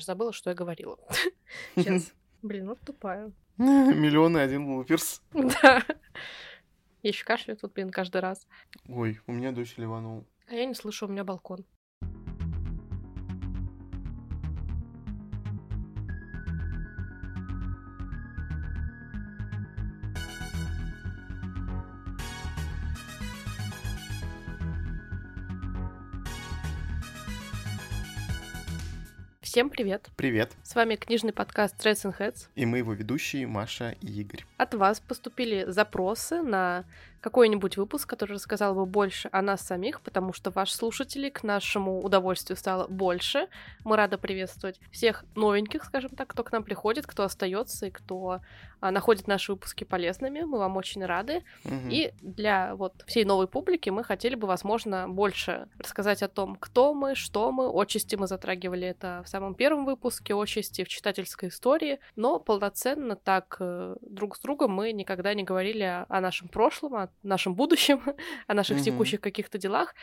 аж 0.00 0.06
забыла, 0.06 0.32
что 0.32 0.50
я 0.50 0.56
говорила. 0.56 0.98
Сейчас. 1.76 2.12
Блин, 2.42 2.68
вот 2.68 2.80
тупая. 2.80 3.32
Миллион 3.58 4.36
и 4.36 4.40
один 4.40 4.66
луперс. 4.66 5.22
Да. 5.32 5.84
Я 7.02 7.10
еще 7.10 7.24
кашляю 7.24 7.58
тут, 7.58 7.72
блин, 7.74 7.90
каждый 7.90 8.20
раз. 8.20 8.46
Ой, 8.88 9.20
у 9.26 9.32
меня 9.32 9.52
дочь 9.52 9.76
ливанул. 9.76 10.26
А 10.48 10.54
я 10.54 10.64
не 10.64 10.74
слышу, 10.74 11.06
у 11.06 11.08
меня 11.08 11.24
балкон. 11.24 11.64
Всем 29.50 29.68
привет! 29.68 30.10
Привет! 30.14 30.52
С 30.62 30.76
вами 30.76 30.94
книжный 30.94 31.32
подкаст 31.32 31.74
Threads 31.84 32.04
and 32.04 32.16
Heads. 32.16 32.46
И 32.54 32.66
мы 32.66 32.78
его 32.78 32.92
ведущие 32.92 33.48
Маша 33.48 33.96
и 34.00 34.06
Игорь. 34.20 34.44
От 34.58 34.74
вас 34.74 35.00
поступили 35.00 35.64
запросы 35.66 36.40
на 36.40 36.84
какой-нибудь 37.20 37.76
выпуск, 37.76 38.08
который 38.08 38.34
рассказал 38.34 38.74
бы 38.74 38.86
больше 38.86 39.28
о 39.32 39.42
нас 39.42 39.60
самих, 39.60 40.00
потому 40.00 40.32
что 40.32 40.50
ваших 40.50 40.76
слушателей 40.76 41.30
к 41.30 41.42
нашему 41.42 42.00
удовольствию 42.00 42.56
стало 42.56 42.86
больше. 42.88 43.48
Мы 43.84 43.96
рады 43.96 44.18
приветствовать 44.18 44.80
всех 44.90 45.24
новеньких, 45.34 45.84
скажем 45.84 46.10
так, 46.10 46.28
кто 46.28 46.42
к 46.44 46.52
нам 46.52 46.64
приходит, 46.64 47.06
кто 47.06 47.24
остается 47.24 47.86
и 47.86 47.90
кто 47.90 48.40
а, 48.80 48.90
находит 48.90 49.26
наши 49.28 49.52
выпуски 49.52 49.84
полезными. 49.84 50.40
Мы 50.40 50.58
вам 50.58 50.76
очень 50.76 51.04
рады. 51.04 51.44
Мгм. 51.64 51.90
И 51.90 52.12
для 52.22 52.74
вот 52.74 53.04
всей 53.06 53.24
новой 53.24 53.46
публики 53.46 53.90
мы 53.90 54.02
хотели 54.02 54.34
бы, 54.34 54.46
возможно, 54.46 55.08
больше 55.08 55.68
рассказать 55.78 56.22
о 56.22 56.28
том, 56.28 56.56
кто 56.56 56.94
мы, 56.94 57.14
что 57.14 57.52
мы. 57.52 57.68
Отчасти 57.70 58.16
мы 58.16 58.26
затрагивали 58.26 58.88
это 58.88 59.22
в 59.24 59.28
самом 59.28 59.54
первом 59.54 59.84
выпуске, 59.84 60.34
отчасти 60.34 60.84
в 60.84 60.88
читательской 60.88 61.50
истории, 61.50 62.00
но 62.16 62.38
полноценно 62.38 63.16
так 63.16 63.56
э, 63.60 63.96
друг 64.00 64.36
с 64.36 64.40
другом 64.40 64.72
мы 64.72 64.92
никогда 64.92 65.34
не 65.34 65.44
говорили 65.44 65.82
о, 65.82 66.06
о 66.08 66.20
нашем 66.20 66.48
прошлом, 66.48 66.94
о 66.94 67.09
нашем 67.22 67.54
будущем, 67.54 68.02
о 68.46 68.54
наших 68.54 68.80
Мгм. 68.80 68.80
текущих 68.80 69.20
каких-то 69.20 69.58
делах 69.58 69.94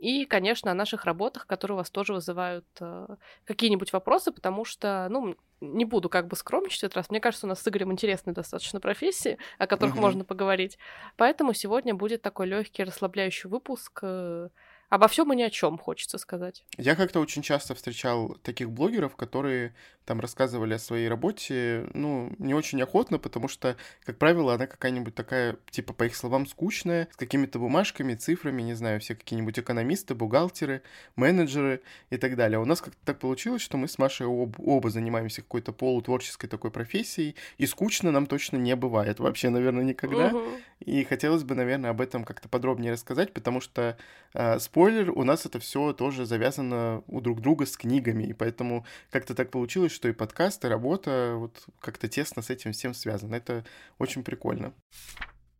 и, 0.00 0.26
конечно, 0.26 0.70
о 0.70 0.74
наших 0.74 1.04
работах, 1.04 1.46
которые 1.46 1.76
у 1.76 1.78
вас 1.78 1.90
тоже 1.90 2.12
вызывают 2.14 2.66
э, 2.80 3.06
какие-нибудь 3.44 3.92
вопросы, 3.92 4.32
потому 4.32 4.64
что, 4.64 5.06
ну, 5.10 5.36
не 5.60 5.84
буду 5.84 6.08
как 6.10 6.26
бы 6.28 6.36
скромничать 6.36 6.80
в 6.80 6.84
этот 6.84 6.96
раз. 6.96 7.10
Мне 7.10 7.20
кажется, 7.20 7.46
у 7.46 7.48
нас 7.48 7.62
с 7.62 7.68
Игорем 7.68 7.92
интересные 7.92 8.34
достаточно 8.34 8.80
профессии, 8.80 9.38
о 9.58 9.66
которых 9.66 9.96
Мгм. 9.96 9.96
можно 9.96 10.24
поговорить. 10.24 10.78
Поэтому 11.16 11.54
сегодня 11.54 11.94
будет 11.94 12.22
такой 12.22 12.46
легкий, 12.48 12.84
расслабляющий 12.84 13.48
выпуск. 13.48 14.00
э, 14.02 14.48
Обо 14.90 15.08
всем 15.08 15.32
и 15.32 15.36
ни 15.36 15.42
о 15.42 15.50
чем, 15.50 15.78
хочется 15.78 16.18
сказать. 16.18 16.64
Я 16.76 16.96
как-то 16.96 17.20
очень 17.20 17.42
часто 17.42 17.74
встречал 17.74 18.34
таких 18.42 18.70
блогеров, 18.70 19.14
которые 19.16 19.74
там 20.04 20.20
рассказывали 20.20 20.74
о 20.74 20.78
своей 20.78 21.08
работе, 21.08 21.86
ну, 21.94 22.32
не 22.38 22.54
очень 22.54 22.82
охотно, 22.82 23.18
потому 23.18 23.48
что, 23.48 23.76
как 24.04 24.18
правило, 24.18 24.54
она 24.54 24.66
какая-нибудь 24.66 25.14
такая, 25.14 25.56
типа, 25.70 25.92
по 25.92 26.04
их 26.04 26.16
словам, 26.16 26.46
скучная, 26.46 27.08
с 27.12 27.16
какими-то 27.16 27.58
бумажками, 27.58 28.14
цифрами, 28.14 28.62
не 28.62 28.74
знаю, 28.74 29.00
все 29.00 29.14
какие-нибудь 29.14 29.58
экономисты, 29.58 30.14
бухгалтеры, 30.14 30.82
менеджеры 31.16 31.82
и 32.10 32.16
так 32.16 32.36
далее. 32.36 32.58
А 32.58 32.60
у 32.60 32.64
нас 32.64 32.80
как-то 32.80 33.00
так 33.04 33.18
получилось, 33.18 33.62
что 33.62 33.76
мы 33.76 33.88
с 33.88 33.98
Машей 33.98 34.26
об- 34.26 34.60
оба 34.60 34.90
занимаемся 34.90 35.42
какой-то 35.42 35.72
полутворческой 35.72 36.48
такой 36.48 36.70
профессией, 36.70 37.34
и 37.58 37.66
скучно 37.66 38.10
нам 38.10 38.26
точно 38.26 38.56
не 38.56 38.76
бывает 38.76 39.20
вообще, 39.20 39.48
наверное, 39.48 39.84
никогда. 39.84 40.30
Мгм. 40.30 40.42
И 40.80 41.04
хотелось 41.04 41.44
бы, 41.44 41.54
наверное, 41.54 41.90
об 41.90 42.00
этом 42.00 42.24
как-то 42.24 42.48
подробнее 42.48 42.92
рассказать, 42.92 43.32
потому 43.32 43.60
что, 43.60 43.96
э, 44.34 44.58
спойлер, 44.58 45.10
у 45.10 45.24
нас 45.24 45.46
это 45.46 45.58
все 45.58 45.92
тоже 45.92 46.26
завязано 46.26 47.02
у 47.06 47.20
друг 47.20 47.40
друга 47.40 47.64
с 47.64 47.76
книгами, 47.76 48.24
и 48.24 48.32
поэтому 48.32 48.84
как-то 49.10 49.34
так 49.34 49.50
получилось, 49.50 49.92
что 49.94 50.08
и 50.08 50.12
подкаст, 50.12 50.64
и 50.64 50.68
работа 50.68 51.34
вот 51.36 51.64
как-то 51.80 52.08
тесно 52.08 52.42
с 52.42 52.50
этим 52.50 52.72
всем 52.72 52.94
связаны. 52.94 53.36
Это 53.36 53.64
очень 53.98 54.22
прикольно. 54.24 54.74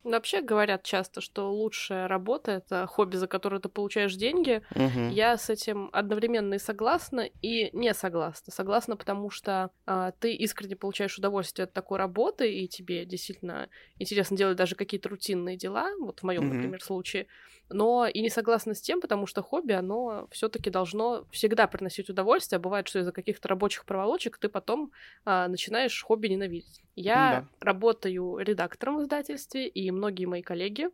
Вообще 0.03 0.43
говорят 0.43 0.83
часто, 0.83 1.23
что 1.23 1.51
лучшая 1.51 2.09
работа— 2.09 2.51
это 2.53 2.87
хобби, 2.87 3.17
за 3.17 3.27
которое 3.27 3.59
ты 3.59 3.71
получаешь 3.71 4.15
деньги. 4.17 4.61
Мгм. 4.75 5.09
Я 5.09 5.39
с 5.39 5.49
этим 5.49 5.89
одновременно 5.95 6.55
и 6.55 6.59
согласна, 6.59 7.21
и 7.41 7.71
не 7.75 7.95
согласна. 7.95 8.53
Согласна, 8.53 8.97
потому 8.99 9.31
что 9.31 9.71
а, 9.87 10.11
ты 10.13 10.35
искренне 10.35 10.77
получаешь 10.77 11.17
удовольствие 11.17 11.65
от 11.65 11.73
такой 11.73 11.97
работы, 11.97 12.53
и 12.53 12.69
тебе 12.69 13.07
действительно 13.07 13.71
интересно 13.99 14.37
делать 14.37 14.59
даже 14.59 14.75
какие-то 14.75 15.09
рутинные 15.09 15.57
дела, 15.57 15.89
вот 15.99 16.21
в 16.21 16.23
моем, 16.25 16.45
Мгм. 16.45 16.57
например, 16.57 16.83
случае. 16.83 17.27
Но 17.71 18.07
и 18.07 18.21
не 18.21 18.29
согласна 18.29 18.75
с 18.75 18.81
тем, 18.83 19.01
потому 19.01 19.27
что 19.27 19.43
хобби, 19.43 19.73
оно 19.73 20.29
все-таки 20.31 20.71
должно 20.71 21.27
всегда 21.31 21.67
приносить 21.67 22.11
удовольствие. 22.11 22.59
Бывает, 22.59 22.87
что 22.89 22.99
из-за 23.01 23.13
каких-то 23.13 23.49
рабочих 23.49 23.87
проволочек 23.87 24.39
ты 24.39 24.49
потом 24.49 24.93
а, 25.25 25.49
начинаешь 25.49 26.03
хобби 26.03 26.29
ненавидеть. 26.29 26.83
Я 26.95 27.47
работаю 27.61 28.37
редактором 28.39 28.99
в 28.99 29.03
издательстве, 29.03 29.67
и 29.67 29.91
многие 29.91 30.27
мои 30.27 30.43
коллеги 30.43 30.89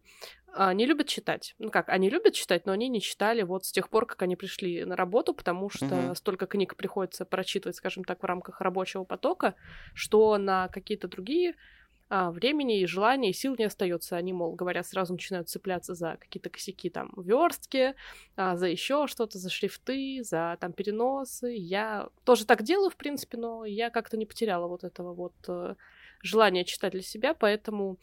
а, 0.53 0.75
не 0.75 0.87
любят 0.87 1.07
читать. 1.09 1.55
Ну 1.59 1.71
как, 1.71 1.89
они 1.89 2.11
любят 2.11 2.35
читать, 2.35 2.67
но 2.67 2.73
они 2.73 2.89
не 2.89 3.01
читали 3.01 3.43
вот 3.43 3.65
с 3.65 3.73
тех 3.73 3.89
пор, 3.89 4.07
как 4.07 4.23
они 4.23 4.37
пришли 4.37 4.85
на 4.85 4.97
работу, 4.97 5.35
потому 5.35 5.71
что 5.71 6.13
Мгм. 6.13 6.15
столько 6.15 6.47
книг 6.47 6.77
приходится 6.77 7.25
прочитывать, 7.25 7.77
скажем 7.77 8.05
так, 8.05 8.23
в 8.23 8.27
рамках 8.27 8.61
рабочего 8.61 9.05
потока, 9.05 9.55
что 9.95 10.37
на 10.39 10.69
какие-то 10.69 11.09
другие 11.09 11.55
а, 12.13 12.33
времени 12.33 12.81
и 12.81 12.87
желания 12.87 13.31
и 13.31 13.33
сил 13.33 13.55
не 13.57 13.65
остается. 13.65 14.17
Они, 14.17 14.33
мол, 14.33 14.57
говорят, 14.57 14.85
сразу 14.85 15.13
начинают 15.13 15.49
цепляться 15.49 15.95
за 15.95 16.17
какие-то 16.19 16.51
косяки 16.51 16.91
там 16.91 17.13
в 17.15 17.25
верстке, 17.25 17.95
а, 18.35 18.57
за 18.57 18.67
еще 18.67 19.07
что-то, 19.07 19.39
за 19.39 19.49
шрифты, 19.49 20.25
за 20.25 20.59
там 20.61 20.73
переносы. 20.73 21.55
Я 21.55 22.09
тоже 22.25 22.47
так 22.47 22.65
делаю, 22.65 22.91
в 22.91 22.97
принципе, 22.97 23.39
но 23.39 23.65
я 23.65 23.91
как-то 23.91 24.17
не 24.17 24.27
потеряла 24.27 24.67
вот 24.67 24.83
этого 24.83 25.15
вот 25.15 25.35
э, 25.47 25.77
желания 26.21 26.65
читать 26.65 26.93
для 26.93 27.03
себя, 27.03 27.33
поэтому 27.33 27.99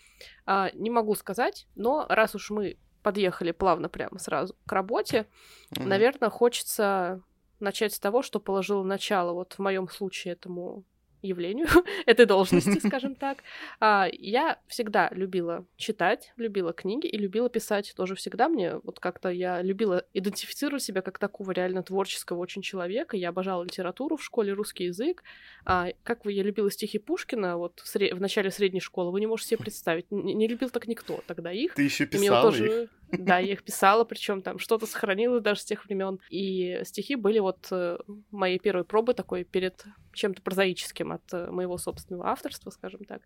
а, 0.46 0.72
не 0.74 0.90
могу 0.90 1.14
сказать, 1.16 1.68
но 1.76 2.06
раз 2.08 2.34
уж 2.34 2.50
мы 2.50 2.78
подъехали 3.04 3.52
плавно 3.52 3.90
прямо 3.90 4.20
сразу 4.20 4.56
к 4.66 4.72
работе, 4.72 5.28
наверное, 5.76 6.30
хочется 6.30 7.22
начать 7.60 7.94
с 7.94 8.00
того, 8.00 8.22
что 8.22 8.40
положило 8.40 8.84
начало 8.84 9.34
вот 9.34 9.54
в 9.54 9.60
моем 9.60 9.90
случае 9.90 10.34
этому 10.34 10.86
явлению, 11.22 11.68
этой 12.06 12.26
должности, 12.26 12.80
скажем 12.88 13.16
так. 13.16 13.40
А, 13.80 14.08
Я 14.12 14.60
всегда 14.68 15.10
любила 15.12 15.66
читать, 15.76 16.32
любила 16.38 16.74
книги 16.74 17.08
и 17.08 17.18
любила 17.18 17.50
писать 17.50 17.94
тоже 17.96 18.16
всегда. 18.16 18.48
Мне 18.50 18.76
вот 18.84 19.00
как-то 19.00 19.30
я 19.30 19.62
любила 19.62 20.06
идентифицировать 20.14 20.84
себя 20.84 21.02
как 21.02 21.20
такого 21.20 21.52
реально 21.52 21.84
творческого 21.84 22.38
очень 22.40 22.62
человека. 22.62 23.18
Я 23.18 23.30
обожала 23.30 23.64
литературу 23.64 24.18
в 24.18 24.24
школе, 24.24 24.54
русский 24.54 24.86
язык. 24.86 25.24
А, 25.66 25.88
Как 26.04 26.26
вы, 26.26 26.32
я 26.34 26.44
любила 26.44 26.70
стихи 26.72 27.00
Пушкина 27.00 27.58
вот 27.58 27.80
в, 27.80 27.96
сре- 27.96 28.14
в 28.14 28.22
начале 28.22 28.52
средней 28.52 28.80
школы. 28.82 29.12
Вы 29.12 29.20
не 29.20 29.28
можете 29.28 29.50
себе 29.50 29.60
представить. 29.64 30.06
Н- 30.12 30.26
Не 30.26 30.48
любил 30.48 30.70
так 30.70 30.88
никто 30.88 31.22
тогда 31.28 31.52
их. 31.52 31.74
Ты 31.74 31.84
еще 31.84 32.06
писала 32.06 32.52
их? 32.84 32.90
Да, 33.12 33.40
я 33.40 33.54
их 33.54 33.64
писала, 33.64 34.04
причем 34.04 34.42
там 34.42 34.60
что-то 34.60 34.86
сохранилось 34.86 35.42
даже 35.42 35.62
с 35.62 35.66
тех 35.66 35.86
времен. 35.86 36.20
И 36.30 36.82
стихи 36.84 37.16
были 37.16 37.40
вот 37.40 37.68
э, 37.72 37.98
моей 38.32 38.60
первой 38.60 38.84
пробой 38.84 39.16
такой 39.16 39.44
перед 39.44 39.86
чем-то 40.14 40.42
прозаическим 40.42 41.12
от 41.12 41.22
э, 41.32 41.50
моего 41.52 41.78
собственного 41.78 42.28
авторства, 42.30 42.70
скажем 42.70 43.06
так. 43.06 43.22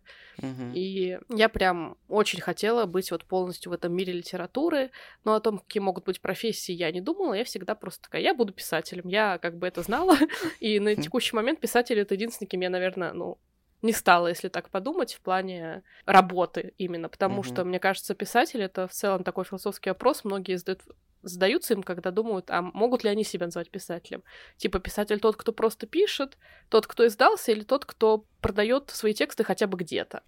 И 0.74 1.18
я 1.28 1.48
прям 1.48 1.96
очень 2.08 2.40
хотела 2.40 2.86
быть 2.86 3.10
вот 3.10 3.24
полностью 3.24 3.70
в 3.70 3.74
этом 3.74 3.94
мире 3.94 4.12
литературы, 4.12 4.90
но 5.24 5.34
о 5.34 5.40
том, 5.40 5.58
какие 5.58 5.80
могут 5.80 6.04
быть 6.04 6.20
профессии, 6.20 6.72
я 6.72 6.90
не 6.92 7.00
думала. 7.00 7.34
Я 7.34 7.44
всегда 7.44 7.74
просто 7.74 8.02
такая, 8.02 8.22
я 8.22 8.34
буду 8.34 8.52
писателем. 8.52 9.08
Я 9.08 9.38
как 9.38 9.58
бы 9.58 9.66
это 9.66 9.82
знала. 9.82 10.16
И 10.60 10.78
на 10.80 10.94
Хм. 10.94 11.00
текущий 11.00 11.34
момент 11.34 11.60
писатель— 11.60 11.98
это 12.00 12.14
единственный, 12.14 12.48
кем 12.48 12.60
я, 12.60 12.70
наверное, 12.70 13.12
ну, 13.12 13.38
не 13.82 13.92
стала, 13.92 14.28
если 14.28 14.48
так 14.48 14.70
подумать, 14.70 15.14
в 15.14 15.20
плане 15.20 15.82
работы 16.06 16.72
именно. 16.78 17.08
Потому 17.08 17.36
Мгм. 17.36 17.44
что, 17.44 17.64
мне 17.64 17.78
кажется, 17.78 18.14
писатель— 18.14 18.62
это 18.62 18.86
в 18.86 18.92
целом 18.92 19.24
такой 19.24 19.44
философский 19.44 19.90
вопрос. 19.90 20.24
Многие 20.24 20.56
задают 20.56 20.82
задаются 21.22 21.74
им, 21.74 21.82
когда 21.84 22.10
думают, 22.10 22.50
а 22.50 22.62
могут 22.62 23.04
ли 23.04 23.10
они 23.10 23.22
себя 23.22 23.46
назвать 23.46 23.70
писателем. 23.70 24.24
Типа 24.56 24.80
писатель 24.80 25.20
тот, 25.20 25.36
кто 25.36 25.52
просто 25.52 25.86
пишет, 25.86 26.36
тот, 26.68 26.86
кто 26.88 27.06
издался, 27.06 27.52
или 27.52 27.62
тот, 27.62 27.84
кто 27.84 28.24
продает 28.40 28.90
свои 28.90 29.14
тексты 29.14 29.44
хотя 29.44 29.68
бы 29.68 29.78
где-то. 29.78 30.24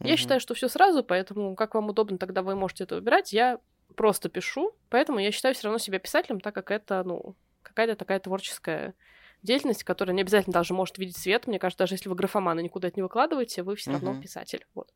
Я 0.00 0.10
Мгм. 0.10 0.16
считаю, 0.18 0.40
что 0.40 0.54
все 0.54 0.68
сразу, 0.68 1.02
поэтому 1.02 1.56
как 1.56 1.74
вам 1.74 1.88
удобно, 1.88 2.18
тогда 2.18 2.42
вы 2.42 2.54
можете 2.54 2.84
это 2.84 2.94
выбирать. 2.94 3.32
Я 3.32 3.58
просто 3.96 4.28
пишу, 4.28 4.72
поэтому 4.88 5.18
я 5.18 5.32
считаю 5.32 5.54
все 5.54 5.64
равно 5.64 5.78
себя 5.78 5.98
писателем, 5.98 6.40
так 6.40 6.54
как 6.54 6.70
это, 6.70 7.02
ну, 7.02 7.34
какая-то 7.62 7.96
такая 7.96 8.20
творческая 8.20 8.94
деятельность, 9.42 9.84
которая 9.84 10.14
не 10.14 10.22
обязательно 10.22 10.54
даже 10.54 10.74
может 10.74 10.98
видеть 10.98 11.16
свет. 11.16 11.46
Мне 11.46 11.58
кажется, 11.58 11.84
даже 11.84 11.94
если 11.94 12.08
вы 12.08 12.14
графоманы 12.14 12.62
никуда 12.62 12.88
это 12.88 12.98
не 12.98 13.02
выкладываете, 13.02 13.62
вы 13.62 13.76
все 13.76 13.92
равно 13.92 14.12
Мгм. 14.12 14.22
писатель. 14.22 14.64
Вот. 14.74 14.92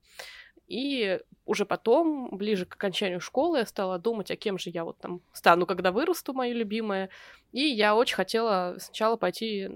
И 0.67 1.19
уже 1.47 1.67
потом, 1.67 2.29
ближе 2.37 2.65
к 2.65 2.75
окончанию 2.75 3.21
школы, 3.21 3.59
я 3.59 3.67
стала 3.67 3.99
думать, 3.99 4.31
а 4.31 4.37
кем 4.37 4.57
же 4.57 4.71
я 4.71 4.85
вот 4.85 4.99
там 4.99 5.21
стану, 5.33 5.67
когда 5.67 5.91
вырасту, 5.91 6.33
мою 6.33 6.57
любимая. 6.57 7.11
И 7.51 7.63
я 7.63 7.97
очень 7.97 8.15
хотела 8.15 8.77
сначала 8.79 9.17
пойти 9.17 9.69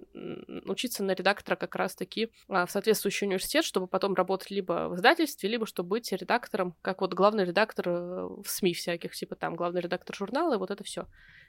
учиться 0.67 1.03
на 1.03 1.13
редактора 1.15 1.57
как 1.57 1.75
раз-таки 1.75 2.31
а, 2.49 2.65
в 2.67 2.71
соответствующий 2.71 3.27
университет, 3.27 3.65
чтобы 3.65 3.89
потом 3.89 4.15
работать 4.15 4.51
либо 4.53 4.89
в 4.89 4.95
издательстве, 4.95 5.49
либо 5.49 5.67
чтобы 5.67 5.89
быть 5.89 6.13
редактором, 6.13 6.77
как 6.81 7.01
вот 7.01 7.13
главный 7.15 7.45
редактор 7.45 7.89
э, 7.89 8.27
в 8.45 8.45
СМИ 8.47 8.75
всяких, 8.75 9.13
типа 9.17 9.35
там 9.35 9.57
главный 9.57 9.81
редактор 9.81 10.15
журнала, 10.15 10.55
и 10.55 10.59
вот 10.59 10.71
это 10.71 10.85
все. 10.85 11.09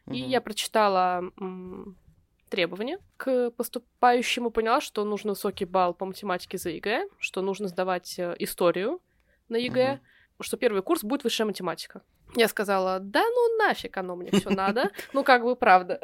И 0.09 0.17
Мгм. 0.17 0.29
я 0.29 0.41
прочитала 0.41 1.21
м, 1.39 1.97
требования 2.55 2.99
к 3.17 3.51
поступающему, 3.51 4.49
поняла, 4.49 4.79
что 4.79 5.03
нужен 5.03 5.31
высокий 5.31 5.65
балл 5.65 5.93
по 5.93 6.05
математике 6.05 6.57
за 6.57 6.69
ЕГЭ, 6.69 7.09
что 7.19 7.41
нужно 7.41 7.67
сдавать 7.67 8.17
э, 8.17 8.33
историю 8.39 9.01
на 9.49 9.57
ЕГЭ, 9.57 9.93
угу. 9.93 10.43
что 10.43 10.55
первый 10.55 10.81
курс 10.81 11.03
будет 11.03 11.25
высшая 11.25 11.43
математика. 11.43 12.01
Я 12.37 12.47
сказала, 12.47 12.99
да 12.99 13.23
ну 13.23 13.57
нафиг 13.57 13.97
оно 13.97 14.15
мне 14.15 14.31
все 14.31 14.49
надо. 14.49 14.91
Ну, 15.13 15.23
как 15.23 15.43
бы 15.43 15.57
правда. 15.57 15.99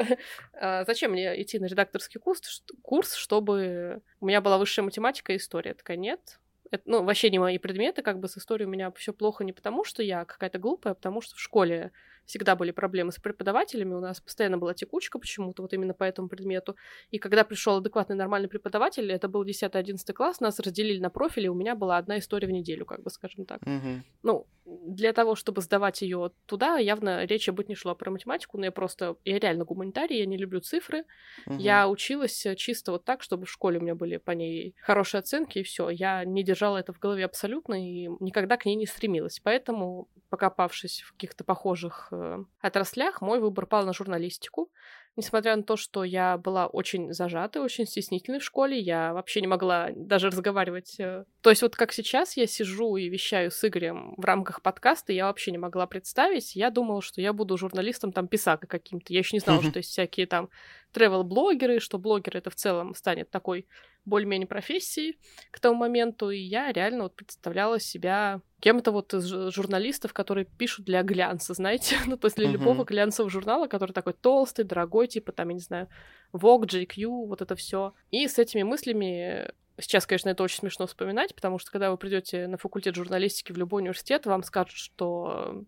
А 0.53 0.83
зачем 0.83 1.12
мне 1.12 1.42
идти 1.42 1.57
на 1.57 1.65
редакторский 1.65 2.19
курс, 2.19 2.63
курс, 2.81 3.13
чтобы 3.13 4.01
у 4.19 4.25
меня 4.25 4.42
была 4.42 4.57
высшая 4.57 4.81
математика 4.81 5.31
и 5.31 5.38
история? 5.38 5.74
Такая, 5.74 5.95
нет, 5.95 6.39
это, 6.69 6.83
ну, 6.86 7.03
вообще 7.03 7.30
не 7.30 7.39
мои 7.39 7.57
предметы, 7.57 8.01
как 8.01 8.19
бы 8.19 8.27
с 8.27 8.38
историей 8.38 8.68
у 8.68 8.71
меня 8.71 8.92
все 8.92 9.13
плохо 9.13 9.45
не 9.45 9.53
потому, 9.53 9.86
что 9.86 10.03
я 10.03 10.25
какая-то 10.25 10.59
глупая, 10.59 10.92
а 10.92 10.95
потому 10.95 11.21
что 11.21 11.36
в 11.36 11.39
школе 11.39 11.92
всегда 12.25 12.56
были 12.56 12.71
проблемы 12.71 13.12
с 13.12 13.18
преподавателями, 13.18 13.94
у 13.94 14.00
нас 14.00 14.19
постоянно 14.21 14.57
была 14.57 14.73
текучка 14.73 15.19
почему-то, 15.19 15.62
вот 15.62 15.73
именно 15.73 15.94
по 15.94 16.03
этому 16.03 16.29
предмету. 16.29 16.75
И 17.09 17.18
когда 17.18 17.44
пришел 17.44 17.77
адекватный 17.77 18.15
нормальный 18.15 18.47
преподаватель, 18.47 19.12
это 19.12 19.27
был 19.27 19.44
10-11 19.44 20.13
класс, 20.13 20.39
нас 20.39 20.59
разделили 20.59 21.00
на 21.00 21.09
профили, 21.09 21.47
у 21.47 21.53
меня 21.53 21.75
была 21.75 21.97
одна 21.97 22.19
история 22.19 22.47
в 22.47 22.51
неделю, 22.51 22.85
как 22.85 23.03
бы 23.03 23.09
скажем 23.09 23.45
так. 23.45 23.62
Угу. 23.62 24.03
Ну, 24.23 24.47
для 24.65 25.12
того, 25.13 25.35
чтобы 25.35 25.62
сдавать 25.62 26.01
ее 26.01 26.31
туда, 26.45 26.77
явно 26.77 27.25
речи 27.25 27.50
быть 27.50 27.69
не 27.69 27.75
шло 27.75 27.95
про 27.95 28.12
математику, 28.12 28.57
но 28.57 28.65
я 28.65 28.71
просто, 28.71 29.17
я 29.25 29.39
реально 29.39 29.65
гуманитарий, 29.65 30.19
я 30.19 30.25
не 30.25 30.38
люблю 30.38 30.62
цифры. 30.62 31.06
Угу. 31.45 31.57
Я 31.57 31.89
училась 31.89 32.47
чисто 32.57 32.91
вот 32.91 33.03
так, 33.03 33.21
чтобы 33.24 33.45
в 33.45 33.51
школе 33.51 33.79
у 33.79 33.81
меня 33.81 33.95
были 33.95 34.17
по 34.17 34.31
ней 34.31 34.75
хорошие 34.81 35.19
оценки, 35.19 35.59
и 35.59 35.63
все. 35.63 35.89
Я 35.89 36.24
не 36.25 36.44
держала 36.44 36.77
это 36.77 36.94
в 36.94 37.00
голове 37.00 37.25
абсолютно 37.25 37.74
и 37.75 38.09
никогда 38.19 38.57
к 38.57 38.65
ней 38.65 38.75
не 38.75 38.85
стремилась. 38.85 39.39
Поэтому, 39.44 40.07
покопавшись 40.29 41.01
в 41.01 41.13
каких-то 41.13 41.44
похожих 41.44 42.07
э, 42.11 42.11
отраслях, 42.60 43.22
мой 43.22 43.40
выбор 43.40 43.66
пал 43.66 43.86
на 43.86 43.94
журналистику 43.94 44.69
несмотря 45.18 45.56
на 45.56 45.63
то, 45.63 45.75
что 45.75 46.04
я 46.04 46.38
была 46.38 46.68
очень 46.68 47.13
зажатой, 47.13 47.62
очень 47.62 47.86
стеснительной 47.86 48.40
в 48.40 48.44
школе, 48.44 48.80
я 48.80 49.13
вообще 49.13 49.42
не 49.42 49.48
могла 49.48 49.90
даже 49.96 50.28
разговаривать. 50.28 50.96
Э. 51.00 51.25
То 51.42 51.50
есть 51.50 51.62
вот 51.62 51.75
как 51.75 51.92
сейчас 51.92 52.38
я 52.38 52.48
сижу 52.48 52.96
и 52.96 53.10
вещаю 53.10 53.52
с 53.52 53.63
Игорем 53.68 54.13
в 54.18 54.24
рамках 54.24 54.62
подкаста, 54.62 55.12
я 55.12 55.25
вообще 55.25 55.52
не 55.52 55.58
могла 55.58 55.86
представить. 55.86 56.56
Я 56.56 56.69
думала, 56.69 57.02
что 57.02 57.22
я 57.22 57.34
буду 57.34 57.58
журналистом, 57.58 58.12
там, 58.12 58.28
писакой 58.28 58.68
каким-то. 58.68 59.12
Я 59.12 59.19
еще 59.19 59.36
не 59.36 59.42
знала, 59.42 59.62
что 59.62 59.80
есть 59.80 59.92
всякие 59.92 60.28
там 60.28 60.50
travel-блогеры, 60.93 61.79
что 61.79 61.97
блогер 61.97 62.38
это 62.38 62.49
в 62.49 62.55
целом 62.55 62.95
станет 62.95 63.29
такой 63.29 63.67
более-менее 64.05 64.47
профессией 64.47 65.17
к 65.51 65.59
тому 65.59 65.75
моменту, 65.75 66.29
и 66.29 66.39
я 66.39 66.71
реально 66.71 67.03
вот 67.03 67.15
представляла 67.15 67.79
себя 67.79 68.41
кем-то 68.59 68.91
вот 68.91 69.13
из 69.13 69.25
журналистов, 69.53 70.13
которые 70.13 70.45
пишут 70.45 70.85
для 70.85 71.03
глянца, 71.03 71.53
знаете, 71.53 71.97
ну, 72.05 72.17
то 72.17 72.25
есть 72.25 72.38
для 72.38 72.47
uh-huh. 72.47 72.53
любого 72.53 72.83
глянцевого 72.83 73.29
журнала, 73.29 73.67
который 73.67 73.91
такой 73.91 74.13
толстый, 74.13 74.63
дорогой, 74.63 75.07
типа 75.07 75.31
там, 75.31 75.49
я 75.49 75.53
не 75.55 75.59
знаю, 75.59 75.88
Vogue, 76.33 76.65
GQ, 76.65 77.27
вот 77.27 77.41
это 77.41 77.55
все. 77.55 77.93
И 78.09 78.27
с 78.27 78.39
этими 78.39 78.63
мыслями 78.63 79.51
Сейчас, 79.79 80.05
конечно, 80.05 80.29
это 80.29 80.43
очень 80.43 80.59
смешно 80.59 80.85
вспоминать, 80.85 81.33
потому 81.33 81.57
что 81.57 81.71
когда 81.71 81.89
вы 81.89 81.97
придете 81.97 82.45
на 82.45 82.57
факультет 82.57 82.93
журналистики 82.95 83.51
в 83.51 83.57
любой 83.57 83.81
университет, 83.81 84.25
вам 84.25 84.43
скажут, 84.43 84.75
что 84.75 85.63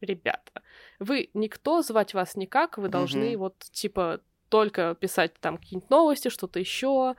ребята, 0.00 0.62
вы 0.98 1.30
никто, 1.32 1.82
звать 1.82 2.12
вас 2.12 2.34
никак, 2.34 2.78
вы 2.78 2.88
должны 2.88 3.34
uh-huh. 3.34 3.36
вот 3.36 3.58
типа 3.70 4.20
только 4.52 4.94
писать 5.00 5.32
там 5.40 5.56
какие-нибудь 5.56 5.88
новости, 5.88 6.28
что-то 6.28 6.60
еще, 6.60 7.14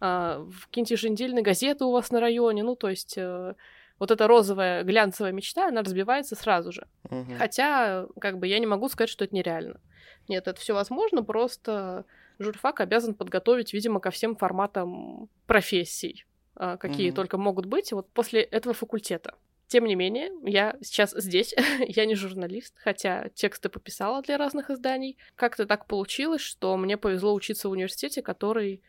а, 0.00 0.38
в 0.38 0.66
какие-нибудь 0.68 0.90
еженедельные 0.92 1.42
газеты 1.42 1.84
у 1.84 1.92
вас 1.92 2.10
на 2.10 2.18
районе, 2.18 2.62
ну, 2.62 2.76
то 2.76 2.88
есть 2.88 3.18
э, 3.18 3.54
вот 3.98 4.10
эта 4.10 4.26
розовая 4.26 4.84
глянцевая 4.84 5.32
мечта, 5.32 5.68
она 5.68 5.82
разбивается 5.82 6.34
сразу 6.34 6.72
же. 6.72 6.86
Угу. 7.10 7.34
Хотя, 7.36 8.06
как 8.18 8.38
бы, 8.38 8.46
я 8.46 8.58
не 8.58 8.64
могу 8.64 8.88
сказать, 8.88 9.10
что 9.10 9.26
это 9.26 9.34
нереально. 9.34 9.82
Нет, 10.28 10.48
это 10.48 10.58
все 10.58 10.72
возможно, 10.72 11.22
просто 11.22 12.06
журфак 12.38 12.80
обязан 12.80 13.12
подготовить, 13.12 13.74
видимо, 13.74 14.00
ко 14.00 14.10
всем 14.10 14.34
форматам 14.34 15.28
профессий, 15.46 16.24
а, 16.56 16.78
какие 16.78 17.10
угу. 17.10 17.16
только 17.16 17.36
могут 17.36 17.66
быть, 17.66 17.92
вот 17.92 18.08
после 18.14 18.40
этого 18.40 18.74
факультета. 18.74 19.34
Тем 19.68 19.84
не 19.84 19.94
менее, 19.94 20.30
я 20.44 20.76
сейчас 20.82 21.12
здесь, 21.12 21.54
я 21.86 22.06
не 22.06 22.14
журналист, 22.14 22.74
хотя 22.78 23.28
тексты 23.34 23.68
пописала 23.68 24.22
для 24.22 24.38
разных 24.38 24.70
изданий. 24.70 25.18
Как-то 25.34 25.66
так 25.66 25.86
получилось, 25.86 26.40
что 26.40 26.76
мне 26.76 26.96
повезло 26.96 27.34
учиться 27.34 27.68
в 27.68 27.72
университете, 27.72 28.22
который 28.22 28.82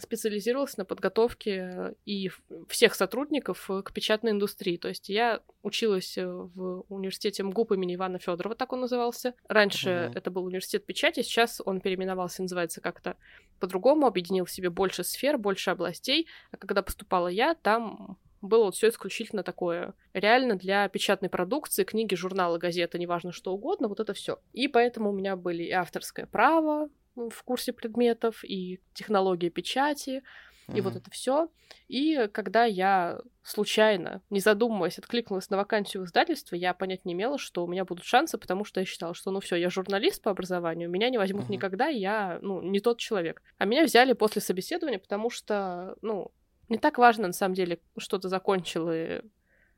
специализировался 0.00 0.80
на 0.80 0.84
подготовке 0.84 1.94
и 2.04 2.30
всех 2.68 2.94
сотрудников 2.94 3.70
к 3.84 3.92
печатной 3.92 4.32
индустрии. 4.32 4.76
То 4.76 4.88
есть 4.88 5.08
я 5.08 5.40
училась 5.62 6.18
в 6.18 6.84
университете 6.88 7.44
МГУП 7.44 7.72
имени 7.72 7.94
Ивана 7.94 8.18
Федорова, 8.18 8.54
так 8.54 8.72
он 8.72 8.80
назывался. 8.80 9.34
Раньше 9.48 9.88
uh-huh. 9.88 10.18
это 10.18 10.30
был 10.30 10.44
университет 10.44 10.84
печати, 10.84 11.22
сейчас 11.22 11.62
он 11.64 11.80
переименовался, 11.80 12.42
называется 12.42 12.80
как-то 12.80 13.16
по-другому, 13.60 14.06
объединил 14.06 14.44
в 14.44 14.50
себе 14.50 14.68
больше 14.68 15.04
сфер, 15.04 15.38
больше 15.38 15.70
областей. 15.70 16.26
А 16.50 16.56
когда 16.58 16.82
поступала 16.82 17.28
я, 17.28 17.54
там 17.54 18.18
было 18.40 18.64
вот 18.64 18.74
все 18.74 18.88
исключительно 18.88 19.42
такое. 19.42 19.94
Реально 20.12 20.56
для 20.56 20.88
печатной 20.88 21.28
продукции, 21.28 21.84
книги, 21.84 22.14
журналы, 22.14 22.58
газеты, 22.58 22.98
неважно 22.98 23.32
что 23.32 23.52
угодно, 23.52 23.88
вот 23.88 24.00
это 24.00 24.14
все. 24.14 24.38
И 24.52 24.68
поэтому 24.68 25.10
у 25.10 25.12
меня 25.12 25.36
были 25.36 25.64
и 25.64 25.72
авторское 25.72 26.26
право 26.26 26.88
в 27.14 27.42
курсе 27.44 27.72
предметов, 27.72 28.44
и 28.44 28.80
технология 28.94 29.50
печати, 29.50 30.22
и 30.68 30.72
uh-huh. 30.72 30.82
вот 30.82 30.96
это 30.96 31.10
все. 31.10 31.48
И 31.88 32.28
когда 32.32 32.64
я 32.64 33.20
случайно, 33.42 34.22
не 34.30 34.40
задумываясь, 34.40 34.98
откликнулась 34.98 35.50
на 35.50 35.56
вакансию 35.56 36.04
в 36.04 36.06
издательстве, 36.06 36.58
я 36.58 36.72
понять 36.72 37.04
не 37.04 37.12
имела, 37.12 37.38
что 37.38 37.64
у 37.64 37.66
меня 37.66 37.84
будут 37.84 38.04
шансы, 38.04 38.38
потому 38.38 38.64
что 38.64 38.80
я 38.80 38.86
считала, 38.86 39.12
что 39.12 39.32
ну 39.32 39.40
все, 39.40 39.56
я 39.56 39.70
журналист 39.70 40.22
по 40.22 40.30
образованию, 40.30 40.88
меня 40.88 41.10
не 41.10 41.18
возьмут 41.18 41.46
uh-huh. 41.46 41.52
никогда, 41.52 41.90
и 41.90 41.98
я 41.98 42.38
ну 42.42 42.62
не 42.62 42.80
тот 42.80 42.98
человек. 42.98 43.42
А 43.58 43.64
меня 43.64 43.84
взяли 43.84 44.12
после 44.12 44.40
собеседования, 44.40 44.98
потому 44.98 45.30
что 45.30 45.96
ну 46.02 46.30
не 46.70 46.78
так 46.78 46.98
важно, 46.98 47.26
на 47.26 47.32
самом 47.32 47.54
деле, 47.54 47.80
что 47.98 48.18
ты 48.18 48.28
закончил 48.28 48.90
и 48.90 49.20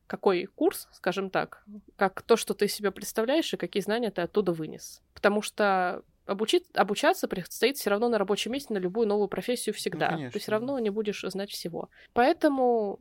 какой 0.07 0.45
курс, 0.45 0.89
скажем 0.93 1.31
так, 1.31 1.65
как 1.97 2.23
то, 2.23 2.37
что 2.37 2.55
ты 2.55 2.69
себе 2.69 2.91
представляешь 2.91 3.53
и 3.55 3.57
какие 3.57 3.83
знания 3.83 4.11
ты 4.11 4.21
оттуда 4.21 4.53
вынес. 4.53 5.01
Потому 5.15 5.41
что 5.41 6.03
обучить, 6.27 6.65
обучаться 6.75 7.29
предстоит 7.29 7.79
все 7.79 7.91
равно 7.91 8.09
на 8.09 8.19
рабочем 8.19 8.53
месте 8.53 8.75
на 8.75 8.79
любую 8.79 9.09
новую 9.09 9.29
профессию 9.29 9.75
всегда. 9.75 10.11
Ну, 10.11 10.31
ты 10.31 10.39
все 10.39 10.51
равно 10.51 10.79
не 10.79 10.91
будешь 10.91 11.23
знать 11.23 11.51
всего. 11.51 11.89
Поэтому 12.13 12.99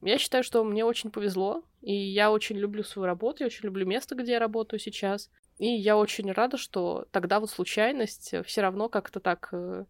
я 0.00 0.18
считаю, 0.18 0.44
что 0.44 0.62
мне 0.64 0.84
очень 0.84 1.10
повезло, 1.10 1.64
и 1.80 1.94
я 1.94 2.30
очень 2.30 2.56
люблю 2.56 2.84
свою 2.84 3.06
работу, 3.06 3.42
я 3.42 3.46
очень 3.46 3.64
люблю 3.64 3.86
место, 3.86 4.14
где 4.14 4.32
я 4.32 4.38
работаю 4.38 4.78
сейчас. 4.78 5.30
И 5.58 5.66
я 5.66 5.96
очень 5.96 6.30
рада, 6.32 6.56
что 6.56 7.06
тогда 7.10 7.40
вот 7.40 7.50
случайность 7.50 8.34
все 8.44 8.60
равно 8.60 8.88
как-то 8.88 9.20
так 9.20 9.48
э, 9.52 9.84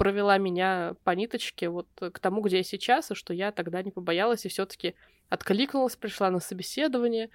провела 0.00 0.38
меня 0.38 0.94
по 1.04 1.10
ниточке 1.10 1.68
вот 1.68 1.86
к 1.98 2.18
тому, 2.20 2.40
где 2.40 2.56
я 2.58 2.62
сейчас, 2.62 3.10
и 3.10 3.14
что 3.14 3.34
я 3.34 3.52
тогда 3.52 3.82
не 3.82 3.90
побоялась 3.90 4.46
и 4.46 4.48
все-таки 4.48 4.94
откликнулась, 5.28 5.94
пришла 5.94 6.30
на 6.30 6.40
собеседование, 6.40 7.28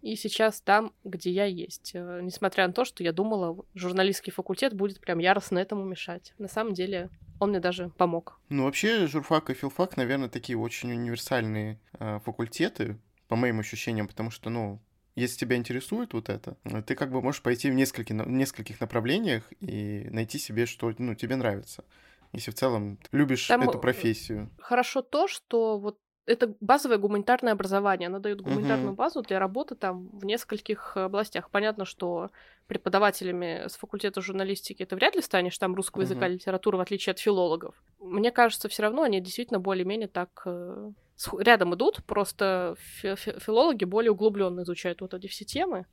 и 0.00 0.14
сейчас 0.14 0.60
там, 0.60 0.92
где 1.02 1.32
я 1.32 1.46
есть. 1.46 1.90
Э, 1.94 2.20
несмотря 2.22 2.68
на 2.68 2.72
то, 2.72 2.84
что 2.84 3.02
я 3.02 3.10
думала, 3.10 3.64
журналистский 3.74 4.32
факультет 4.32 4.74
будет 4.74 5.00
прям 5.00 5.18
яростно 5.18 5.58
этому 5.58 5.82
мешать. 5.84 6.34
На 6.38 6.46
самом 6.46 6.72
деле 6.72 7.10
он 7.40 7.50
мне 7.50 7.58
даже 7.58 7.88
помог. 7.88 8.38
Ну, 8.48 8.62
вообще, 8.62 9.08
журфак 9.08 9.50
и 9.50 9.54
филфак, 9.54 9.96
наверное, 9.96 10.28
такие 10.28 10.56
очень 10.56 10.92
универсальные 10.92 11.80
э, 11.98 12.20
факультеты, 12.24 12.96
по 13.26 13.34
моим 13.34 13.58
ощущениям, 13.58 14.06
потому 14.06 14.30
что, 14.30 14.50
ну, 14.50 14.80
если 15.16 15.38
тебя 15.38 15.56
интересует 15.56 16.12
вот 16.12 16.28
это, 16.28 16.56
ты 16.86 16.94
как 16.94 17.10
бы 17.10 17.22
можешь 17.22 17.42
пойти 17.42 17.70
в 17.70 17.74
нескольких, 17.74 18.14
нескольких 18.26 18.80
направлениях 18.80 19.44
и 19.60 20.08
найти 20.10 20.38
себе, 20.38 20.66
что 20.66 20.92
ну, 20.98 21.14
тебе 21.14 21.36
нравится. 21.36 21.84
Если 22.32 22.50
в 22.50 22.54
целом 22.54 22.98
любишь 23.12 23.46
Там 23.46 23.62
эту 23.62 23.78
профессию. 23.78 24.50
Хорошо 24.58 25.02
то, 25.02 25.28
что 25.28 25.78
вот 25.78 25.98
это 26.26 26.54
базовое 26.60 26.98
гуманитарное 26.98 27.52
образование. 27.52 28.08
Оно 28.08 28.18
дает 28.18 28.40
гуманитарную 28.40 28.92
uh-huh. 28.92 28.96
базу 28.96 29.22
для 29.22 29.38
работы 29.38 29.74
там 29.74 30.08
в 30.08 30.24
нескольких 30.24 30.96
областях. 30.96 31.50
Понятно, 31.50 31.84
что 31.84 32.30
преподавателями 32.66 33.68
с 33.68 33.76
факультета 33.76 34.22
журналистики 34.22 34.82
это 34.82 34.96
вряд 34.96 35.14
ли 35.14 35.22
станешь 35.22 35.58
там 35.58 35.74
русского 35.74 36.02
uh-huh. 36.02 36.06
языка, 36.06 36.28
литературы, 36.28 36.78
в 36.78 36.80
отличие 36.80 37.12
от 37.12 37.18
филологов. 37.18 37.74
Мне 38.00 38.30
кажется, 38.30 38.68
все 38.68 38.82
равно 38.82 39.02
они 39.02 39.20
действительно 39.20 39.60
более-менее 39.60 40.08
так 40.08 40.42
э, 40.46 40.90
рядом 41.38 41.74
идут, 41.74 42.04
просто 42.06 42.76
фи- 42.78 43.16
филологи 43.16 43.84
более 43.84 44.12
углубленно 44.12 44.62
изучают 44.62 45.02
вот 45.02 45.12
эти 45.12 45.26
все 45.26 45.44
темы. 45.44 45.86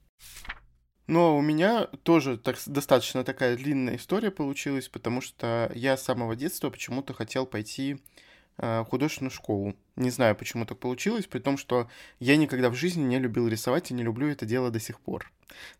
Но 1.07 1.37
у 1.37 1.41
меня 1.41 1.87
тоже 2.03 2.37
так, 2.37 2.57
достаточно 2.67 3.25
такая 3.25 3.57
длинная 3.57 3.97
история 3.97 4.31
получилась, 4.31 4.87
потому 4.87 5.19
что 5.19 5.69
я 5.75 5.97
с 5.97 6.03
самого 6.03 6.37
детства 6.37 6.69
почему-то 6.69 7.13
хотел 7.13 7.45
пойти 7.45 7.95
э, 7.95 7.97
художественную 8.57 9.31
школу. 9.31 9.75
Не 9.95 10.09
знаю, 10.09 10.35
почему 10.35 10.65
так 10.65 10.77
получилось, 10.77 11.25
при 11.25 11.39
том, 11.39 11.57
что 11.57 11.89
я 12.19 12.37
никогда 12.37 12.69
в 12.69 12.75
жизни 12.75 13.03
не 13.03 13.19
любил 13.19 13.47
рисовать 13.47 13.91
и 13.91 13.93
не 13.93 14.03
люблю 14.03 14.27
это 14.27 14.45
дело 14.45 14.69
до 14.69 14.79
сих 14.79 14.99
пор. 14.99 15.31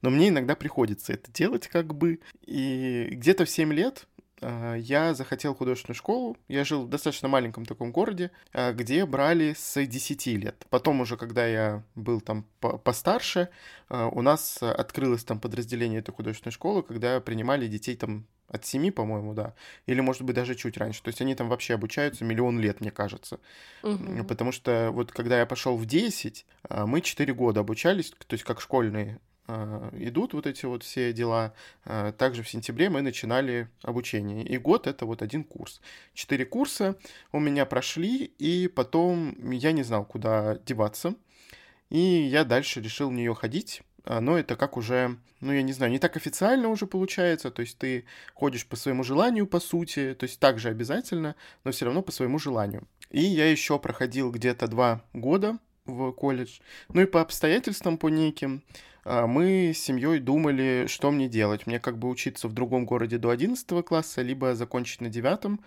Но 0.01 0.10
мне 0.10 0.30
иногда 0.30 0.56
приходится 0.56 1.13
это 1.13 1.32
делать 1.32 1.68
как 1.68 1.94
бы. 1.94 2.20
И 2.46 3.10
где-то 3.12 3.46
в 3.46 3.50
7 3.50 3.72
лет 3.74 4.08
э, 4.11 4.11
я 4.41 5.13
захотел 5.13 5.53
художественную 5.53 5.95
школу. 5.95 6.38
Я 6.48 6.63
жил 6.63 6.83
в 6.83 6.89
достаточно 6.89 7.27
маленьком 7.27 7.65
таком 7.65 7.91
городе, 7.91 8.31
э, 8.53 8.74
где 8.74 9.05
брали 9.05 9.53
с 9.57 9.86
10 9.86 10.27
лет. 10.38 10.65
Потом 10.69 11.01
уже, 11.01 11.17
когда 11.17 11.45
я 11.45 11.83
был 11.95 12.21
там 12.21 12.45
постарше, 12.83 13.50
у 13.89 14.21
нас 14.21 14.62
открылось 14.62 15.24
там 15.24 15.39
подразделение 15.39 16.00
этой 16.00 16.13
художественной 16.13 16.53
школы, 16.53 16.81
когда 16.81 17.19
принимали 17.19 17.67
детей 17.67 17.95
там 17.98 18.25
от 18.48 18.65
7, 18.65 18.91
по-моему, 18.91 19.33
да. 19.33 19.53
Или, 19.86 20.01
может 20.01 20.24
быть, 20.24 20.36
даже 20.36 20.55
чуть 20.55 20.77
раньше. 20.77 21.01
То 21.03 21.10
есть 21.10 21.21
они 21.21 21.36
там 21.36 21.50
вообще 21.50 21.74
обучаются 21.74 22.24
миллион 22.24 22.60
лет, 22.60 22.81
мне 22.81 22.91
кажется. 22.91 23.39
Угу. 23.83 24.25
Потому 24.25 24.51
что 24.51 24.91
вот 24.91 25.12
когда 25.12 25.39
я 25.39 25.45
пошел 25.45 25.77
в 25.77 25.86
10, 25.86 26.45
мы 26.86 27.01
4 27.01 27.33
года 27.33 27.62
обучались, 27.62 28.12
то 28.12 28.33
есть 28.33 28.43
как 28.43 28.62
школьные 28.62 29.19
а, 29.19 29.30
идут 29.48 30.33
вот 30.33 30.48
эти 30.48 30.65
вот 30.65 30.83
все 30.83 31.13
дела. 31.13 31.53
А, 31.83 32.12
также 32.12 32.43
в 32.43 32.50
сентябре 32.50 32.89
мы 32.89 33.01
начинали 33.01 33.67
обучение. 33.81 34.45
И 34.45 34.57
год 34.57 34.88
это 34.88 35.05
вот 35.05 35.21
один 35.21 35.43
курс. 35.43 35.81
Четыре 36.13 36.45
курса 36.45 36.95
у 37.31 37.39
меня 37.39 37.65
прошли, 37.65 38.25
и 38.38 38.67
потом 38.67 39.51
я 39.51 39.71
не 39.71 39.83
знал, 39.83 40.05
куда 40.05 40.57
деваться. 40.65 41.15
И 41.89 42.00
я 42.00 42.45
дальше 42.45 42.81
решил 42.81 43.10
в 43.10 43.13
нее 43.13 43.36
ходить. 43.36 43.81
А, 44.03 44.19
но 44.19 44.38
это 44.38 44.55
как 44.55 44.77
уже, 44.77 45.17
ну, 45.41 45.51
я 45.51 45.62
не 45.62 45.74
знаю, 45.74 45.91
не 45.91 46.00
так 46.00 46.17
официально 46.17 46.69
уже 46.69 46.88
получается, 46.88 47.51
то 47.51 47.62
есть 47.62 47.77
ты 47.77 48.05
ходишь 48.33 48.65
по 48.65 48.75
своему 48.75 49.03
желанию, 49.03 49.45
по 49.45 49.60
сути, 49.60 50.15
то 50.17 50.25
есть 50.25 50.39
также 50.39 50.69
обязательно, 50.69 51.36
но 51.63 51.71
все 51.71 51.86
равно 51.86 52.01
по 52.01 52.12
своему 52.12 52.39
желанию. 52.39 52.88
И 53.12 53.21
я 53.21 53.50
еще 53.50 53.77
проходил 53.77 54.31
где-то 54.31 54.67
два 54.67 55.03
года 55.13 55.60
в 55.86 56.12
колледж, 56.13 56.60
ну 56.89 57.01
и 57.01 57.05
по 57.05 57.21
обстоятельствам, 57.21 57.98
по 57.98 58.07
неким, 58.07 58.63
мы 59.05 59.72
с 59.74 59.79
семьей 59.79 60.20
думали, 60.20 60.86
что 60.88 61.12
мне 61.12 61.27
делать. 61.27 61.67
Мне 61.67 61.79
как 61.79 61.98
бы 61.98 62.10
учиться 62.10 62.48
в 62.48 62.53
другом 62.53 62.86
городе 62.86 63.17
до 63.17 63.29
11 63.29 63.86
класса, 63.86 64.22
либо 64.22 64.55
закончить 64.55 65.01
на 65.01 65.10
9 65.10 65.60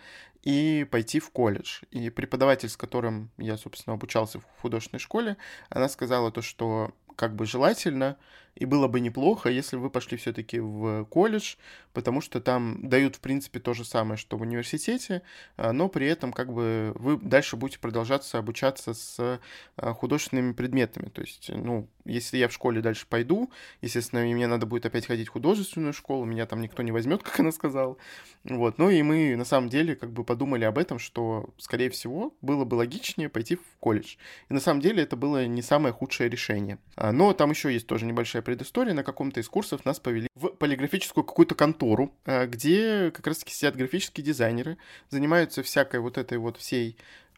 и 0.42 0.86
пойти 0.90 1.20
в 1.20 1.30
колледж. 1.30 1.80
И 1.90 2.10
преподаватель, 2.10 2.68
с 2.68 2.76
которым 2.76 3.30
я, 3.38 3.56
собственно, 3.56 3.94
обучался 3.94 4.40
в 4.40 4.44
художественной 4.60 5.00
школе, 5.00 5.36
она 5.68 5.88
сказала 5.88 6.30
то, 6.30 6.42
что 6.42 6.92
как 7.16 7.34
бы 7.34 7.46
желательно 7.46 8.16
и 8.56 8.64
было 8.66 8.86
бы 8.88 9.00
неплохо, 9.00 9.48
если 9.48 9.76
вы 9.76 9.90
пошли 9.90 10.16
все-таки 10.16 10.60
в 10.60 11.04
колледж, 11.06 11.56
потому 11.92 12.20
что 12.20 12.40
там 12.40 12.88
дают, 12.88 13.16
в 13.16 13.20
принципе, 13.20 13.60
то 13.60 13.74
же 13.74 13.84
самое, 13.84 14.16
что 14.16 14.36
в 14.36 14.42
университете, 14.42 15.22
а, 15.56 15.72
но 15.72 15.88
при 15.88 16.06
этом 16.06 16.32
как 16.32 16.52
бы 16.52 16.92
вы 16.96 17.18
дальше 17.18 17.56
будете 17.56 17.78
продолжаться 17.78 18.38
обучаться 18.38 18.94
с 18.94 19.40
а, 19.76 19.92
художественными 19.94 20.52
предметами. 20.52 21.08
То 21.08 21.22
есть, 21.22 21.50
ну, 21.52 21.88
если 22.04 22.36
я 22.36 22.48
в 22.48 22.52
школе 22.52 22.80
дальше 22.80 23.06
пойду, 23.08 23.50
естественно, 23.80 24.22
мне 24.22 24.46
надо 24.46 24.66
будет 24.66 24.86
опять 24.86 25.06
ходить 25.06 25.28
в 25.28 25.32
художественную 25.32 25.92
школу, 25.92 26.24
меня 26.24 26.46
там 26.46 26.60
никто 26.60 26.82
не 26.82 26.92
возьмет, 26.92 27.22
как 27.24 27.40
она 27.40 27.50
сказала. 27.50 27.96
Вот. 28.44 28.78
Ну 28.78 28.90
и 28.90 29.02
мы 29.02 29.36
на 29.36 29.44
самом 29.44 29.68
деле 29.68 29.96
как 29.96 30.12
бы 30.12 30.22
подумали 30.22 30.64
об 30.64 30.78
этом, 30.78 30.98
что, 30.98 31.50
скорее 31.58 31.90
всего, 31.90 32.34
было 32.42 32.64
бы 32.64 32.74
логичнее 32.74 33.28
пойти 33.28 33.56
в 33.56 33.76
колледж. 33.80 34.16
И 34.48 34.54
на 34.54 34.60
самом 34.60 34.80
деле 34.80 35.02
это 35.02 35.16
было 35.16 35.46
не 35.46 35.62
самое 35.62 35.94
худшее 35.94 36.28
решение. 36.28 36.78
А, 36.96 37.10
но 37.10 37.32
там 37.32 37.50
еще 37.50 37.72
есть 37.72 37.86
тоже 37.86 38.04
небольшая 38.04 38.42
предыстория. 38.44 38.94
На 38.94 39.02
каком-то 39.02 39.40
из 39.40 39.48
курсов 39.48 39.84
нас 39.84 39.98
повели 39.98 40.28
в 40.34 40.48
полиграфическую 40.48 41.24
какую-то 41.24 41.54
контору, 41.54 42.14
а, 42.24 42.46
где 42.46 43.10
как 43.10 43.26
раз-таки 43.26 43.52
сидят 43.52 43.76
графические 43.76 44.24
дизайнеры, 44.24 44.78
занимаются 45.10 45.62
всякой 45.62 46.00
вот 46.00 46.18
этой 46.18 46.38
вот 46.38 46.56
всей 46.56 46.96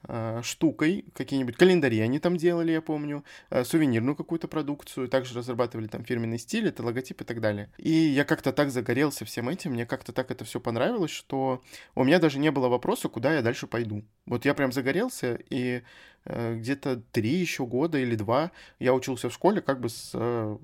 а, 0.08 0.40
штукой, 0.42 1.04
какие-нибудь 1.14 1.56
календари 1.56 2.00
они 2.00 2.18
там 2.18 2.36
делали, 2.36 2.72
я 2.72 2.80
помню, 2.80 3.24
а, 3.50 3.64
сувенирную 3.64 4.14
какую-то 4.14 4.46
продукцию, 4.46 5.08
также 5.08 5.36
разрабатывали 5.36 5.88
там 5.88 6.04
фирменный 6.04 6.38
стиль, 6.38 6.68
это 6.68 6.84
логотип 6.84 7.20
и 7.22 7.24
так 7.24 7.40
далее. 7.40 7.70
И 7.78 7.90
я 7.90 8.24
как-то 8.24 8.52
так 8.52 8.70
загорелся 8.70 9.24
всем 9.24 9.48
этим, 9.48 9.72
мне 9.72 9.84
как-то 9.84 10.12
так 10.12 10.30
это 10.30 10.44
все 10.44 10.60
понравилось, 10.60 11.10
что 11.10 11.62
у 11.94 12.04
меня 12.04 12.20
даже 12.20 12.38
не 12.38 12.50
было 12.50 12.68
вопроса, 12.68 13.08
куда 13.08 13.34
я 13.34 13.42
дальше 13.42 13.66
пойду. 13.66 14.04
Вот 14.26 14.44
я 14.44 14.54
прям 14.54 14.70
загорелся, 14.70 15.40
и 15.50 15.82
э, 16.24 16.54
где-то 16.56 17.02
три 17.10 17.30
еще 17.30 17.66
года 17.66 17.98
или 17.98 18.14
два 18.14 18.52
я 18.78 18.94
учился 18.94 19.28
в 19.28 19.34
школе 19.34 19.60
как 19.60 19.80
бы 19.80 19.88
с 19.88 20.12
э, 20.14 20.58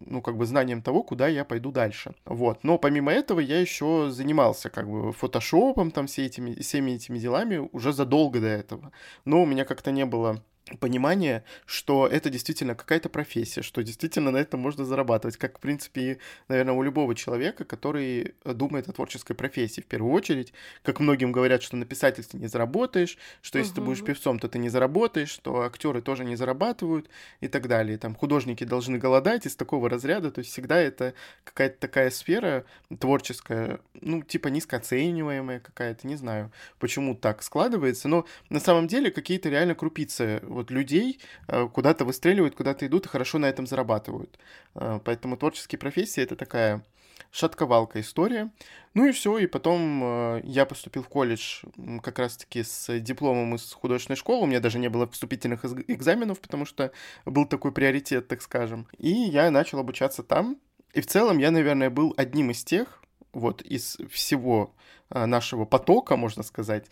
ну, 0.00 0.22
как 0.22 0.36
бы 0.36 0.46
знанием 0.46 0.82
того, 0.82 1.02
куда 1.02 1.28
я 1.28 1.44
пойду 1.44 1.72
дальше. 1.72 2.14
Вот. 2.24 2.64
Но 2.64 2.78
помимо 2.78 3.12
этого 3.12 3.40
я 3.40 3.60
еще 3.60 4.08
занимался 4.10 4.70
как 4.70 4.88
бы 4.88 5.12
фотошопом, 5.12 5.90
там, 5.90 6.06
все 6.06 6.26
этими, 6.26 6.54
всеми 6.60 6.92
этими 6.92 7.18
делами 7.18 7.68
уже 7.72 7.92
задолго 7.92 8.40
до 8.40 8.48
этого. 8.48 8.92
Но 9.24 9.42
у 9.42 9.46
меня 9.46 9.64
как-то 9.64 9.90
не 9.90 10.04
было 10.04 10.42
понимание, 10.78 11.44
что 11.66 12.06
это 12.06 12.30
действительно 12.30 12.74
какая-то 12.74 13.08
профессия, 13.08 13.62
что 13.62 13.82
действительно 13.82 14.30
на 14.30 14.38
этом 14.38 14.60
можно 14.60 14.84
зарабатывать, 14.84 15.36
как, 15.36 15.58
в 15.58 15.60
принципе, 15.60 16.18
наверное, 16.48 16.74
у 16.74 16.82
любого 16.82 17.14
человека, 17.14 17.64
который 17.64 18.34
думает 18.44 18.88
о 18.88 18.92
творческой 18.92 19.34
профессии 19.34 19.80
в 19.80 19.86
первую 19.86 20.12
очередь. 20.12 20.52
Как 20.82 21.00
многим 21.00 21.32
говорят, 21.32 21.62
что 21.62 21.76
на 21.76 21.84
писательстве 21.84 22.40
не 22.40 22.46
заработаешь, 22.46 23.18
что 23.42 23.58
если 23.58 23.72
угу. 23.72 23.80
ты 23.80 23.86
будешь 23.86 24.04
певцом, 24.04 24.38
то 24.38 24.48
ты 24.48 24.58
не 24.58 24.68
заработаешь, 24.68 25.30
что 25.30 25.62
актеры 25.62 26.02
тоже 26.02 26.24
не 26.24 26.36
зарабатывают 26.36 27.08
и 27.40 27.48
так 27.48 27.66
далее. 27.68 27.98
Там 27.98 28.14
художники 28.14 28.64
должны 28.64 28.98
голодать 28.98 29.46
из 29.46 29.56
такого 29.56 29.88
разряда, 29.88 30.30
то 30.30 30.40
есть 30.40 30.52
всегда 30.52 30.78
это 30.78 31.14
какая-то 31.44 31.78
такая 31.78 32.10
сфера 32.10 32.64
творческая, 32.98 33.80
ну, 34.00 34.22
типа 34.22 34.48
низкооцениваемая 34.48 35.60
какая-то, 35.60 36.06
не 36.06 36.16
знаю, 36.16 36.52
почему 36.78 37.14
так 37.14 37.42
складывается, 37.42 38.08
но 38.08 38.26
на 38.48 38.60
самом 38.60 38.86
деле 38.86 39.10
какие-то 39.10 39.48
реально 39.48 39.74
крупицы 39.74 40.40
вот 40.60 40.70
людей 40.70 41.18
э, 41.48 41.68
куда-то 41.72 42.04
выстреливают, 42.04 42.54
куда-то 42.54 42.86
идут 42.86 43.06
и 43.06 43.08
хорошо 43.08 43.38
на 43.38 43.46
этом 43.46 43.66
зарабатывают. 43.66 44.38
Э, 44.74 45.00
поэтому 45.04 45.36
творческие 45.36 45.78
профессии— 45.78 46.22
это 46.22 46.36
такая 46.36 46.84
шатковалка 47.30 48.00
история. 48.00 48.50
Ну 48.94 49.06
и 49.06 49.12
все, 49.12 49.38
и 49.38 49.46
потом 49.46 50.02
э, 50.02 50.40
я 50.44 50.66
поступил 50.66 51.02
в 51.02 51.08
колледж 51.08 51.62
как 52.02 52.18
раз-таки 52.18 52.62
с 52.62 53.00
дипломом 53.00 53.54
из 53.54 53.72
художественной 53.72 54.16
школы. 54.16 54.44
У 54.44 54.46
меня 54.46 54.60
даже 54.60 54.78
не 54.78 54.88
было 54.88 55.08
вступительных 55.08 55.64
экзаменов, 55.64 56.40
потому 56.40 56.66
что 56.66 56.92
был 57.24 57.46
такой 57.46 57.72
приоритет, 57.72 58.28
так 58.28 58.42
скажем. 58.42 58.86
И 58.98 59.10
я 59.10 59.50
начал 59.50 59.78
обучаться 59.78 60.22
там. 60.22 60.58
И 60.92 61.00
в 61.00 61.06
целом 61.06 61.38
я, 61.38 61.50
наверное, 61.50 61.88
был 61.88 62.14
одним 62.16 62.50
из 62.50 62.64
тех, 62.64 63.02
вот 63.32 63.62
из 63.62 63.96
всего 64.10 64.74
нашего 65.08 65.64
потока, 65.64 66.16
можно 66.16 66.42
сказать, 66.42 66.86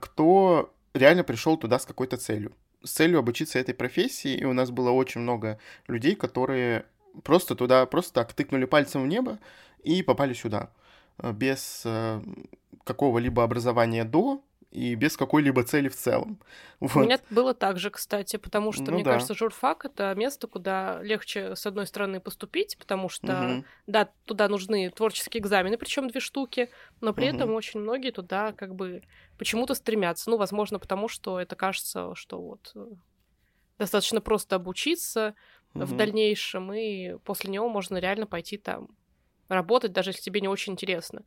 кто 0.00 0.72
реально 0.94 1.22
пришел 1.22 1.56
туда 1.56 1.78
с 1.78 1.86
какой-то 1.86 2.16
целью 2.16 2.52
с 2.82 2.92
целью 2.92 3.18
обучиться 3.18 3.58
этой 3.58 3.74
профессии, 3.74 4.34
и 4.34 4.44
у 4.44 4.52
нас 4.52 4.70
было 4.70 4.90
очень 4.90 5.20
много 5.20 5.58
людей, 5.88 6.14
которые 6.14 6.86
просто 7.22 7.54
туда, 7.54 7.86
просто 7.86 8.14
так 8.14 8.32
тыкнули 8.32 8.64
пальцем 8.64 9.02
в 9.02 9.06
небо 9.06 9.38
и 9.82 10.02
попали 10.02 10.34
сюда. 10.34 10.70
Э, 11.18 11.32
без 11.32 11.82
э, 11.84 12.20
какого-либо 12.84 13.42
образования 13.42 14.04
до 14.04 14.42
и 14.76 14.94
без 14.94 15.16
какой-либо 15.16 15.62
цели 15.62 15.88
в 15.88 15.96
целом. 15.96 16.38
Вот. 16.80 16.96
У 16.96 17.00
меня 17.00 17.18
было 17.30 17.54
так 17.54 17.78
же, 17.78 17.88
кстати, 17.88 18.36
потому 18.36 18.72
что, 18.72 18.84
ну, 18.84 18.92
мне 18.92 19.04
да. 19.04 19.12
кажется, 19.12 19.34
журфак— 19.34 19.84
это 19.86 20.14
место, 20.14 20.46
куда 20.46 21.00
легче, 21.02 21.56
с 21.56 21.64
одной 21.64 21.86
стороны, 21.86 22.20
поступить, 22.20 22.76
потому 22.78 23.08
что, 23.08 23.32
угу. 23.32 23.64
да, 23.86 24.10
туда 24.26 24.48
нужны 24.48 24.90
творческие 24.90 25.40
экзамены, 25.40 25.78
причем 25.78 26.08
две 26.08 26.20
штуки, 26.20 26.68
но 27.00 27.14
при 27.14 27.28
угу. 27.28 27.36
этом 27.36 27.54
очень 27.54 27.80
многие 27.80 28.10
туда 28.10 28.52
как 28.52 28.74
бы 28.74 29.02
почему-то 29.38 29.74
стремятся. 29.74 30.28
Ну, 30.28 30.36
возможно, 30.36 30.78
потому 30.78 31.08
что 31.08 31.40
это 31.40 31.56
кажется, 31.56 32.14
что 32.14 32.38
вот 32.38 32.72
э, 32.74 32.86
достаточно 33.78 34.20
просто 34.20 34.56
обучиться 34.56 35.34
угу. 35.74 35.86
в 35.86 35.96
дальнейшем, 35.96 36.70
и 36.74 37.16
после 37.24 37.50
него 37.50 37.70
можно 37.70 37.96
реально 37.96 38.26
пойти 38.26 38.58
там 38.58 38.88
работать, 39.48 39.92
даже 39.92 40.10
если 40.10 40.20
тебе 40.20 40.42
не 40.42 40.48
очень 40.48 40.74
интересно. 40.74 41.22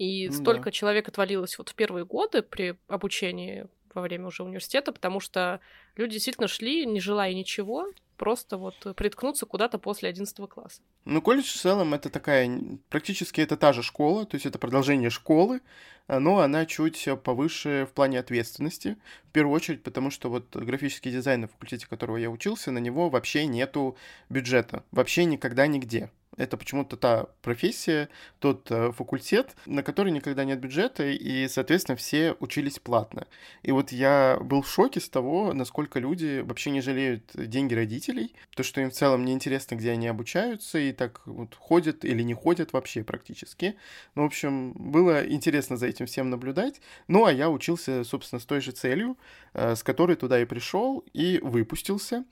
И 0.00 0.28
ну, 0.28 0.32
столько 0.34 0.64
да. 0.64 0.70
человек 0.70 1.08
отвалилось 1.08 1.58
вот 1.58 1.68
в 1.68 1.74
первые 1.74 2.06
годы 2.06 2.40
при 2.40 2.74
обучении 2.88 3.66
во 3.92 4.00
время 4.00 4.28
уже 4.28 4.42
университета, 4.42 4.92
потому 4.92 5.20
что 5.20 5.60
люди 5.94 6.14
действительно 6.14 6.48
шли, 6.48 6.86
не 6.86 7.00
желая 7.00 7.34
ничего, 7.34 7.86
просто 8.16 8.56
вот 8.56 8.76
приткнуться 8.96 9.44
куда-то 9.44 9.78
после 9.78 10.08
11 10.08 10.48
класса. 10.48 10.80
Ну, 11.04 11.20
колледж 11.20 11.52
в 11.52 11.60
целом 11.60 11.92
это 11.92 12.08
такая, 12.08 12.50
практически 12.88 13.42
это 13.42 13.58
та 13.58 13.74
же 13.74 13.82
школа, 13.82 14.24
то 14.24 14.36
есть 14.36 14.46
это 14.46 14.58
продолжение 14.58 15.10
школы, 15.10 15.60
но 16.08 16.38
она 16.38 16.64
чуть 16.64 17.06
повыше 17.22 17.86
в 17.90 17.92
плане 17.92 18.20
ответственности. 18.20 18.96
В 19.28 19.32
первую 19.32 19.54
очередь, 19.54 19.82
потому 19.82 20.10
что 20.10 20.30
вот 20.30 20.56
графический 20.56 21.12
дизайн 21.12 21.42
на 21.42 21.48
факультете, 21.48 21.86
которого 21.86 22.16
я 22.16 22.30
учился, 22.30 22.70
на 22.70 22.78
него 22.78 23.10
вообще 23.10 23.44
нету 23.44 23.98
бюджета. 24.30 24.82
Вообще 24.92 25.26
никогда 25.26 25.66
нигде 25.66 26.10
это 26.40 26.56
почему-то 26.56 26.96
та 26.96 27.26
профессия, 27.42 28.08
тот 28.38 28.70
э, 28.70 28.92
факультет, 28.92 29.54
на 29.66 29.82
который 29.82 30.10
никогда 30.10 30.44
нет 30.44 30.58
бюджета, 30.58 31.06
и, 31.06 31.46
соответственно, 31.48 31.96
все 31.96 32.34
учились 32.40 32.78
платно. 32.78 33.26
И 33.62 33.72
вот 33.72 33.92
я 33.92 34.38
был 34.40 34.62
в 34.62 34.68
шоке 34.68 35.00
с 35.00 35.08
того, 35.08 35.52
насколько 35.52 35.98
люди 35.98 36.40
вообще 36.40 36.70
не 36.70 36.80
жалеют 36.80 37.30
деньги 37.34 37.74
родителей, 37.74 38.34
то, 38.56 38.62
что 38.62 38.80
им 38.80 38.90
в 38.90 38.94
целом 38.94 39.24
неинтересно, 39.24 39.74
где 39.74 39.90
они 39.90 40.08
обучаются, 40.08 40.78
и 40.78 40.92
так 40.92 41.20
вот 41.26 41.54
ходят 41.54 42.04
или 42.04 42.22
не 42.22 42.34
ходят 42.34 42.72
вообще 42.72 43.04
практически. 43.04 43.76
Ну, 44.14 44.22
в 44.22 44.26
общем, 44.26 44.72
было 44.72 45.26
интересно 45.26 45.76
за 45.76 45.86
этим 45.86 46.06
всем 46.06 46.30
наблюдать. 46.30 46.80
Ну, 47.06 47.26
а 47.26 47.32
я 47.32 47.50
учился, 47.50 48.02
собственно, 48.04 48.40
с 48.40 48.46
той 48.46 48.62
же 48.62 48.72
целью, 48.72 49.18
э, 49.52 49.76
с 49.76 49.82
которой 49.82 50.16
туда 50.16 50.40
и 50.40 50.46
пришел, 50.46 51.04
и 51.12 51.38
выпустился. 51.42 52.24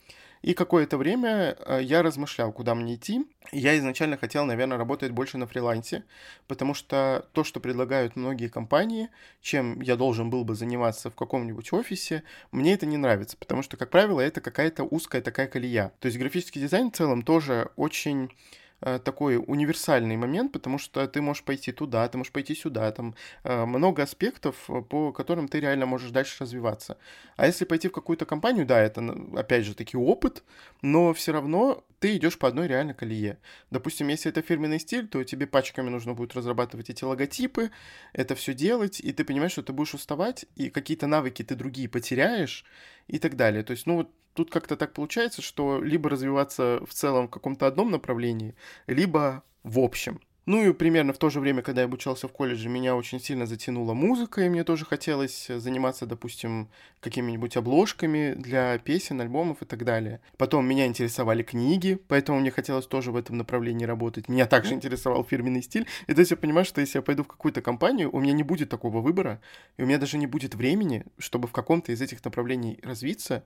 И 0.42 0.54
какое-то 0.54 0.97
время 0.97 1.57
э, 1.59 1.80
я 1.83 2.02
размышлял, 2.02 2.52
куда 2.52 2.75
мне 2.75 2.95
идти. 2.95 3.26
Я 3.52 3.76
изначально 3.78 4.16
хотел, 4.16 4.45
наверное, 4.45 4.78
работать 4.78 5.12
больше 5.12 5.38
на 5.38 5.47
фрилансе, 5.47 6.04
потому 6.47 6.75
что 6.75 7.26
то, 7.33 7.45
что 7.45 7.61
предлагают 7.61 8.16
многие 8.16 8.49
компании, 8.49 9.09
чем 9.40 9.80
я 9.80 9.97
должен 9.97 10.30
был 10.30 10.45
бы 10.45 10.54
заниматься 10.54 11.11
в 11.11 11.14
каком-нибудь 11.14 11.73
офисе, 11.73 12.23
мне 12.52 12.75
это 12.75 12.87
не 12.87 12.97
нравится, 12.97 13.37
потому 13.37 13.62
что, 13.62 13.76
как 13.76 13.90
правило, 13.90 14.21
это 14.21 14.40
какая-то 14.40 14.85
узкая 14.85 15.23
такая 15.23 15.47
колея. 15.47 15.92
То 16.00 16.07
есть 16.07 16.18
графический 16.18 16.61
дизайн 16.61 16.90
в 16.90 16.97
целом 16.97 17.23
тоже 17.23 17.71
очень 17.76 18.30
такой 18.80 19.37
универсальный 19.37 20.16
момент, 20.16 20.52
потому 20.52 20.78
что 20.78 21.06
ты 21.08 21.20
можешь 21.20 21.42
пойти 21.42 21.73
туда, 21.73 22.08
ты 22.08 22.18
можешь 22.18 22.32
пойти 22.32 22.54
сюда, 22.54 22.90
там 22.92 23.14
э, 23.44 23.64
много 23.64 24.02
аспектов, 24.02 24.54
э, 24.68 24.82
по 24.82 25.12
которым 25.12 25.49
ты 25.49 25.61
реально 25.61 25.87
можешь 25.87 26.11
дальше 26.11 26.44
развиваться. 26.44 26.97
А 27.37 27.47
если 27.47 27.64
пойти 27.64 27.88
в 27.88 27.92
какую-то 27.92 28.25
компанию, 28.26 28.66
да, 28.66 28.80
это, 28.80 29.00
опять 29.37 29.64
же, 29.64 29.75
таки 29.75 29.97
опыт, 29.97 30.44
но 30.82 31.12
все 31.12 31.32
равно 31.32 31.85
ты 31.99 32.16
идешь 32.16 32.38
по 32.38 32.47
одной 32.49 32.68
реально 32.68 32.94
колее. 32.94 33.38
Допустим, 33.70 34.08
если 34.08 34.30
это 34.30 34.42
фирменный 34.42 34.78
стиль, 34.78 35.08
то 35.08 35.25
тебе 35.25 35.47
пачками 35.47 35.88
нужно 35.88 36.14
будет 36.14 36.35
разрабатывать 36.35 36.90
эти 36.90 37.04
логотипы, 37.04 37.70
это 38.12 38.35
все 38.35 38.54
делать, 38.54 39.00
и 39.00 39.12
ты 39.12 39.25
понимаешь, 39.25 39.52
что 39.52 39.62
ты 39.62 39.73
будешь 39.73 39.94
уставать, 39.94 40.47
и 40.54 40.70
какие-то 40.70 41.06
навыки 41.06 41.42
ты 41.42 41.56
другие 41.56 41.88
потеряешь, 41.88 42.64
и 43.08 43.18
так 43.18 43.36
далее. 43.36 43.62
То 43.64 43.72
есть, 43.72 43.86
ну 43.86 43.96
вот 43.96 44.10
тут 44.34 44.50
как-то 44.50 44.76
так 44.76 44.92
получается, 44.92 45.42
что 45.42 45.82
либо 45.82 46.08
развиваться 46.08 46.80
в 46.86 46.94
целом 46.94 47.26
в 47.26 47.30
каком-то 47.30 47.66
одном 47.66 47.90
направлении, 47.90 48.54
либо 48.86 49.42
в 49.64 49.80
общем. 49.80 50.20
Ну 50.49 50.67
и 50.67 50.73
примерно 50.73 51.12
в 51.12 51.19
то 51.19 51.28
же 51.28 51.40
время, 51.40 51.61
когда 51.61 51.83
я 51.83 51.85
обучался 51.85 52.26
в 52.26 52.33
колледже, 52.33 52.71
меня 52.71 52.97
очень 52.97 53.21
сильно 53.21 53.45
затянула 53.45 53.93
музыка, 53.93 54.40
и 54.40 54.49
мне 54.49 54.64
тоже 54.64 54.87
хотелось 54.87 55.47
заниматься, 55.47 56.07
допустим, 56.07 56.71
какими-нибудь 57.00 57.59
обложками 57.59 58.33
для 58.33 58.78
песен, 58.78 59.21
альбомов 59.21 59.61
и 59.61 59.67
так 59.67 59.85
далее. 59.85 60.23
Потом 60.38 60.67
меня 60.67 60.87
интересовали 60.87 61.43
книги, 61.43 61.99
поэтому 62.09 62.40
мне 62.40 62.50
хотелось 62.50 62.87
тоже 62.87 63.12
в 63.12 63.17
этом 63.17 63.37
направлении 63.37 63.85
работать. 63.85 64.31
Меня 64.31 64.47
также 64.47 64.73
интересовал 64.73 65.23
фирменный 65.23 65.62
стиль. 65.62 65.87
И 66.07 66.14
то 66.14 66.21
есть 66.21 66.31
я 66.31 66.37
понимаю, 66.38 66.64
что 66.64 66.81
если 66.81 66.97
я 66.97 67.02
пойду 67.02 67.25
в 67.25 67.28
какую-то 67.28 67.61
компанию, 67.61 68.09
у 68.11 68.19
меня 68.19 68.33
не 68.33 68.43
будет 68.43 68.71
такого 68.71 69.02
выбора, 69.02 69.43
и 69.76 69.83
у 69.83 69.85
меня 69.85 69.99
даже 69.99 70.17
не 70.17 70.26
будет 70.26 70.55
времени, 70.55 71.05
чтобы 71.19 71.47
в 71.47 71.52
каком-то 71.52 71.93
из 71.93 72.00
этих 72.00 72.25
направлений 72.25 72.78
развиться, 72.83 73.45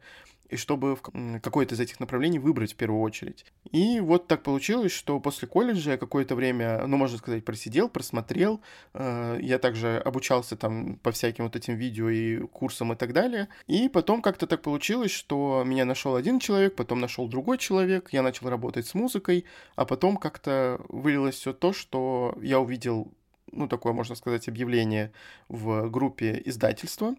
и 0.52 0.56
чтобы 0.56 0.98
какое-то 1.42 1.74
из 1.74 1.80
этих 1.80 1.98
направлений 1.98 2.38
выбрать 2.38 2.74
в 2.74 2.76
первую 2.76 3.00
очередь. 3.00 3.46
И 3.70 4.00
вот 4.00 4.28
так 4.28 4.42
получилось, 4.42 4.92
что 4.92 5.18
после 5.18 5.48
колледжа 5.48 5.92
я 5.92 5.96
какое-то 5.96 6.34
время, 6.34 6.86
ну, 6.86 6.98
можно 6.98 7.16
сказать, 7.16 7.44
просидел, 7.44 7.88
просмотрел. 7.88 8.60
Э, 8.92 9.38
я 9.40 9.58
также 9.58 9.96
обучался 9.98 10.56
там 10.56 10.96
по 10.96 11.10
всяким 11.10 11.44
вот 11.44 11.56
этим 11.56 11.76
видео 11.76 12.10
и 12.10 12.38
курсам 12.46 12.92
и 12.92 12.96
так 12.96 13.14
далее. 13.14 13.48
И 13.66 13.88
потом 13.88 14.20
как-то 14.20 14.46
так 14.46 14.60
получилось, 14.60 15.10
что 15.10 15.62
меня 15.64 15.86
нашел 15.86 16.16
один 16.16 16.38
человек, 16.38 16.76
потом 16.76 17.00
нашел 17.00 17.26
другой 17.28 17.56
человек, 17.56 18.10
я 18.12 18.22
начал 18.22 18.50
работать 18.50 18.86
с 18.86 18.94
музыкой, 18.94 19.46
а 19.74 19.86
потом 19.86 20.18
как-то 20.18 20.80
вылилось 20.88 21.36
все 21.36 21.54
то, 21.54 21.72
что 21.72 22.36
я 22.42 22.60
увидел 22.60 23.12
ну, 23.52 23.68
такое, 23.68 23.92
можно 23.92 24.14
сказать, 24.14 24.48
объявление 24.48 25.12
в 25.48 25.88
группе 25.88 26.42
издательства. 26.44 27.14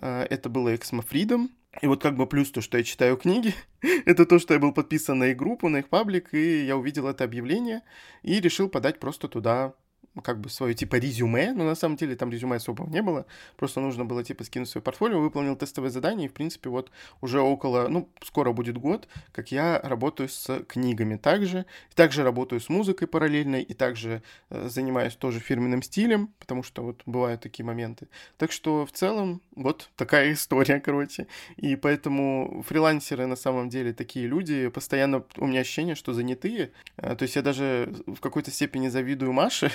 Э, 0.00 0.22
это 0.30 0.48
было 0.48 0.74
Exmo 0.74 1.04
Freedom, 1.06 1.48
и 1.82 1.86
вот 1.86 2.02
как 2.02 2.16
бы 2.16 2.26
плюс 2.26 2.50
то, 2.50 2.60
что 2.60 2.78
я 2.78 2.84
читаю 2.84 3.16
книги, 3.16 3.54
это 4.06 4.26
то, 4.26 4.38
что 4.38 4.54
я 4.54 4.60
был 4.60 4.72
подписан 4.72 5.18
на 5.18 5.28
их 5.28 5.36
группу, 5.36 5.68
на 5.68 5.78
их 5.78 5.88
паблик, 5.88 6.34
и 6.34 6.64
я 6.64 6.76
увидел 6.76 7.08
это 7.08 7.24
объявление 7.24 7.82
и 8.22 8.40
решил 8.40 8.68
подать 8.68 9.00
просто 9.00 9.28
туда 9.28 9.74
как 10.22 10.40
бы 10.40 10.48
свое 10.48 10.74
типа 10.74 10.96
резюме, 10.96 11.52
но 11.52 11.64
на 11.64 11.74
самом 11.74 11.96
деле 11.96 12.16
там 12.16 12.30
резюме 12.30 12.56
особого 12.56 12.88
не 12.88 13.02
было, 13.02 13.26
просто 13.56 13.80
нужно 13.80 14.04
было 14.04 14.22
типа 14.22 14.44
скинуть 14.44 14.68
свое 14.68 14.82
портфолио, 14.82 15.20
выполнил 15.20 15.56
тестовое 15.56 15.90
задание, 15.90 16.26
и 16.26 16.28
в 16.28 16.32
принципе 16.32 16.70
вот 16.70 16.90
уже 17.20 17.40
около, 17.40 17.88
ну, 17.88 18.08
скоро 18.22 18.52
будет 18.52 18.78
год, 18.78 19.08
как 19.32 19.50
я 19.50 19.80
работаю 19.82 20.28
с 20.28 20.64
книгами 20.68 21.16
также, 21.16 21.66
также 21.94 22.22
работаю 22.22 22.60
с 22.60 22.68
музыкой 22.68 23.08
параллельно, 23.08 23.56
и 23.56 23.74
также 23.74 24.22
э, 24.50 24.68
занимаюсь 24.68 25.16
тоже 25.16 25.40
фирменным 25.40 25.82
стилем, 25.82 26.28
потому 26.38 26.62
что 26.62 26.82
вот 26.82 27.02
бывают 27.06 27.40
такие 27.40 27.64
моменты. 27.64 28.08
Так 28.36 28.52
что 28.52 28.86
в 28.86 28.92
целом 28.92 29.42
вот 29.56 29.90
такая 29.96 30.32
история, 30.32 30.80
короче, 30.80 31.26
и 31.56 31.76
поэтому 31.76 32.64
фрилансеры 32.66 33.26
на 33.26 33.36
самом 33.36 33.68
деле 33.68 33.92
такие 33.92 34.26
люди, 34.26 34.68
постоянно 34.68 35.24
у 35.36 35.46
меня 35.46 35.60
ощущение, 35.60 35.94
что 35.94 36.12
занятые, 36.12 36.72
э, 36.96 37.16
то 37.16 37.22
есть 37.22 37.36
я 37.36 37.42
даже 37.42 37.92
в 38.06 38.20
какой-то 38.20 38.50
степени 38.50 38.88
завидую 38.88 39.32
Маше, 39.32 39.70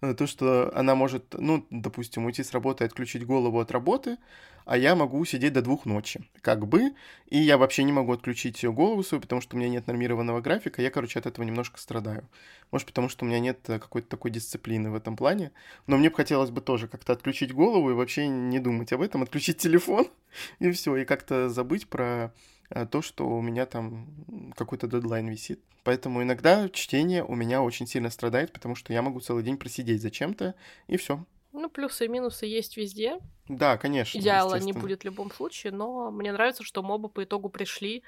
то, 0.00 0.26
что 0.26 0.72
она 0.74 0.94
может, 0.94 1.34
ну, 1.38 1.66
допустим, 1.70 2.24
уйти 2.24 2.42
с 2.42 2.52
работы 2.52 2.84
отключить 2.84 3.26
голову 3.26 3.60
от 3.60 3.70
работы, 3.70 4.18
а 4.64 4.76
я 4.76 4.96
могу 4.96 5.24
сидеть 5.24 5.52
до 5.52 5.62
двух 5.62 5.86
ночи, 5.86 6.28
как 6.40 6.66
бы, 6.66 6.92
и 7.28 7.38
я 7.38 7.56
вообще 7.56 7.84
не 7.84 7.92
могу 7.92 8.12
отключить 8.12 8.62
ее 8.62 8.72
голову 8.72 9.04
свою, 9.04 9.22
потому 9.22 9.40
что 9.40 9.54
у 9.54 9.58
меня 9.58 9.68
нет 9.68 9.86
нормированного 9.86 10.40
графика, 10.40 10.82
я, 10.82 10.90
короче, 10.90 11.20
от 11.20 11.26
этого 11.26 11.44
немножко 11.44 11.78
страдаю. 11.78 12.28
Может, 12.72 12.88
потому 12.88 13.08
что 13.08 13.24
у 13.24 13.28
меня 13.28 13.38
нет 13.38 13.60
э, 13.68 13.78
какой-то 13.78 14.08
такой 14.08 14.32
дисциплины 14.32 14.90
в 14.90 14.96
этом 14.96 15.16
плане, 15.16 15.52
но 15.86 15.96
мне 15.96 16.10
бы 16.10 16.16
хотелось 16.16 16.50
бы 16.50 16.60
тоже 16.60 16.88
как-то 16.88 17.12
отключить 17.12 17.52
голову 17.52 17.90
и 17.90 17.94
вообще 17.94 18.26
не 18.26 18.58
думать 18.58 18.92
об 18.92 19.02
этом, 19.02 19.22
отключить 19.22 19.58
телефон, 19.58 20.08
и 20.58 20.72
все, 20.72 20.96
и 20.96 21.04
как-то 21.04 21.48
забыть 21.48 21.86
про 21.86 22.32
Э, 22.32 22.55
то, 22.90 23.02
что 23.02 23.28
у 23.28 23.40
меня 23.40 23.66
там 23.66 24.52
какой-то 24.56 24.86
дедлайн 24.86 25.28
висит. 25.28 25.60
Поэтому 25.84 26.22
иногда 26.22 26.68
чтение 26.68 27.22
у 27.22 27.34
меня 27.34 27.62
очень 27.62 27.86
сильно 27.86 28.10
страдает, 28.10 28.52
потому 28.52 28.74
что 28.74 28.92
я 28.92 29.02
могу 29.02 29.20
целый 29.20 29.44
день 29.44 29.56
просидеть 29.56 30.02
за 30.02 30.10
чем-то, 30.10 30.54
и 30.88 30.96
все. 30.96 31.24
Ну, 31.52 31.70
плюсы 31.70 32.04
и 32.04 32.08
минусы 32.08 32.44
есть 32.46 32.76
везде. 32.76 33.18
Да, 33.48 33.78
конечно. 33.78 34.18
Идеала 34.18 34.58
не 34.58 34.72
будет 34.72 35.02
в 35.02 35.04
любом 35.04 35.30
случае, 35.30 35.72
но 35.72 36.10
мне 36.10 36.32
нравится, 36.32 36.64
что 36.64 36.82
мобы 36.82 37.08
по 37.08 37.24
итогу 37.24 37.48
пришли 37.48 38.02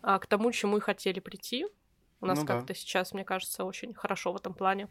а, 0.00 0.18
к 0.18 0.26
тому, 0.26 0.52
чему 0.52 0.78
и 0.78 0.80
хотели 0.80 1.20
прийти. 1.20 1.66
У 2.20 2.26
нас 2.26 2.38
ну, 2.38 2.46
как-то 2.46 2.68
да. 2.68 2.74
сейчас, 2.74 3.12
мне 3.12 3.24
кажется, 3.24 3.64
очень 3.64 3.92
хорошо 3.92 4.32
в 4.32 4.36
этом 4.36 4.54
плане. 4.54 4.88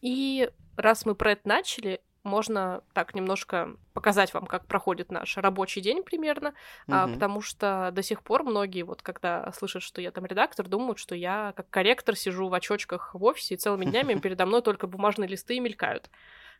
И 0.00 0.50
раз 0.76 1.04
мы 1.04 1.14
про 1.14 1.32
это 1.32 1.46
начали, 1.46 2.00
можно 2.22 2.82
так 2.92 3.14
немножко 3.14 3.76
показать 3.94 4.32
вам, 4.34 4.46
как 4.46 4.66
проходит 4.66 5.10
наш 5.10 5.36
рабочий 5.36 5.80
день 5.80 6.02
примерно, 6.02 6.48
mm-hmm. 6.48 6.92
а, 6.92 7.08
потому 7.08 7.40
что 7.40 7.90
до 7.92 8.02
сих 8.02 8.22
пор 8.22 8.42
многие, 8.42 8.82
вот 8.82 9.02
когда 9.02 9.50
слышат, 9.52 9.82
что 9.82 10.00
я 10.00 10.10
там 10.10 10.26
редактор, 10.26 10.66
думают, 10.68 10.98
что 10.98 11.14
я 11.14 11.52
как 11.56 11.70
корректор 11.70 12.16
сижу 12.16 12.48
в 12.48 12.54
очочках 12.54 13.14
в 13.14 13.24
офисе, 13.24 13.54
и 13.54 13.58
целыми 13.58 13.84
днями 13.84 14.14
передо 14.14 14.46
мной 14.46 14.62
только 14.62 14.86
бумажные 14.86 15.28
листы 15.28 15.60
мелькают. 15.60 16.10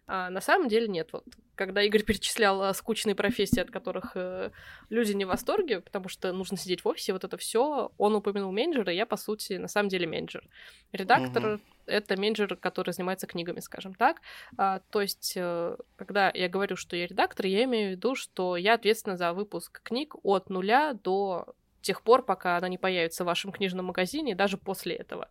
А 0.07 0.31
на 0.31 0.41
самом 0.41 0.69
деле 0.69 0.89
нет. 0.89 1.11
Вот 1.13 1.25
когда 1.55 1.83
Игорь 1.83 2.03
перечислял 2.07 2.63
а, 2.63 2.75
скучные 2.75 3.15
профессии, 3.15 3.61
от 3.61 3.71
которых 3.71 4.13
э, 4.15 4.51
люди 4.89 5.13
не 5.13 5.25
в 5.25 5.29
восторге, 5.29 5.81
потому 5.81 6.09
что 6.09 6.33
нужно 6.33 6.57
сидеть 6.57 6.85
в 6.85 6.89
офисе, 6.89 7.13
вот 7.13 7.25
это 7.25 7.37
все, 7.37 7.93
он 7.99 8.15
упомянул 8.15 8.51
менеджера, 8.51 8.93
я, 8.93 9.07
по 9.07 9.17
сути, 9.17 9.55
на 9.55 9.69
самом 9.69 9.89
деле 9.89 10.07
менеджер. 10.07 10.49
Редактор 10.93 11.55
угу.— 11.55 11.61
это 11.87 12.19
менеджер, 12.19 12.57
который 12.57 12.93
занимается 12.93 13.27
книгами, 13.27 13.61
скажем 13.61 13.95
так. 13.95 14.23
А, 14.57 14.81
то 14.91 15.01
есть, 15.03 15.35
э, 15.37 15.77
когда 15.97 16.31
я 16.35 16.49
говорю, 16.49 16.77
что 16.77 16.97
я 16.97 17.07
редактор, 17.07 17.47
я 17.47 17.65
имею 17.65 17.89
в 17.89 17.91
виду, 17.93 18.15
что 18.15 18.57
я 18.57 18.75
ответственна 18.75 19.17
за 19.17 19.33
выпуск 19.33 19.83
книг 19.83 20.15
от 20.23 20.51
нуля 20.51 20.95
до 20.95 21.55
тех 21.83 22.03
пор, 22.03 22.23
пока 22.23 22.57
она 22.57 22.69
не 22.69 22.79
появится 22.79 23.25
в 23.25 23.27
вашем 23.27 23.53
книжном 23.53 23.87
магазине, 23.87 24.35
даже 24.35 24.57
после 24.57 24.95
этого. 24.95 25.29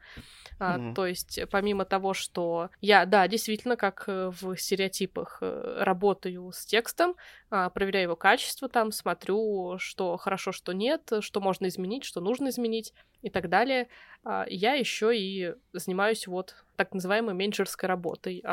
Mm-hmm. 0.60 0.92
А, 0.92 0.94
то 0.94 1.06
есть, 1.06 1.40
помимо 1.50 1.86
того, 1.86 2.14
что 2.14 2.70
я, 2.82 3.06
да, 3.06 3.28
действительно, 3.28 3.78
как 3.78 4.04
э, 4.08 4.32
в 4.42 4.58
стереотипах, 4.58 5.40
э, 5.42 5.84
работаю 5.84 6.52
с 6.52 6.66
текстом, 6.66 7.16
а, 7.50 7.70
проверяю 7.70 8.04
его 8.04 8.16
качество 8.16 8.68
там, 8.68 8.92
смотрю, 8.92 9.78
что 9.80 10.18
хорошо, 10.18 10.52
что 10.52 10.74
нет, 10.74 11.12
что 11.22 11.40
можно 11.40 11.68
изменить, 11.68 12.04
что 12.04 12.20
нужно 12.20 12.50
изменить 12.50 12.94
и 13.22 13.30
так 13.30 13.50
далее. 13.50 13.88
А, 14.24 14.46
я 14.50 14.74
еще 14.74 15.18
и 15.18 15.54
занимаюсь 15.72 16.28
вот 16.28 16.56
так 16.76 16.94
называемой 16.94 17.34
менеджерской 17.34 17.88
работой 17.88 18.44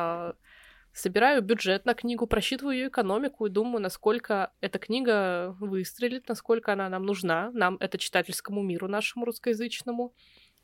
собираю 0.96 1.42
бюджет 1.42 1.84
на 1.84 1.92
книгу, 1.92 2.26
просчитываю 2.26 2.74
ее 2.74 2.88
экономику 2.88 3.44
и 3.44 3.50
думаю, 3.50 3.82
насколько 3.82 4.52
эта 4.62 4.78
книга 4.78 5.54
выстрелит, 5.60 6.26
насколько 6.26 6.72
она 6.72 6.88
нам 6.88 7.04
нужна, 7.04 7.50
нам, 7.52 7.76
это 7.80 7.98
читательскому 7.98 8.62
миру 8.62 8.88
нашему 8.88 9.26
русскоязычному. 9.26 10.14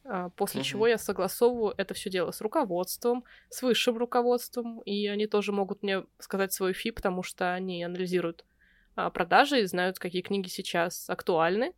А, 0.04 0.30
после 0.30 0.62
uh-huh. 0.62 0.64
чего 0.64 0.86
я 0.88 0.98
согласовываю 0.98 1.74
это 1.76 1.94
все 1.94 2.10
дело 2.10 2.32
с 2.32 2.40
руководством, 2.40 3.24
с 3.50 3.62
высшим 3.62 3.96
руководством, 3.98 4.80
и 4.80 5.06
они 5.06 5.26
тоже 5.26 5.52
могут 5.52 5.82
мне 5.82 6.04
сказать 6.18 6.52
свой 6.52 6.72
фи, 6.72 6.90
потому 6.90 7.22
что 7.22 7.54
они 7.54 7.84
анализируют 7.84 8.44
а, 8.96 9.10
продажи 9.10 9.60
и 9.60 9.66
знают, 9.66 9.98
какие 9.98 10.22
книги 10.22 10.48
сейчас 10.48 11.08
актуальны. 11.08 11.72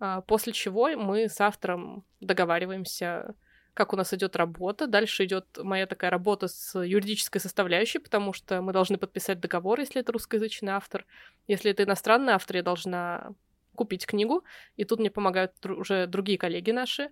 А, 0.00 0.20
после 0.22 0.52
чего 0.52 0.88
мы 0.96 1.28
с 1.28 1.40
автором 1.40 2.04
договариваемся 2.20 3.34
как 3.74 3.92
у 3.92 3.96
нас 3.96 4.14
идет 4.14 4.36
работа. 4.36 4.86
Дальше 4.86 5.24
идет 5.24 5.58
моя 5.60 5.88
такая 5.88 6.08
работа 6.08 6.46
с 6.46 6.78
юридической 6.78 7.40
составляющей, 7.40 7.98
потому 7.98 8.32
что 8.32 8.62
мы 8.62 8.72
должны 8.72 8.98
подписать 8.98 9.40
договор, 9.40 9.80
если 9.80 10.00
это 10.00 10.12
русскоязычный 10.12 10.74
автор. 10.74 11.04
Если 11.48 11.72
это 11.72 11.82
иностранный 11.82 12.34
автор, 12.34 12.54
я 12.56 12.62
должна 12.62 13.34
купить 13.74 14.06
книгу. 14.06 14.44
И 14.76 14.84
тут 14.84 15.00
мне 15.00 15.10
помогают 15.10 15.52
уже 15.66 16.06
другие 16.06 16.38
коллеги 16.38 16.70
наши, 16.70 17.02
а, 17.04 17.10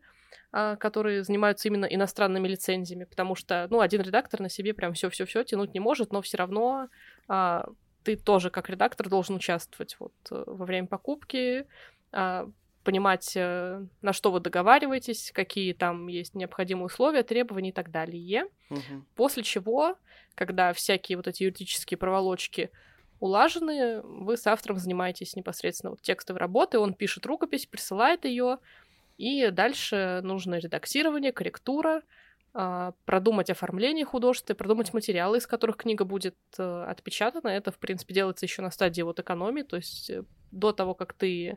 которые 0.50 1.24
занимаются 1.24 1.68
именно 1.68 1.86
иностранными 1.86 2.48
лицензиями, 2.48 3.04
потому 3.04 3.34
что, 3.34 3.66
ну, 3.70 3.80
один 3.80 4.02
редактор 4.02 4.40
на 4.40 4.48
себе 4.48 4.74
прям 4.74 4.92
все-все-все 4.92 5.44
тянуть 5.44 5.74
не 5.74 5.80
может, 5.80 6.12
но 6.12 6.20
все 6.22 6.36
равно 6.36 6.88
а, 7.28 7.66
ты 8.02 8.16
тоже 8.16 8.50
как 8.50 8.68
редактор 8.68 9.08
должен 9.08 9.36
участвовать 9.36 9.96
вот 9.98 10.12
э, 10.30 10.42
во 10.46 10.64
время 10.64 10.86
покупки, 10.86 11.66
а, 12.12 12.48
понимать, 12.84 13.32
э, 13.36 13.84
на 14.02 14.12
что 14.12 14.32
вы 14.32 14.40
договариваетесь, 14.40 15.30
какие 15.32 15.72
там 15.72 16.08
есть 16.08 16.34
необходимые 16.34 16.86
условия, 16.86 17.22
требования 17.22 17.70
и 17.70 17.72
так 17.72 17.90
далее. 17.90 18.46
Угу. 18.70 19.04
После 19.14 19.42
чего, 19.42 19.96
когда 20.34 20.72
всякие 20.72 21.16
вот 21.16 21.28
эти 21.28 21.44
юридические 21.44 21.96
проволочки 21.96 22.70
улажены, 23.20 24.02
вы 24.02 24.36
с 24.36 24.48
автором 24.48 24.78
занимаетесь 24.78 25.36
непосредственно 25.36 25.90
вот 25.90 26.02
текстовой 26.02 26.40
работой, 26.40 26.80
он 26.80 26.92
пишет 26.92 27.24
рукопись, 27.24 27.66
присылает 27.66 28.24
ее, 28.24 28.58
и 29.22 29.52
дальше 29.52 30.20
нужно 30.24 30.56
редактирование, 30.56 31.30
корректура, 31.30 32.02
а, 32.54 32.92
продумать 33.04 33.50
оформление 33.50 34.04
художества, 34.04 34.54
продумать 34.54 34.92
материалы, 34.92 35.38
из 35.38 35.46
которых 35.46 35.76
книга 35.76 36.04
будет 36.04 36.34
э, 36.58 36.84
отпечатана. 36.88 37.46
Это, 37.48 37.70
в 37.70 37.78
принципе, 37.78 38.14
делается 38.14 38.46
еще 38.46 38.62
на 38.62 38.72
стадии 38.72 39.02
вот 39.02 39.20
экономии, 39.20 39.62
то 39.62 39.76
есть 39.76 40.10
э, 40.10 40.24
до 40.50 40.72
того, 40.72 40.94
как 40.94 41.12
ты 41.12 41.56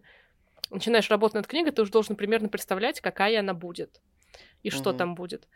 начинаешь 0.69 1.09
работать 1.09 1.33
над 1.33 1.47
книгой, 1.47 1.71
ты 1.71 1.81
уже 1.81 1.91
должен 1.91 2.15
примерно 2.15 2.49
представлять, 2.49 3.01
какая 3.01 3.39
она 3.39 3.55
будет 3.55 3.99
и 4.61 4.69
что 4.69 4.91
угу. 4.91 4.99
там 4.99 5.15
будет. 5.15 5.47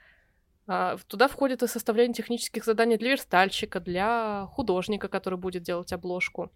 А, 0.66 0.98
туда 1.08 1.28
входит 1.28 1.62
и 1.62 1.68
составление 1.68 2.16
технических 2.16 2.66
заданий 2.66 2.98
для 2.98 3.12
верстальщика, 3.12 3.80
для 3.80 4.48
художника, 4.52 5.10
который 5.10 5.38
будет 5.38 5.62
делать 5.62 5.94
обложку. 5.94 6.52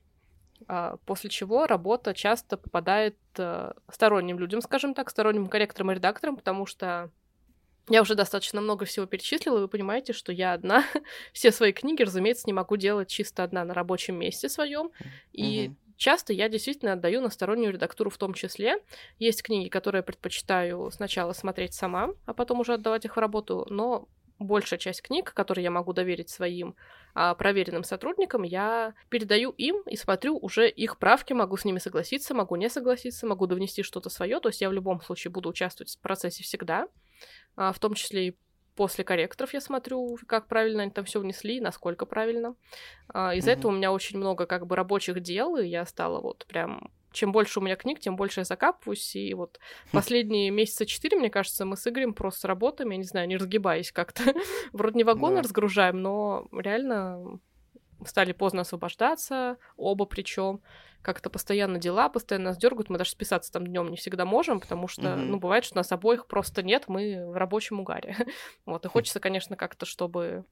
А, 0.67 0.97
после 1.05 1.29
чего 1.29 1.65
работа 1.67 2.13
часто 2.13 2.57
попадает 2.57 3.17
э, 3.37 3.73
сторонним 3.91 4.39
людям, 4.39 4.61
скажем 4.61 4.93
так, 4.93 5.09
сторонним 5.09 5.47
корректорам 5.47 5.91
и 5.91 5.95
редакторам, 5.95 6.35
потому 6.35 6.65
что 6.65 7.11
я 7.89 8.01
уже 8.01 8.15
достаточно 8.15 8.61
много 8.61 8.85
всего 8.85 9.05
перечислила, 9.05 9.57
и 9.57 9.61
вы 9.61 9.67
понимаете, 9.67 10.13
что 10.13 10.31
я 10.31 10.53
одна. 10.53 10.85
Все 11.33 11.51
свои 11.51 11.73
книги, 11.73 12.01
разумеется, 12.01 12.43
не 12.47 12.53
могу 12.53 12.77
делать 12.77 13.09
чисто 13.09 13.43
одна 13.43 13.65
на 13.65 13.73
рабочем 13.73 14.15
месте 14.15 14.47
своем. 14.47 14.91
И 15.33 15.67
mm-hmm. 15.67 15.75
часто 15.97 16.31
я 16.31 16.47
действительно 16.47 16.93
отдаю 16.93 17.19
на 17.19 17.29
стороннюю 17.29 17.73
редактуру 17.73 18.09
в 18.09 18.17
том 18.17 18.33
числе. 18.33 18.77
Есть 19.19 19.43
книги, 19.43 19.67
которые 19.67 20.01
предпочитаю 20.01 20.91
сначала 20.91 21.33
смотреть 21.33 21.73
сама, 21.73 22.11
а 22.25 22.33
потом 22.33 22.61
уже 22.61 22.73
отдавать 22.73 23.03
их 23.03 23.17
в 23.17 23.19
работу, 23.19 23.67
но 23.69 24.07
большая 24.43 24.79
часть 24.79 25.01
книг, 25.01 25.33
которые 25.33 25.63
я 25.63 25.71
могу 25.71 25.93
доверить 25.93 26.29
своим 26.29 26.75
а, 27.13 27.35
проверенным 27.35 27.83
сотрудникам, 27.83 28.43
я 28.43 28.93
передаю 29.09 29.51
им 29.51 29.81
и 29.87 29.95
смотрю 29.95 30.37
уже 30.37 30.69
их 30.69 30.97
правки, 30.97 31.33
могу 31.33 31.57
с 31.57 31.65
ними 31.65 31.79
согласиться, 31.79 32.33
могу 32.33 32.55
не 32.55 32.69
согласиться, 32.69 33.25
могу 33.25 33.47
довнести 33.47 33.83
что-то 33.83 34.09
свое, 34.09 34.39
то 34.39 34.49
есть 34.49 34.61
я 34.61 34.69
в 34.69 34.73
любом 34.73 35.01
случае 35.01 35.31
буду 35.31 35.49
участвовать 35.49 35.95
в 35.95 35.99
процессе 35.99 36.43
всегда, 36.43 36.87
а, 37.55 37.71
в 37.71 37.79
том 37.79 37.93
числе 37.93 38.27
и 38.27 38.37
после 38.75 39.03
корректоров 39.03 39.53
я 39.53 39.61
смотрю, 39.61 40.17
как 40.27 40.47
правильно 40.47 40.83
они 40.83 40.91
там 40.91 41.05
все 41.05 41.19
внесли, 41.19 41.61
насколько 41.61 42.05
правильно. 42.05 42.55
А, 43.07 43.33
из-за 43.35 43.51
mm-hmm. 43.51 43.53
этого 43.53 43.71
у 43.71 43.75
меня 43.75 43.91
очень 43.91 44.17
много 44.17 44.45
как 44.45 44.65
бы 44.65 44.75
рабочих 44.75 45.21
дел, 45.21 45.57
и 45.57 45.67
я 45.67 45.85
стала 45.85 46.19
вот 46.19 46.45
прям 46.47 46.91
чем 47.13 47.31
больше 47.31 47.59
у 47.59 47.61
меня 47.63 47.75
книг, 47.75 47.99
тем 47.99 48.15
больше 48.15 48.41
я 48.41 48.43
закапываюсь. 48.43 49.15
И 49.15 49.33
вот 49.33 49.59
последние 49.91 50.51
месяца 50.51 50.85
четыре, 50.85 51.17
мне 51.17 51.29
кажется, 51.29 51.65
мы 51.65 51.77
с 51.77 51.87
Игорем 51.87 52.13
просто 52.13 52.47
работаем, 52.47 52.89
я 52.89 52.97
не 52.97 53.03
знаю, 53.03 53.27
не 53.27 53.37
разгибаясь 53.37 53.91
как-то. 53.91 54.23
Вроде 54.73 54.97
не 54.97 55.03
вагоны 55.03 55.37
да. 55.37 55.43
разгружаем, 55.43 56.01
но 56.01 56.47
реально 56.51 57.39
стали 58.05 58.33
поздно 58.33 58.61
освобождаться, 58.61 59.57
оба 59.77 60.05
причем 60.05 60.61
как-то 61.01 61.29
постоянно 61.29 61.79
дела, 61.79 62.09
постоянно 62.09 62.49
нас 62.49 62.57
дергают, 62.57 62.89
мы 62.89 62.97
даже 62.97 63.11
списаться 63.11 63.51
там 63.51 63.67
днем 63.67 63.91
не 63.91 63.97
всегда 63.97 64.25
можем, 64.25 64.59
потому 64.59 64.87
что, 64.87 65.01
mm-hmm. 65.01 65.25
ну, 65.25 65.37
бывает, 65.37 65.65
что 65.65 65.75
нас 65.75 65.91
обоих 65.91 66.27
просто 66.27 66.63
нет, 66.63 66.85
мы 66.87 67.29
в 67.29 67.35
рабочем 67.35 67.81
угаре. 67.81 68.15
вот, 68.65 68.85
и 68.85 68.87
хочется, 68.87 69.19
конечно, 69.19 69.57
как-то, 69.57 69.85
чтобы 69.85 70.45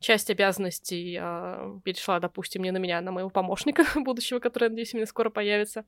часть 0.00 0.30
обязанностей 0.30 1.18
э, 1.20 1.80
перешла, 1.84 2.20
допустим, 2.20 2.62
не 2.62 2.70
на 2.70 2.78
меня, 2.78 2.98
а 2.98 3.00
на 3.00 3.12
моего 3.12 3.30
помощника 3.30 3.84
будущего, 3.96 4.38
который, 4.38 4.68
надеюсь, 4.68 4.94
у 4.94 4.96
меня 4.98 5.06
скоро 5.06 5.30
появится. 5.30 5.84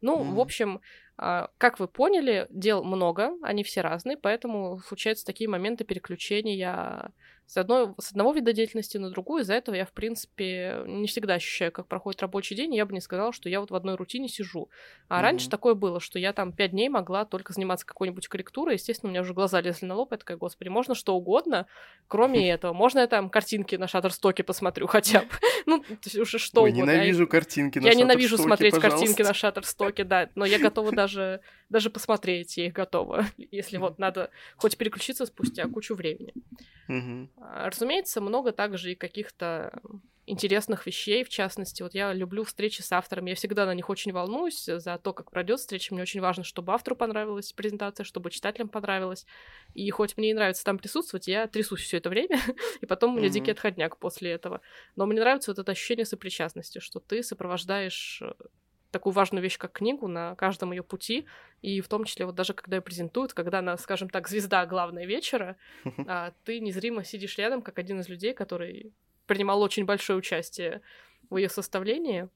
Ну, 0.00 0.18
mm-hmm. 0.18 0.34
в 0.34 0.40
общем, 0.40 0.80
э, 1.18 1.46
как 1.58 1.78
вы 1.78 1.88
поняли, 1.88 2.46
дел 2.50 2.82
много, 2.84 3.32
они 3.42 3.62
все 3.62 3.80
разные, 3.82 4.16
поэтому 4.16 4.78
случаются 4.78 5.26
такие 5.26 5.48
моменты 5.48 5.84
переключения 5.84 7.12
с, 7.50 7.56
одной, 7.56 7.88
с 7.98 8.12
одного 8.12 8.32
вида 8.32 8.52
деятельности 8.52 8.96
на 8.96 9.10
другую. 9.10 9.42
Из-за 9.42 9.54
этого 9.54 9.74
я, 9.74 9.84
в 9.84 9.90
принципе, 9.92 10.84
не 10.86 11.08
всегда 11.08 11.34
ощущаю, 11.34 11.72
как 11.72 11.88
проходит 11.88 12.22
рабочий 12.22 12.54
день. 12.54 12.72
Я 12.76 12.86
бы 12.86 12.92
не 12.92 13.00
сказала, 13.00 13.32
что 13.32 13.48
я 13.48 13.58
вот 13.58 13.72
в 13.72 13.74
одной 13.74 13.96
рутине 13.96 14.28
сижу. 14.28 14.70
А 15.08 15.18
mm-hmm. 15.18 15.22
раньше 15.22 15.50
такое 15.50 15.74
было, 15.74 15.98
что 15.98 16.20
я 16.20 16.32
там 16.32 16.52
пять 16.52 16.70
дней 16.70 16.88
могла 16.88 17.24
только 17.24 17.52
заниматься 17.52 17.84
какой-нибудь 17.84 18.28
корректурой. 18.28 18.74
Естественно, 18.76 19.08
у 19.08 19.10
меня 19.10 19.22
уже 19.22 19.34
глаза 19.34 19.60
лезли 19.60 19.86
на 19.86 19.96
лоб. 19.96 20.12
Я 20.12 20.18
такая, 20.18 20.36
господи, 20.36 20.68
можно 20.68 20.94
что 20.94 21.16
угодно, 21.16 21.66
кроме 22.06 22.48
этого. 22.52 22.72
Можно 22.72 23.00
я 23.00 23.08
там 23.08 23.28
картинки 23.28 23.74
на 23.74 23.88
Шаттерстоке 23.88 24.44
посмотрю 24.44 24.86
хотя 24.86 25.22
бы. 25.22 25.26
Ну, 25.66 25.84
уже 26.18 26.38
что 26.38 26.62
угодно. 26.62 26.92
ненавижу 26.92 27.26
картинки 27.26 27.78
на 27.78 27.86
Я 27.86 27.94
ненавижу 27.94 28.38
смотреть 28.38 28.78
картинки 28.78 29.22
на 29.22 29.34
Шаттерстоке, 29.34 30.04
да. 30.04 30.28
Но 30.34 30.44
я 30.44 30.58
готова 30.58 30.90
даже 30.92 31.40
даже 31.70 31.88
посмотреть 31.88 32.56
я 32.56 32.66
их 32.66 32.74
готова, 32.74 33.24
если 33.38 33.78
вот 33.78 33.98
надо 33.98 34.30
хоть 34.56 34.76
переключиться 34.76 35.24
спустя 35.24 35.66
кучу 35.68 35.94
времени. 35.94 36.34
А, 37.36 37.70
разумеется, 37.70 38.20
много 38.20 38.52
также 38.52 38.92
и 38.92 38.96
каких-то 38.96 39.80
интересных 40.26 40.86
вещей, 40.86 41.24
в 41.24 41.28
частности, 41.28 41.82
вот 41.82 41.94
я 41.94 42.12
люблю 42.12 42.44
встречи 42.44 42.82
с 42.82 42.92
автором, 42.92 43.26
я 43.26 43.34
всегда 43.34 43.66
на 43.66 43.74
них 43.74 43.90
очень 43.90 44.12
волнуюсь 44.12 44.64
за 44.64 44.98
то, 44.98 45.12
как 45.12 45.30
пройдет 45.30 45.58
встреча, 45.58 45.92
мне 45.92 46.02
очень 46.02 46.20
важно, 46.20 46.44
чтобы 46.44 46.72
автору 46.72 46.94
понравилась 46.94 47.52
презентация, 47.52 48.04
чтобы 48.04 48.30
читателям 48.30 48.68
понравилось, 48.68 49.26
и 49.74 49.88
хоть 49.90 50.16
мне 50.16 50.28
не 50.28 50.34
нравится 50.34 50.64
там 50.64 50.78
присутствовать, 50.78 51.26
я 51.26 51.46
трясусь 51.46 51.82
все 51.82 51.96
это 51.96 52.10
время, 52.10 52.38
и 52.80 52.86
потом 52.86 53.14
у 53.14 53.16
меня 53.16 53.28
mm-hmm. 53.28 53.32
дикий 53.32 53.50
отходняк 53.50 53.96
после 53.98 54.30
этого, 54.30 54.60
но 54.94 55.06
мне 55.06 55.20
нравится 55.20 55.50
вот 55.50 55.58
это 55.58 55.72
ощущение 55.72 56.06
сопричастности, 56.06 56.78
что 56.78 57.00
ты 57.00 57.22
сопровождаешь 57.22 58.22
э, 58.22 58.32
такую 58.90 59.12
важную 59.12 59.42
вещь, 59.42 59.58
как 59.58 59.72
книгу, 59.72 60.08
на 60.08 60.34
каждом 60.36 60.72
ее 60.72 60.82
пути, 60.82 61.26
и 61.62 61.80
в 61.80 61.88
том 61.88 62.04
числе 62.04 62.26
вот 62.26 62.34
даже 62.34 62.54
когда 62.54 62.76
ее 62.76 62.82
презентуют, 62.82 63.32
когда 63.32 63.60
она, 63.60 63.76
скажем 63.76 64.08
так, 64.08 64.28
звезда 64.28 64.66
главной 64.66 65.06
вечера, 65.06 65.56
а, 66.06 66.32
ты 66.44 66.60
незримо 66.60 67.04
сидишь 67.04 67.38
рядом, 67.38 67.62
как 67.62 67.78
один 67.78 68.00
из 68.00 68.08
людей, 68.08 68.34
который 68.34 68.92
принимал 69.26 69.62
очень 69.62 69.84
большое 69.84 70.18
участие 70.18 70.82
в 71.28 71.36
ее 71.36 71.48
составлении, 71.48 72.28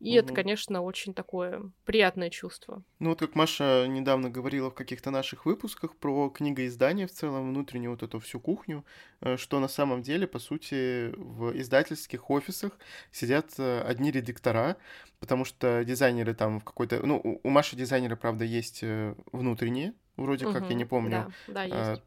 и 0.00 0.18
угу. 0.18 0.24
это, 0.24 0.34
конечно, 0.34 0.82
очень 0.82 1.14
такое 1.14 1.70
приятное 1.84 2.30
чувство. 2.30 2.82
Ну 2.98 3.10
вот 3.10 3.20
как 3.20 3.34
Маша 3.34 3.86
недавно 3.88 4.30
говорила 4.30 4.70
в 4.70 4.74
каких-то 4.74 5.10
наших 5.10 5.46
выпусках 5.46 5.96
про 5.96 6.30
книгоиздание 6.30 7.06
в 7.06 7.12
целом, 7.12 7.50
внутреннюю 7.50 7.92
вот 7.92 8.02
эту 8.02 8.20
всю 8.20 8.40
кухню, 8.40 8.84
э, 9.20 9.36
что 9.36 9.60
на 9.60 9.68
самом 9.68 10.02
деле, 10.02 10.26
по 10.26 10.38
сути, 10.38 11.10
в 11.16 11.56
издательских 11.58 12.30
офисах 12.30 12.72
сидят 13.12 13.52
э, 13.58 13.80
одни 13.82 14.10
редактора, 14.10 14.76
потому 15.20 15.44
что 15.44 15.84
дизайнеры 15.84 16.34
там 16.34 16.60
в 16.60 16.64
какой-то... 16.64 17.04
Ну, 17.04 17.40
у 17.42 17.48
Маши 17.48 17.76
дизайнеры, 17.76 18.16
правда, 18.16 18.44
есть 18.44 18.80
э, 18.82 19.14
внутренние, 19.32 19.94
вроде 20.16 20.46
угу, 20.46 20.54
как, 20.54 20.68
я 20.68 20.74
не 20.74 20.84
помню. 20.84 21.32
Да, 21.46 21.66
да, 21.66 21.90
есть. 21.92 22.02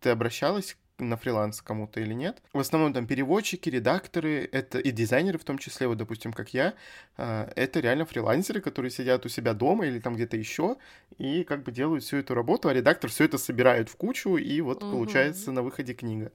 Ты 0.00 0.10
обращалась 0.10 0.76
на 1.08 1.16
фриланс 1.16 1.62
кому-то 1.62 2.00
или 2.00 2.12
нет. 2.14 2.42
В 2.52 2.58
основном 2.58 2.92
там 2.92 3.06
переводчики, 3.06 3.68
редакторы, 3.68 4.48
это 4.52 4.78
и 4.78 4.90
дизайнеры 4.90 5.38
в 5.38 5.44
том 5.44 5.58
числе, 5.58 5.86
вот, 5.88 5.98
допустим, 5.98 6.32
как 6.32 6.52
я, 6.54 6.74
а, 7.16 7.50
это 7.56 7.80
реально 7.80 8.04
фрилансеры, 8.04 8.60
которые 8.60 8.90
сидят 8.90 9.24
у 9.26 9.28
себя 9.28 9.54
дома 9.54 9.86
или 9.86 9.98
там 9.98 10.14
где-то 10.14 10.36
еще 10.36 10.76
и 11.18 11.44
как 11.44 11.62
бы 11.62 11.72
делают 11.72 12.04
всю 12.04 12.18
эту 12.18 12.34
работу, 12.34 12.68
а 12.68 12.72
редактор 12.72 13.10
все 13.10 13.24
это 13.24 13.38
собирает 13.38 13.88
в 13.88 13.96
кучу, 13.96 14.36
и 14.36 14.60
вот 14.60 14.82
угу. 14.82 14.92
получается 14.92 15.52
на 15.52 15.62
выходе 15.62 15.94
книга. 15.94 16.32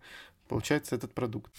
Получается 0.48 0.96
этот 0.96 1.14
продукт. 1.14 1.52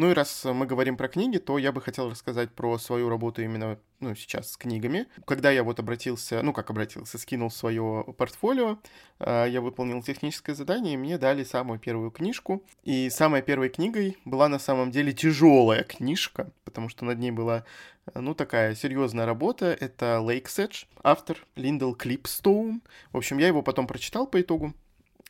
Ну 0.00 0.10
и 0.10 0.14
раз 0.14 0.46
мы 0.46 0.64
говорим 0.64 0.96
про 0.96 1.08
книги, 1.08 1.36
то 1.36 1.58
я 1.58 1.72
бы 1.72 1.82
хотел 1.82 2.08
рассказать 2.08 2.50
про 2.52 2.78
свою 2.78 3.10
работу 3.10 3.42
именно 3.42 3.78
ну, 3.98 4.14
сейчас 4.14 4.52
с 4.52 4.56
книгами. 4.56 5.06
Когда 5.26 5.50
я 5.50 5.62
вот 5.62 5.78
обратился, 5.78 6.40
ну 6.42 6.54
как 6.54 6.70
обратился, 6.70 7.18
скинул 7.18 7.50
свое 7.50 8.06
портфолио, 8.16 8.78
а, 9.18 9.44
я 9.44 9.60
выполнил 9.60 10.02
техническое 10.02 10.54
задание, 10.54 10.94
и 10.94 10.96
мне 10.96 11.18
дали 11.18 11.44
самую 11.44 11.78
первую 11.78 12.10
книжку. 12.10 12.64
И 12.82 13.10
самой 13.10 13.42
первой 13.42 13.68
книгой 13.68 14.16
была 14.24 14.48
на 14.48 14.58
самом 14.58 14.90
деле 14.90 15.12
тяжелая 15.12 15.84
книжка, 15.84 16.50
потому 16.64 16.88
что 16.88 17.04
над 17.04 17.18
ней 17.18 17.30
была, 17.30 17.66
ну, 18.14 18.34
такая 18.34 18.74
серьезная 18.74 19.26
работа. 19.26 19.66
Это 19.66 20.22
Lake's 20.22 20.66
Edge, 20.66 20.86
автор 21.02 21.36
Линдл 21.56 21.92
Клипстоун. 21.92 22.80
В 23.12 23.18
общем, 23.18 23.36
я 23.36 23.48
его 23.48 23.60
потом 23.60 23.86
прочитал 23.86 24.26
по 24.26 24.40
итогу. 24.40 24.72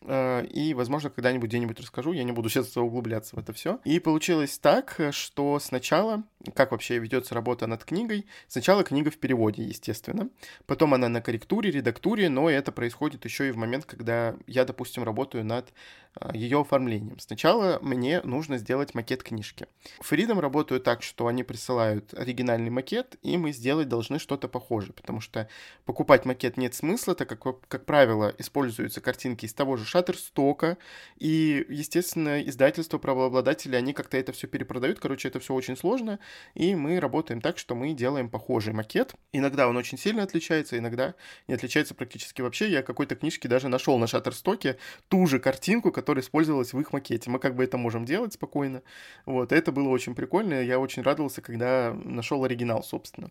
Э, 0.02 0.44
и, 0.46 0.74
возможно, 0.74 1.10
когда-нибудь 1.10 1.48
где-нибудь 1.48 1.80
расскажу, 1.80 2.12
я 2.12 2.24
не 2.24 2.32
буду 2.32 2.48
сейчас 2.48 2.76
углубляться 2.76 3.36
в 3.36 3.38
это 3.38 3.52
все. 3.52 3.80
И 3.84 3.98
получилось 3.98 4.58
так, 4.58 4.98
что 5.10 5.58
сначала, 5.58 6.22
как 6.54 6.72
вообще 6.72 6.98
ведется 6.98 7.34
работа 7.34 7.66
над 7.66 7.84
книгой, 7.84 8.26
сначала 8.48 8.82
книга 8.82 9.10
в 9.10 9.18
переводе, 9.18 9.62
естественно, 9.62 10.28
потом 10.66 10.94
она 10.94 11.08
на 11.08 11.20
корректуре, 11.20 11.70
редактуре, 11.70 12.28
но 12.28 12.48
это 12.48 12.72
происходит 12.72 13.24
еще 13.24 13.48
и 13.48 13.50
в 13.50 13.56
момент, 13.56 13.84
когда 13.84 14.36
я, 14.46 14.64
допустим, 14.64 15.04
работаю 15.04 15.44
над 15.44 15.72
ее 16.32 16.60
оформлением. 16.60 17.18
Сначала 17.18 17.78
мне 17.82 18.20
нужно 18.22 18.58
сделать 18.58 18.94
макет 18.94 19.22
книжки. 19.22 19.66
Freedom 20.02 20.40
работают 20.40 20.84
так, 20.84 21.02
что 21.02 21.26
они 21.26 21.44
присылают 21.44 22.12
оригинальный 22.14 22.70
макет, 22.70 23.16
и 23.22 23.36
мы 23.36 23.52
сделать 23.52 23.88
должны 23.88 24.18
что-то 24.18 24.48
похожее, 24.48 24.92
потому 24.92 25.20
что 25.20 25.48
покупать 25.84 26.24
макет 26.24 26.56
нет 26.56 26.74
смысла, 26.74 27.14
так 27.14 27.28
как, 27.28 27.60
как 27.68 27.86
правило, 27.86 28.34
используются 28.38 29.00
картинки 29.00 29.46
из 29.46 29.54
того 29.54 29.76
же 29.76 29.84
Shutterstock, 29.84 30.76
и, 31.18 31.64
естественно, 31.68 32.42
издательство, 32.42 32.98
правообладатели, 32.98 33.76
они 33.76 33.92
как-то 33.92 34.16
это 34.16 34.32
все 34.32 34.46
перепродают, 34.46 34.98
короче, 34.98 35.28
это 35.28 35.40
все 35.40 35.54
очень 35.54 35.76
сложно, 35.76 36.18
и 36.54 36.74
мы 36.74 37.00
работаем 37.00 37.40
так, 37.40 37.56
что 37.56 37.74
мы 37.74 37.94
делаем 37.94 38.28
похожий 38.28 38.72
макет. 38.72 39.14
Иногда 39.32 39.68
он 39.68 39.76
очень 39.76 39.98
сильно 39.98 40.22
отличается, 40.22 40.76
иногда 40.76 41.14
не 41.48 41.54
отличается 41.54 41.94
практически 41.94 42.42
вообще. 42.42 42.70
Я 42.70 42.82
какой-то 42.82 43.14
книжке 43.14 43.48
даже 43.48 43.68
нашел 43.68 43.96
на 43.98 44.04
Shutterstock 44.04 44.76
ту 45.08 45.26
же 45.26 45.38
картинку, 45.38 45.92
которая 46.00 46.22
использовалась 46.22 46.72
в 46.72 46.80
их 46.80 46.94
макете. 46.94 47.30
Мы 47.30 47.38
как 47.38 47.54
бы 47.54 47.62
это 47.62 47.76
можем 47.76 48.06
делать 48.06 48.32
спокойно. 48.32 48.82
Вот, 49.26 49.52
это 49.52 49.70
было 49.70 49.90
очень 49.90 50.14
прикольно. 50.14 50.62
Я 50.62 50.80
очень 50.80 51.02
радовался, 51.02 51.42
когда 51.42 51.92
нашел 51.92 52.42
оригинал, 52.42 52.82
собственно. 52.82 53.30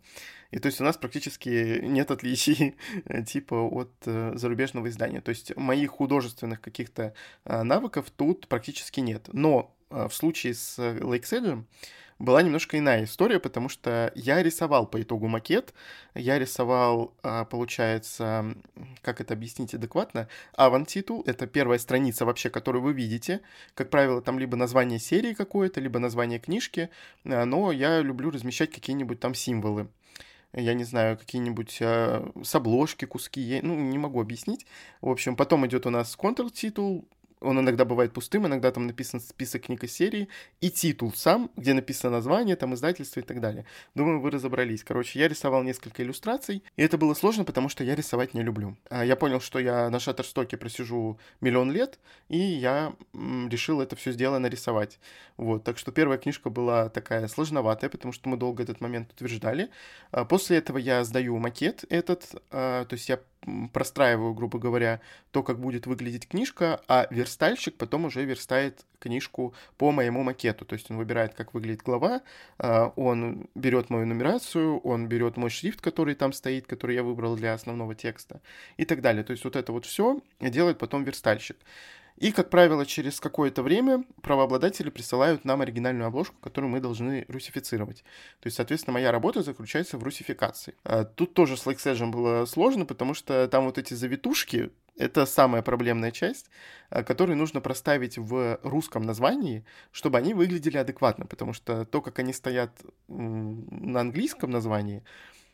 И 0.51 0.60
то 0.60 0.67
есть 0.67 0.79
у 0.79 0.84
нас 0.84 0.95
практически 0.95 1.82
нет 1.84 2.12
отличий 2.12 2.75
типа 3.25 3.55
от 3.55 3.91
э, 4.05 4.34
зарубежного 4.36 4.88
издания. 4.88 5.19
То 5.19 5.29
есть 5.29 5.55
моих 5.58 5.89
художественных 5.89 6.62
каких-то 6.62 7.15
э, 7.45 7.63
навыков 7.63 8.12
тут 8.15 8.47
практически 8.47 8.99
нет. 8.99 9.29
Но 9.34 9.75
э, 9.89 10.08
в 10.08 10.13
случае 10.13 10.53
с 10.53 10.77
Lake 10.77 11.23
Sedge 11.23 11.63
была 12.19 12.41
немножко 12.41 12.77
иная 12.77 13.05
история, 13.05 13.39
потому 13.39 13.69
что 13.69 14.12
я 14.13 14.43
рисовал 14.43 14.86
по 14.86 15.01
итогу 15.01 15.27
макет, 15.27 15.73
я 16.13 16.38
рисовал, 16.38 17.13
а, 17.23 17.45
получается, 17.45 18.55
как 19.01 19.21
это 19.21 19.34
объяснить 19.34 19.73
адекватно, 19.73 20.27
аван-титул, 20.53 21.23
это 21.25 21.47
первая 21.47 21.79
страница 21.79 22.25
вообще, 22.25 22.49
которую 22.49 22.84
вы 22.84 22.93
видите, 22.93 23.41
как 23.73 23.89
правило, 23.89 24.21
там 24.21 24.38
либо 24.38 24.58
название 24.58 24.99
серии 24.99 25.34
какое-то, 25.34 25.79
либо 25.79 25.99
название 25.99 26.39
книжки, 26.39 26.89
а, 27.23 27.45
но 27.45 27.71
я 27.71 28.01
люблю 28.01 28.29
размещать 28.32 28.71
какие-нибудь 28.71 29.19
там 29.19 29.34
символы 29.34 29.88
я 30.53 30.73
не 30.73 30.84
знаю, 30.84 31.15
какие-нибудь 31.15 31.77
э, 31.79 32.27
с 32.43 32.55
обложки 32.55 33.05
куски, 33.05 33.39
я, 33.39 33.60
ну, 33.62 33.75
не 33.75 33.99
могу 33.99 34.19
объяснить. 34.19 34.65
В 34.99 35.10
общем, 35.10 35.36
потом 35.36 35.67
идет 35.67 35.86
у 35.86 35.91
нас 35.91 36.15
контр-титул, 36.15 37.08
он 37.41 37.60
иногда 37.60 37.86
бывает 37.86 38.13
пустым, 38.13 38.47
иногда 38.47 38.71
там 38.71 38.88
написан 38.88 39.19
список 39.19 39.63
книг 39.63 39.84
из 39.84 39.93
серии, 39.93 40.28
и 40.62 40.69
титул 40.69 41.13
сам, 41.13 41.49
где 41.56 41.73
написано 41.73 42.12
название, 42.17 42.56
там 42.56 42.73
издательство 42.73 43.19
и 43.19 43.23
так 43.23 43.39
далее. 43.39 43.65
Думаю, 43.95 44.19
вы 44.19 44.32
разобрались. 44.32 44.84
Короче, 44.84 45.19
я 45.19 45.28
рисовал 45.28 45.63
несколько 45.63 46.04
иллюстраций, 46.04 46.63
и 46.75 46.82
это 46.82 46.97
было 46.97 47.13
сложно, 47.13 47.43
потому 47.45 47.69
что 47.69 47.84
я 47.84 47.95
рисовать 47.95 48.34
не 48.34 48.41
люблю. 48.41 48.78
А 48.89 49.06
я 49.06 49.15
понял, 49.15 49.39
что 49.39 49.60
я 49.60 49.89
на 49.89 49.99
Шаттерстоке 49.99 50.58
просижу 50.58 51.19
миллион 51.41 51.71
лет, 51.71 51.99
и 52.28 52.38
я 52.38 52.93
решил 53.13 53.82
это 53.82 53.95
все 53.95 54.12
сделано 54.12 54.39
нарисовать. 54.39 54.99
Вот, 55.38 55.63
так 55.63 55.78
что 55.78 55.91
первая 55.91 56.17
книжка 56.17 56.49
была 56.49 56.89
такая 56.89 57.28
сложноватая, 57.28 57.89
потому 57.89 58.12
что 58.12 58.30
мы 58.30 58.38
долго 58.38 58.63
этот 58.63 58.82
момент 58.82 59.12
утверждали. 59.13 59.69
А 60.12 60.25
после 60.25 60.58
этого 60.58 60.78
я 60.78 61.04
сдаю 61.04 61.38
макет 61.38 61.86
этот, 61.89 62.36
а, 62.52 62.86
то 62.86 62.93
есть 62.93 63.10
я 63.10 63.19
простраиваю, 63.73 64.34
грубо 64.34 64.60
говоря, 64.60 64.99
то, 65.32 65.43
как 65.43 65.60
будет 65.60 65.88
выглядеть 65.88 66.28
книжка, 66.28 66.82
а 66.88 67.08
верстальщик 67.29 67.75
потом 67.75 68.05
уже 68.05 68.25
верстает 68.25 68.85
книжку 68.99 69.53
по 69.77 69.91
моему 69.91 70.23
макету. 70.23 70.65
То 70.65 70.73
есть 70.73 70.89
он 70.91 70.97
выбирает, 70.97 71.33
как 71.35 71.53
выглядит 71.53 71.83
глава, 71.83 72.21
а, 72.57 72.91
он 72.95 73.47
берет 73.55 73.89
мою 73.89 74.05
нумерацию, 74.07 74.79
он 74.79 75.07
берет 75.07 75.37
мой 75.37 75.49
шрифт, 75.49 75.79
который 75.81 76.15
там 76.15 76.33
стоит, 76.33 76.65
который 76.65 76.95
я 76.95 77.03
выбрал 77.03 77.35
для 77.35 77.53
основного 77.53 77.95
текста 77.95 78.41
и 78.77 78.85
так 78.85 79.01
далее. 79.01 79.23
То 79.23 79.31
есть 79.31 79.43
вот 79.43 79.55
это 79.55 79.71
вот 79.71 79.85
все 79.85 80.19
делает 80.39 80.79
потом 80.79 81.03
верстальщик. 81.03 81.57
И, 82.19 82.34
как 82.34 82.49
правило, 82.49 82.86
через 82.86 83.21
какое-то 83.21 83.63
время 83.63 84.03
правообладатели 84.21 84.89
присылают 84.89 85.45
нам 85.45 85.62
оригинальную 85.62 86.08
обложку, 86.08 86.36
которую 86.41 86.69
мы 86.69 86.82
должны 86.82 87.25
русифицировать. 87.29 88.03
То 88.41 88.47
есть, 88.47 88.58
соответственно, 88.58 88.95
моя 88.95 89.13
работа 89.13 89.41
заключается 89.41 89.97
в 89.97 90.03
русификации. 90.03 90.75
А 90.84 91.05
тут 91.05 91.34
тоже 91.34 91.55
с 91.55 91.65
Lexage 91.65 92.05
было 92.12 92.45
сложно, 92.45 92.86
потому 92.86 93.13
что 93.13 93.47
там 93.47 93.65
вот 93.65 93.77
эти 93.77 93.93
завитушки, 93.93 94.69
это 94.97 95.25
самая 95.25 95.62
проблемная 95.62 96.12
часть, 96.12 96.49
а, 96.89 97.03
которую 97.03 97.38
нужно 97.38 97.62
проставить 97.62 98.17
в 98.17 98.60
русском 98.63 99.03
названии, 99.03 99.63
чтобы 99.93 100.17
они 100.17 100.34
выглядели 100.34 100.75
адекватно, 100.75 101.25
потому 101.25 101.53
что 101.53 101.86
то, 101.86 102.01
как 102.01 102.19
они 102.19 102.34
стоят 102.34 102.82
на 103.08 104.01
английском 104.01 104.51
названии, 104.51 105.05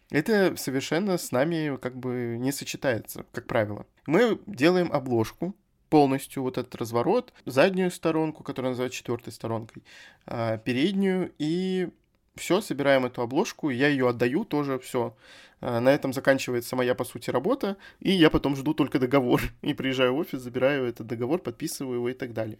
это 0.09 0.55
совершенно 0.57 1.19
с 1.19 1.31
нами 1.31 1.77
как 1.77 1.95
бы 1.95 2.37
не 2.39 2.51
сочетается, 2.51 3.27
как 3.31 3.45
правило. 3.45 3.85
Мы 4.07 4.39
делаем 4.47 4.91
обложку, 4.91 5.55
полностью 5.89 6.43
вот 6.43 6.57
этот 6.57 6.75
разворот, 6.75 7.33
заднюю 7.45 7.91
сторонку, 7.91 8.43
которую 8.43 8.71
называют 8.71 8.93
четвертой 8.93 9.33
сторонкой, 9.33 9.83
а, 10.25 10.57
переднюю, 10.57 11.31
и 11.37 11.89
все, 12.35 12.61
собираем 12.61 13.05
эту 13.05 13.21
обложку, 13.21 13.69
я 13.69 13.87
ее 13.87 14.09
отдаю 14.09 14.45
тоже, 14.45 14.79
все. 14.79 15.15
А, 15.61 15.79
на 15.79 15.89
этом 15.89 16.13
заканчивается 16.13 16.75
моя, 16.75 16.95
по 16.95 17.05
сути, 17.05 17.29
работа, 17.29 17.77
и 17.99 18.11
я 18.11 18.29
потом 18.29 18.55
жду 18.55 18.73
только 18.73 18.99
договор. 18.99 19.41
И 19.61 19.73
приезжаю 19.73 20.15
в 20.15 20.19
офис, 20.19 20.41
забираю 20.41 20.85
этот 20.85 21.07
договор, 21.07 21.39
подписываю 21.39 21.95
его 21.95 22.09
и 22.09 22.13
так 22.13 22.33
далее. 22.33 22.59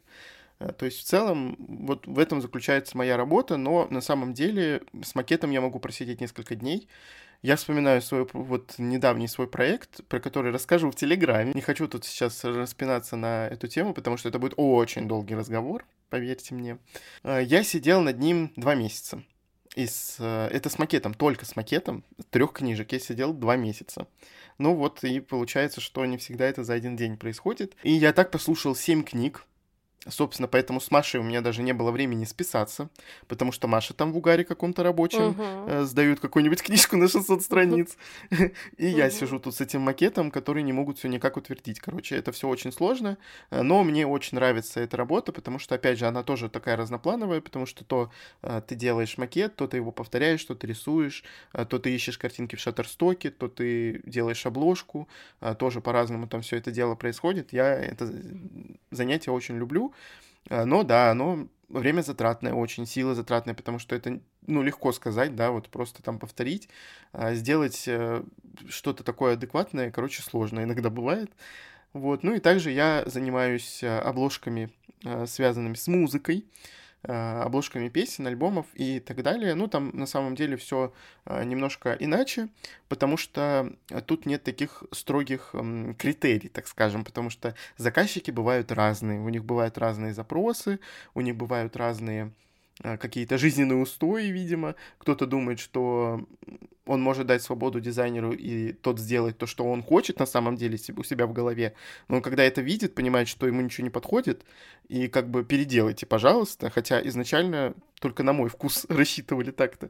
А, 0.60 0.72
то 0.72 0.86
есть 0.86 1.00
в 1.00 1.04
целом 1.04 1.56
вот 1.60 2.08
в 2.08 2.20
этом 2.20 2.41
заключается 2.41 2.98
моя 2.98 3.18
работа, 3.18 3.58
но 3.58 3.88
на 3.89 4.02
самом 4.02 4.34
деле 4.34 4.82
с 5.04 5.15
макетом 5.15 5.52
я 5.52 5.62
могу 5.62 5.80
просидеть 5.80 6.22
несколько 6.22 6.56
дней. 6.56 6.88
Я 7.41 7.58
вспоминаю 7.58 8.02
свой 8.02 8.28
вот 8.34 8.76
недавний 8.78 9.28
свой 9.28 9.48
проект, 9.48 10.04
про 10.08 10.20
который 10.20 10.52
расскажу 10.52 10.89
в 10.89 10.96
Телеграме. 10.96 11.52
Не 11.54 11.62
хочу 11.62 11.88
тут 11.88 12.06
сейчас 12.06 12.44
распинаться 12.44 13.18
на 13.18 13.48
эту 13.48 13.68
тему, 13.68 13.94
потому 13.94 14.18
что 14.18 14.30
это 14.30 14.39
будет 14.39 14.54
очень 14.58 15.08
долгий 15.08 15.36
разговор, 15.36 15.86
поверьте 16.10 16.56
мне. 16.56 16.80
А, 17.24 17.39
я 17.39 17.63
сидел 17.63 18.02
над 18.02 18.20
ним 18.20 18.52
два 18.56 18.76
месяца. 18.76 19.24
Из, 19.76 20.15
э, 20.20 20.48
это 20.54 20.70
с 20.70 20.80
макетом, 20.80 21.13
только 21.13 21.46
с 21.46 21.58
макетом 21.58 22.06
трех 22.30 22.54
книжек 22.54 22.94
я 22.94 23.00
сидел 23.00 23.34
два 23.34 23.58
месяца. 23.58 24.08
Ну 24.58 24.74
вот, 24.74 25.04
и 25.04 25.20
получается, 25.20 25.82
что 25.82 26.06
не 26.06 26.18
всегда 26.18 26.46
это 26.46 26.63
за 26.63 26.74
один 26.74 26.96
день 26.96 27.18
происходит. 27.18 27.76
И 27.84 27.91
я 27.91 28.13
так 28.13 28.32
послушал 28.32 28.74
семь 28.74 29.04
книг, 29.04 29.46
Собственно, 30.08 30.48
поэтому 30.48 30.80
с 30.80 30.91
Машей 30.91 31.20
у 31.20 31.24
меня 31.24 31.41
даже 31.41 31.63
не 31.63 31.74
было 31.74 31.89
времени 31.89 32.26
списаться, 32.26 32.89
потому 33.28 33.52
что 33.52 33.68
Маша 33.68 33.96
там 33.96 34.13
в 34.13 34.18
угаре 34.18 34.44
каком-то 34.44 34.84
рабочем 34.84 35.32
uh-huh. 35.32 35.65
э, 35.68 35.84
сдают 35.86 36.20
какую-нибудь 36.20 36.62
книжку 36.63 36.96
на 36.96 37.08
600 37.08 37.41
страниц. 37.41 37.98
И 38.78 38.86
я 38.86 39.10
сижу 39.10 39.39
тут 39.39 39.56
с 39.56 39.62
этим 39.62 39.82
макетом, 39.82 40.30
который 40.30 40.62
не 40.62 40.74
могут 40.74 41.00
все 41.00 41.08
никак 41.08 41.38
утвердить. 41.38 41.80
Короче, 41.80 42.15
это 42.15 42.32
все 42.32 42.48
очень 42.48 42.72
сложно, 42.72 43.18
э, 43.50 43.63
но 43.63 43.84
мне 43.84 44.06
очень 44.06 44.36
нравится 44.36 44.80
эта 44.80 44.96
работа, 44.96 45.32
потому 45.32 45.58
что, 45.58 45.74
опять 45.74 45.98
же, 45.98 46.06
она 46.06 46.22
тоже 46.22 46.50
такая 46.50 46.78
разноплановая, 46.78 47.41
потому 47.41 47.65
что 47.65 47.84
то 47.84 48.12
э, 48.44 48.62
ты 48.68 48.76
делаешь 48.76 49.18
макет, 49.18 49.56
то 49.56 49.68
ты 49.68 49.78
его 49.78 49.91
повторяешь, 49.91 50.44
то 50.46 50.54
ты 50.54 50.68
рисуешь, 50.68 51.24
э, 51.54 51.65
то 51.65 51.80
ты 51.80 51.96
ищешь 51.96 52.20
картинки 52.20 52.56
в 52.56 52.60
шаттерстоке, 52.60 53.32
то 53.32 53.48
ты 53.48 54.02
делаешь 54.06 54.46
обложку, 54.46 55.08
тоже 55.58 55.82
по-разному 55.82 56.28
там 56.28 56.41
все 56.41 56.58
это 56.58 56.70
дело 56.70 56.94
происходит. 56.96 57.54
Я 57.54 57.74
это 57.74 58.12
занятие 58.91 59.32
очень 59.32 59.58
люблю. 59.58 59.95
А, 60.50 60.66
но 60.66 60.84
да, 60.84 61.12
оно 61.12 61.48
время 61.70 62.02
затратное, 62.02 62.54
очень 62.54 62.86
сила 62.86 63.16
затратная, 63.16 63.56
потому 63.56 63.80
что 63.80 63.96
это, 63.96 64.20
ну, 64.46 64.62
легко 64.62 64.92
сказать, 64.92 65.36
да, 65.36 65.52
вот 65.52 65.70
просто 65.70 66.04
там 66.04 66.20
повторить, 66.20 66.70
а 67.12 67.34
сделать 67.34 67.86
э, 67.88 68.24
что-то 68.70 69.04
такое 69.04 69.34
адекватное, 69.34 69.92
короче, 69.92 70.22
сложно 70.22 70.64
иногда 70.64 70.90
бывает. 70.90 71.32
Вот, 71.94 72.24
ну 72.24 72.36
и 72.36 72.40
также 72.40 72.72
я 72.72 73.04
занимаюсь 73.06 73.82
э, 73.82 74.00
обложками, 74.00 74.70
э, 75.04 75.26
связанными 75.28 75.76
с 75.76 75.88
музыкой, 75.88 76.46
Э, 76.46 76.50
обложками 77.08 77.89
песен, 77.89 78.28
альбомов 78.28 78.65
и 78.74 79.00
так 79.00 79.22
далее. 79.24 79.56
Ну, 79.56 79.68
там 79.68 79.91
на 79.94 80.06
самом 80.06 80.36
деле 80.36 80.58
все 80.58 80.94
э, 81.26 81.44
немножко 81.44 81.96
иначе, 82.00 82.50
потому 82.89 83.18
что 83.18 83.72
тут 84.06 84.26
нет 84.26 84.44
таких 84.44 84.84
строгих 84.91 85.54
критерий, 85.98 86.50
так 86.50 86.68
скажем, 86.68 87.04
потому 87.04 87.30
что 87.30 87.56
заказчики 87.78 88.32
бывают 88.32 88.72
разные, 88.72 89.20
у 89.20 89.30
них 89.30 89.44
бывают 89.46 89.78
разные 89.78 90.13
запросы, 90.13 90.80
у 91.13 91.22
них 91.22 91.36
бывают 91.36 91.76
разные 91.76 92.26
э, 92.26 92.30
какие-то 92.82 93.38
жизненные 93.38 93.78
устои, 93.78 94.28
видимо. 94.28 94.76
Кто-то 94.98 95.26
думает, 95.26 95.60
что 95.60 96.28
он 96.86 97.02
может 97.02 97.26
дать 97.26 97.42
свободу 97.42 97.80
дизайнеру, 97.80 98.32
и 98.34 98.74
тот 98.74 99.00
сделать 99.00 99.38
то, 99.38 99.48
что 99.48 99.66
он 99.66 99.82
хочет 99.82 100.20
на 100.20 100.26
самом 100.26 100.56
деле 100.56 100.78
у 100.98 101.04
себя 101.04 101.26
в 101.26 101.34
голове. 101.34 101.74
Но 102.08 102.22
когда 102.22 102.44
это 102.44 102.62
видит, 102.62 102.94
понимает, 102.94 103.28
что 103.28 103.48
ему 103.48 103.62
ничего 103.62 103.86
не 103.86 103.90
подходит, 103.90 104.46
и 104.88 105.08
как 105.08 105.30
бы 105.30 105.44
переделайте, 105.44 106.06
пожалуйста. 106.06 106.70
Хотя 106.70 107.02
изначально 107.08 107.74
только 108.00 108.24
на 108.24 108.34
мой 108.34 108.50
вкус 108.50 108.86
рассчитывали 108.90 109.52
так-то. 109.52 109.90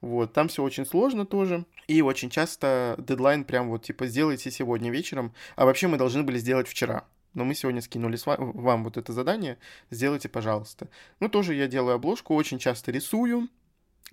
Вот, 0.00 0.32
там 0.32 0.48
все 0.48 0.62
очень 0.62 0.84
сложно 0.84 1.24
тоже. 1.24 1.64
И 1.86 2.02
очень 2.02 2.30
часто 2.30 2.96
дедлайн 2.98 3.44
прям 3.44 3.70
вот 3.70 3.84
типа 3.84 4.06
сделайте 4.06 4.50
сегодня 4.50 4.90
вечером, 4.90 5.32
а 5.56 5.64
вообще 5.64 5.86
мы 5.86 5.96
должны 5.96 6.22
были 6.24 6.38
сделать 6.38 6.68
вчера. 6.68 7.04
Но 7.34 7.44
мы 7.44 7.54
сегодня 7.54 7.82
скинули 7.82 8.18
вам 8.26 8.84
вот 8.84 8.96
это 8.96 9.12
задание, 9.12 9.58
сделайте, 9.90 10.28
пожалуйста. 10.28 10.88
Ну, 11.20 11.28
тоже 11.28 11.54
я 11.54 11.66
делаю 11.66 11.96
обложку, 11.96 12.34
очень 12.34 12.58
часто 12.58 12.92
рисую, 12.92 13.48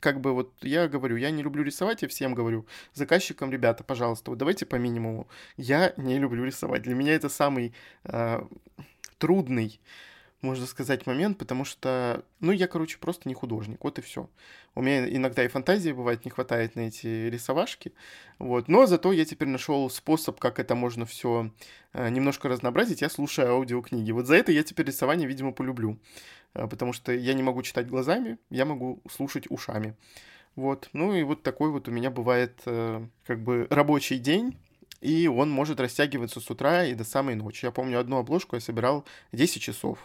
как 0.02 0.20
бы 0.20 0.34
вот 0.34 0.52
я 0.62 0.88
говорю, 0.88 1.16
я 1.16 1.30
не 1.30 1.44
люблю 1.44 1.64
рисовать, 1.64 2.02
я 2.02 2.08
всем 2.08 2.34
говорю, 2.34 2.66
заказчикам, 2.94 3.52
ребята, 3.52 3.84
пожалуйста, 3.84 4.32
вот 4.32 4.40
давайте 4.40 4.66
по 4.66 4.76
минимуму. 4.76 5.28
Я 5.58 5.94
не 5.96 6.18
люблю 6.18 6.44
рисовать. 6.44 6.82
Для 6.82 6.96
меня 6.96 7.14
это 7.14 7.30
самый 7.30 7.74
э, 8.04 8.42
трудный 9.20 9.80
можно 10.42 10.66
сказать, 10.66 11.06
момент, 11.06 11.38
потому 11.38 11.66
что, 11.66 12.26
ну, 12.40 12.52
я, 12.52 12.68
короче, 12.68 12.98
просто 12.98 13.28
не 13.30 13.36
художник, 13.36 13.84
вот 13.84 14.00
и 14.00 14.02
все. 14.02 14.30
У 14.76 14.82
меня 14.82 15.08
иногда 15.08 15.44
и 15.44 15.48
фантазии 15.48 15.92
бывает 15.92 16.26
не 16.26 16.32
хватает 16.32 16.76
на 16.76 16.82
эти 16.82 17.30
рисовашки, 17.30 17.94
вот. 18.40 18.68
Но 18.68 18.86
зато 18.86 19.12
я 19.12 19.26
теперь 19.26 19.50
нашел 19.50 19.90
способ, 19.90 20.40
как 20.40 20.60
это 20.60 20.76
можно 20.76 21.06
все 21.06 21.52
э, 21.94 22.10
немножко 22.10 22.50
разнообразить. 22.50 23.02
Я 23.02 23.10
слушаю 23.10 23.52
аудиокниги. 23.52 24.12
Вот 24.12 24.28
за 24.28 24.36
это 24.36 24.52
я 24.52 24.64
теперь 24.64 24.88
рисование, 24.88 25.28
видимо, 25.28 25.52
полюблю, 25.52 26.00
э, 26.54 26.68
потому 26.68 26.94
что 26.94 27.12
я 27.12 27.34
не 27.34 27.44
могу 27.44 27.62
читать 27.62 27.88
глазами, 27.88 28.38
я 28.50 28.66
могу 28.66 29.02
слушать 29.10 29.46
ушами. 29.50 29.96
Вот, 30.56 30.90
ну 30.94 31.14
и 31.14 31.24
вот 31.24 31.44
такой 31.44 31.70
вот 31.70 31.88
у 31.88 31.92
меня 31.92 32.12
бывает 32.12 32.62
э, 32.66 33.06
как 33.26 33.42
бы 33.42 33.68
рабочий 33.70 34.18
день, 34.18 34.58
и 35.02 35.28
он 35.28 35.50
может 35.50 35.80
растягиваться 35.80 36.40
с 36.40 36.50
утра 36.50 36.86
и 36.86 36.94
до 36.94 37.04
самой 37.04 37.36
ночи. 37.36 37.66
Я 37.66 37.72
помню, 37.72 38.00
одну 38.00 38.18
обложку 38.18 38.56
я 38.56 38.62
собирал 38.62 39.06
10 39.32 39.62
часов. 39.62 40.00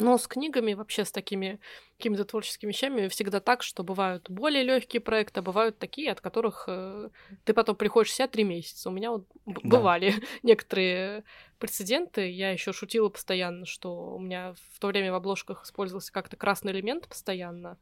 Но 0.00 0.18
с 0.18 0.26
книгами, 0.26 0.74
вообще 0.74 1.04
с 1.04 1.12
такими 1.12 1.60
какими-то 1.98 2.24
творческими 2.24 2.70
вещами, 2.70 3.08
всегда 3.08 3.40
так, 3.40 3.62
что 3.62 3.84
бывают 3.84 4.28
более 4.28 4.64
легкие 4.64 5.00
проекты, 5.00 5.40
а 5.40 5.42
бывают 5.42 5.78
такие, 5.78 6.10
от 6.10 6.20
которых 6.20 6.64
э, 6.66 7.10
ты 7.44 7.54
потом 7.54 7.76
приходишь 7.76 8.12
себя 8.12 8.26
три 8.26 8.42
месяца. 8.42 8.88
У 8.88 8.92
меня 8.92 9.12
вот 9.12 9.26
да. 9.46 9.60
бывали 9.62 10.14
некоторые 10.42 11.22
прецеденты. 11.58 12.28
Я 12.30 12.50
еще 12.50 12.72
шутила 12.72 13.08
постоянно, 13.08 13.66
что 13.66 14.16
у 14.16 14.18
меня 14.18 14.54
в 14.72 14.80
то 14.80 14.88
время 14.88 15.12
в 15.12 15.14
обложках 15.14 15.64
использовался 15.64 16.12
как-то 16.12 16.36
красный 16.36 16.72
элемент 16.72 17.08
постоянно. 17.08 17.78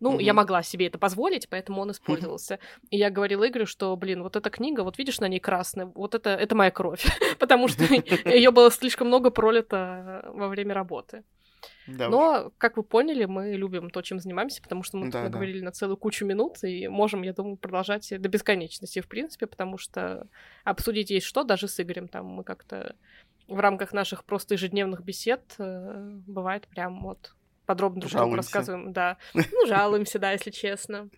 Ну, 0.00 0.18
mm-hmm. 0.18 0.22
я 0.22 0.34
могла 0.34 0.62
себе 0.62 0.86
это 0.86 0.98
позволить, 0.98 1.48
поэтому 1.48 1.80
он 1.80 1.90
использовался. 1.92 2.54
Mm-hmm. 2.54 2.88
И 2.90 2.96
я 2.98 3.10
говорила 3.10 3.46
Игорю, 3.46 3.66
что, 3.66 3.96
блин, 3.96 4.22
вот 4.22 4.36
эта 4.36 4.50
книга, 4.50 4.82
вот 4.82 4.98
видишь, 4.98 5.20
на 5.20 5.28
ней 5.28 5.40
красная, 5.40 5.86
вот 5.86 6.14
это, 6.14 6.30
это 6.30 6.54
моя 6.54 6.70
кровь, 6.70 7.04
потому 7.38 7.68
что 7.68 7.84
ее 8.24 8.50
было 8.50 8.70
слишком 8.70 9.08
много 9.08 9.30
пролито 9.30 10.30
во 10.34 10.48
время 10.48 10.74
работы. 10.74 11.24
Да 11.86 12.08
Но, 12.08 12.46
уж. 12.46 12.52
как 12.58 12.76
вы 12.76 12.82
поняли, 12.82 13.24
мы 13.24 13.52
любим 13.52 13.90
то, 13.90 14.02
чем 14.02 14.18
занимаемся, 14.18 14.62
потому 14.62 14.82
что 14.82 14.96
мы 14.98 15.10
да, 15.10 15.28
говорили 15.28 15.60
да. 15.60 15.66
на 15.66 15.72
целую 15.72 15.96
кучу 15.96 16.24
минут 16.24 16.62
и 16.62 16.88
можем, 16.88 17.22
я 17.22 17.32
думаю, 17.32 17.56
продолжать 17.56 18.12
до 18.20 18.28
бесконечности, 18.28 19.00
в 19.00 19.08
принципе, 19.08 19.46
потому 19.46 19.78
что 19.78 20.28
обсудить 20.64 21.10
есть 21.10 21.26
что, 21.26 21.44
даже 21.44 21.68
с 21.68 21.80
Игорем, 21.80 22.08
там 22.08 22.26
мы 22.26 22.44
как-то 22.44 22.94
в 23.48 23.58
рамках 23.60 23.92
наших 23.92 24.24
просто 24.24 24.54
ежедневных 24.54 25.02
бесед 25.02 25.54
э, 25.58 26.18
бывает 26.26 26.66
прям 26.68 27.02
вот 27.02 27.34
подробно 27.66 28.00
друг 28.00 28.12
другу 28.12 28.36
рассказываем, 28.36 28.92
да. 28.92 29.18
Ну, 29.34 29.66
жалуемся, 29.66 30.18
да, 30.18 30.32
если 30.32 30.50
честно. 30.50 31.10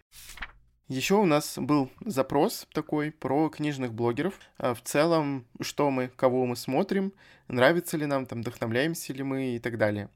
Еще 0.88 1.16
у 1.16 1.26
нас 1.26 1.58
был 1.58 1.90
запрос 2.06 2.66
такой 2.72 3.10
про 3.12 3.50
книжных 3.50 3.92
блогеров. 3.92 4.34
А 4.56 4.72
в 4.72 4.80
целом, 4.82 5.46
что 5.60 5.90
мы, 5.90 6.08
кого 6.08 6.46
мы 6.46 6.56
смотрим, 6.56 7.12
нравится 7.46 7.98
ли 7.98 8.06
нам, 8.06 8.24
там, 8.24 8.40
вдохновляемся 8.40 9.12
ли 9.12 9.22
мы 9.22 9.56
и 9.56 9.58
так 9.58 9.76
далее. 9.76 10.08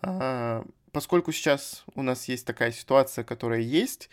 А, 0.00 0.64
поскольку 0.92 1.32
сейчас 1.32 1.84
у 1.94 2.02
нас 2.02 2.28
есть 2.28 2.46
такая 2.46 2.70
ситуация, 2.70 3.24
которая 3.24 3.60
есть, 3.60 4.08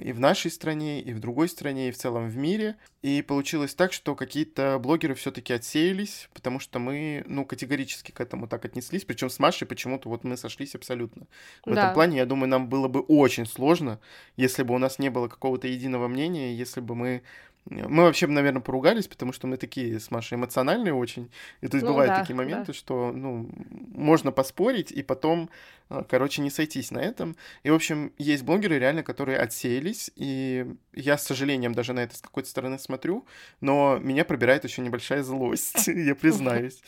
и 0.00 0.12
в 0.12 0.20
нашей 0.20 0.50
стране, 0.50 1.00
и 1.00 1.12
в 1.12 1.20
другой 1.20 1.48
стране, 1.48 1.88
и 1.88 1.92
в 1.92 1.96
целом 1.96 2.28
в 2.28 2.36
мире. 2.36 2.76
И 3.02 3.22
получилось 3.22 3.74
так, 3.74 3.92
что 3.92 4.14
какие-то 4.14 4.78
блогеры 4.78 5.14
все-таки 5.14 5.52
отсеялись, 5.52 6.28
потому 6.34 6.58
что 6.58 6.78
мы, 6.78 7.24
ну, 7.26 7.44
категорически 7.44 8.10
к 8.10 8.20
этому 8.20 8.48
так 8.48 8.64
отнеслись. 8.64 9.04
Причем 9.04 9.30
с 9.30 9.38
Машей 9.38 9.66
почему-то 9.66 10.08
вот 10.08 10.24
мы 10.24 10.36
сошлись 10.36 10.74
абсолютно. 10.74 11.26
В 11.64 11.74
да. 11.74 11.82
этом 11.82 11.94
плане, 11.94 12.18
я 12.18 12.26
думаю, 12.26 12.48
нам 12.48 12.68
было 12.68 12.88
бы 12.88 13.00
очень 13.00 13.46
сложно, 13.46 14.00
если 14.36 14.62
бы 14.62 14.74
у 14.74 14.78
нас 14.78 14.98
не 14.98 15.10
было 15.10 15.28
какого-то 15.28 15.68
единого 15.68 16.08
мнения, 16.08 16.54
если 16.54 16.80
бы 16.80 16.94
мы 16.94 17.22
мы 17.68 18.04
вообще, 18.04 18.28
наверное, 18.28 18.62
поругались, 18.62 19.08
потому 19.08 19.32
что 19.32 19.48
мы 19.48 19.56
такие 19.56 19.98
с 19.98 20.10
Машей 20.12 20.36
эмоциональные 20.36 20.94
очень. 20.94 21.30
И 21.60 21.68
то 21.68 21.76
есть 21.76 21.84
ну, 21.84 21.92
бывают 21.92 22.12
да, 22.12 22.20
такие 22.20 22.36
моменты, 22.36 22.66
да. 22.68 22.72
что, 22.72 23.12
ну, 23.12 23.50
можно 23.92 24.30
поспорить 24.30 24.92
и 24.92 25.02
потом, 25.02 25.50
короче, 25.88 26.42
не 26.42 26.50
сойтись 26.50 26.90
на 26.90 26.98
этом. 26.98 27.36
И, 27.62 27.70
в 27.70 27.74
общем, 27.74 28.12
есть 28.18 28.42
блогеры 28.42 28.78
реально, 28.78 29.02
которые 29.02 29.38
отсеялись, 29.38 30.10
и 30.16 30.66
я 30.92 31.16
с 31.16 31.24
сожалением 31.24 31.74
даже 31.74 31.92
на 31.92 32.00
это 32.00 32.16
с 32.16 32.20
какой-то 32.20 32.48
стороны 32.48 32.78
смотрю, 32.78 33.26
но 33.60 33.98
меня 33.98 34.24
пробирает 34.24 34.64
очень 34.64 34.82
небольшая 34.82 35.22
злость, 35.22 35.86
я 35.86 36.14
признаюсь. 36.14 36.82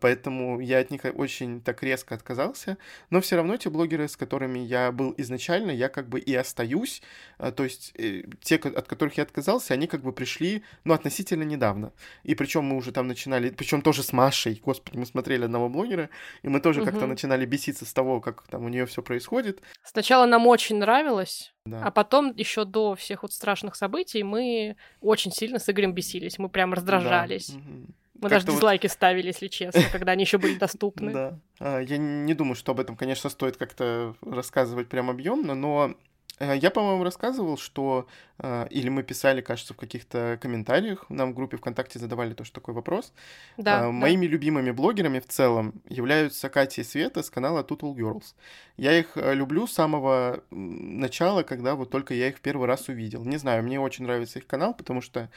Поэтому 0.00 0.60
я 0.60 0.78
от 0.78 0.90
них 0.90 1.02
очень 1.14 1.60
так 1.60 1.82
резко 1.82 2.14
отказался. 2.14 2.76
Но 3.10 3.20
все 3.20 3.36
равно 3.36 3.56
те 3.56 3.70
блогеры, 3.70 4.08
с 4.08 4.16
которыми 4.16 4.58
я 4.58 4.90
был 4.90 5.14
изначально, 5.18 5.70
я 5.70 5.88
как 5.88 6.08
бы 6.08 6.18
и 6.18 6.34
остаюсь. 6.34 7.02
А, 7.38 7.52
то 7.52 7.64
есть 7.64 7.92
э, 7.96 8.24
те, 8.40 8.56
от 8.56 8.88
которых 8.88 9.16
я 9.16 9.22
отказался, 9.22 9.74
они 9.74 9.86
как 9.86 10.02
бы 10.02 10.12
пришли, 10.12 10.62
ну, 10.84 10.94
относительно 10.94 11.44
недавно. 11.44 11.92
И 12.24 12.34
причем 12.34 12.64
мы 12.64 12.76
уже 12.76 12.92
там 12.92 13.06
начинали, 13.06 13.50
причем 13.50 13.82
тоже 13.82 14.02
с 14.02 14.12
Машей, 14.12 14.60
господи, 14.64 14.96
мы 14.96 15.06
смотрели 15.06 15.44
одного 15.44 15.68
блогера, 15.68 16.10
и 16.42 16.48
мы 16.48 16.60
тоже 16.60 16.84
как-то 16.84 17.06
начинали 17.06 17.46
беситься 17.46 17.84
с 17.84 17.92
того, 17.92 18.20
как 18.20 18.39
там 18.48 18.64
у 18.64 18.68
нее 18.68 18.86
все 18.86 19.02
происходит. 19.02 19.60
Сначала 19.82 20.26
нам 20.26 20.46
очень 20.46 20.76
нравилось, 20.78 21.52
да. 21.64 21.82
а 21.84 21.90
потом 21.90 22.32
еще 22.36 22.64
до 22.64 22.94
всех 22.94 23.22
вот 23.22 23.32
страшных 23.32 23.76
событий 23.76 24.22
мы 24.22 24.76
очень 25.00 25.32
сильно 25.32 25.58
с 25.58 25.68
Игорем 25.68 25.92
бесились, 25.92 26.38
мы 26.38 26.48
прям 26.48 26.72
раздражались. 26.72 27.50
Да. 27.50 27.58
Угу. 27.58 27.86
Мы 28.22 28.28
даже 28.28 28.46
дизлайки 28.46 28.86
вот... 28.86 28.92
ставили, 28.92 29.28
если 29.28 29.48
честно, 29.48 29.82
когда 29.90 30.12
они 30.12 30.24
еще 30.24 30.38
были 30.38 30.54
доступны. 30.54 31.12
Да. 31.20 31.38
А, 31.58 31.80
я 31.80 31.96
не 31.98 32.34
думаю, 32.34 32.54
что 32.54 32.72
об 32.72 32.80
этом, 32.80 32.96
конечно, 32.96 33.30
стоит 33.30 33.56
как-то 33.56 34.14
рассказывать 34.22 34.88
прям 34.88 35.10
объемно, 35.10 35.54
но 35.54 35.94
я, 36.40 36.70
по-моему, 36.70 37.04
рассказывал, 37.04 37.56
что... 37.58 38.06
Э, 38.38 38.66
или 38.70 38.88
мы 38.88 39.02
писали, 39.02 39.40
кажется, 39.40 39.74
в 39.74 39.76
каких-то 39.76 40.38
комментариях, 40.40 41.04
нам 41.10 41.32
в 41.32 41.34
группе 41.34 41.56
ВКонтакте 41.56 41.98
задавали 41.98 42.32
тоже 42.34 42.52
такой 42.52 42.74
вопрос. 42.74 43.12
Да, 43.56 43.84
э, 43.84 43.90
Моими 43.90 44.26
да. 44.26 44.32
любимыми 44.32 44.70
блогерами 44.70 45.20
в 45.20 45.26
целом 45.26 45.74
являются 45.88 46.48
Катя 46.48 46.80
и 46.80 46.84
Света 46.84 47.22
с 47.22 47.30
канала 47.30 47.62
Total 47.62 47.94
Girls. 47.94 48.34
Я 48.76 48.98
их 48.98 49.16
люблю 49.16 49.66
с 49.66 49.72
самого 49.72 50.42
начала, 50.50 51.42
когда 51.42 51.74
вот 51.74 51.90
только 51.90 52.14
я 52.14 52.28
их 52.28 52.38
в 52.38 52.40
первый 52.40 52.66
раз 52.66 52.88
увидел. 52.88 53.24
Не 53.24 53.36
знаю, 53.36 53.62
мне 53.62 53.78
очень 53.78 54.04
нравится 54.04 54.38
их 54.38 54.46
канал, 54.46 54.74
потому 54.74 55.02
что 55.02 55.28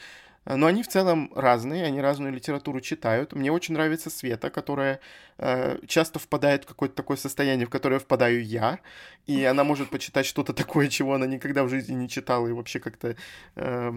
но 0.44 0.66
они 0.66 0.82
в 0.82 0.88
целом 0.88 1.30
разные, 1.34 1.84
они 1.84 2.00
разную 2.00 2.32
литературу 2.32 2.80
читают. 2.80 3.32
Мне 3.32 3.50
очень 3.50 3.74
нравится 3.74 4.10
Света, 4.10 4.50
которая 4.50 5.00
э, 5.38 5.78
часто 5.86 6.18
впадает 6.18 6.64
в 6.64 6.66
какое-то 6.66 6.94
такое 6.94 7.16
состояние, 7.16 7.66
в 7.66 7.70
которое 7.70 7.98
впадаю 7.98 8.44
я, 8.44 8.80
и 9.26 9.44
она 9.44 9.64
может 9.64 9.90
почитать 9.90 10.26
что-то 10.26 10.52
такое, 10.52 10.88
чего 10.88 11.14
она 11.14 11.26
никогда 11.26 11.64
в 11.64 11.68
жизни 11.68 11.94
не 11.94 12.08
читала, 12.08 12.46
и 12.46 12.52
вообще 12.52 12.80
как-то 12.80 13.16
э, 13.56 13.92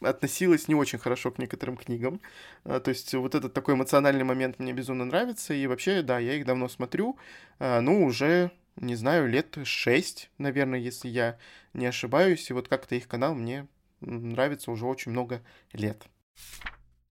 относилась 0.00 0.68
не 0.68 0.74
очень 0.74 0.98
хорошо 0.98 1.30
к 1.30 1.38
некоторым 1.38 1.76
книгам. 1.76 2.20
Э, 2.64 2.80
то 2.80 2.90
есть 2.90 3.14
вот 3.14 3.34
этот 3.34 3.52
такой 3.52 3.74
эмоциональный 3.74 4.24
момент 4.24 4.58
мне 4.58 4.72
безумно 4.72 5.04
нравится, 5.04 5.54
и 5.54 5.66
вообще, 5.66 6.02
да, 6.02 6.18
я 6.18 6.34
их 6.34 6.46
давно 6.46 6.68
смотрю, 6.68 7.18
э, 7.58 7.80
ну, 7.80 8.04
уже 8.04 8.50
не 8.80 8.94
знаю, 8.94 9.28
лет 9.28 9.58
шесть, 9.64 10.30
наверное, 10.38 10.78
если 10.78 11.08
я 11.08 11.36
не 11.74 11.86
ошибаюсь, 11.86 12.48
и 12.50 12.52
вот 12.52 12.68
как-то 12.68 12.94
их 12.94 13.08
канал 13.08 13.34
мне 13.34 13.66
нравится 14.00 14.70
уже 14.70 14.86
очень 14.86 15.12
много 15.12 15.42
лет. 15.72 16.06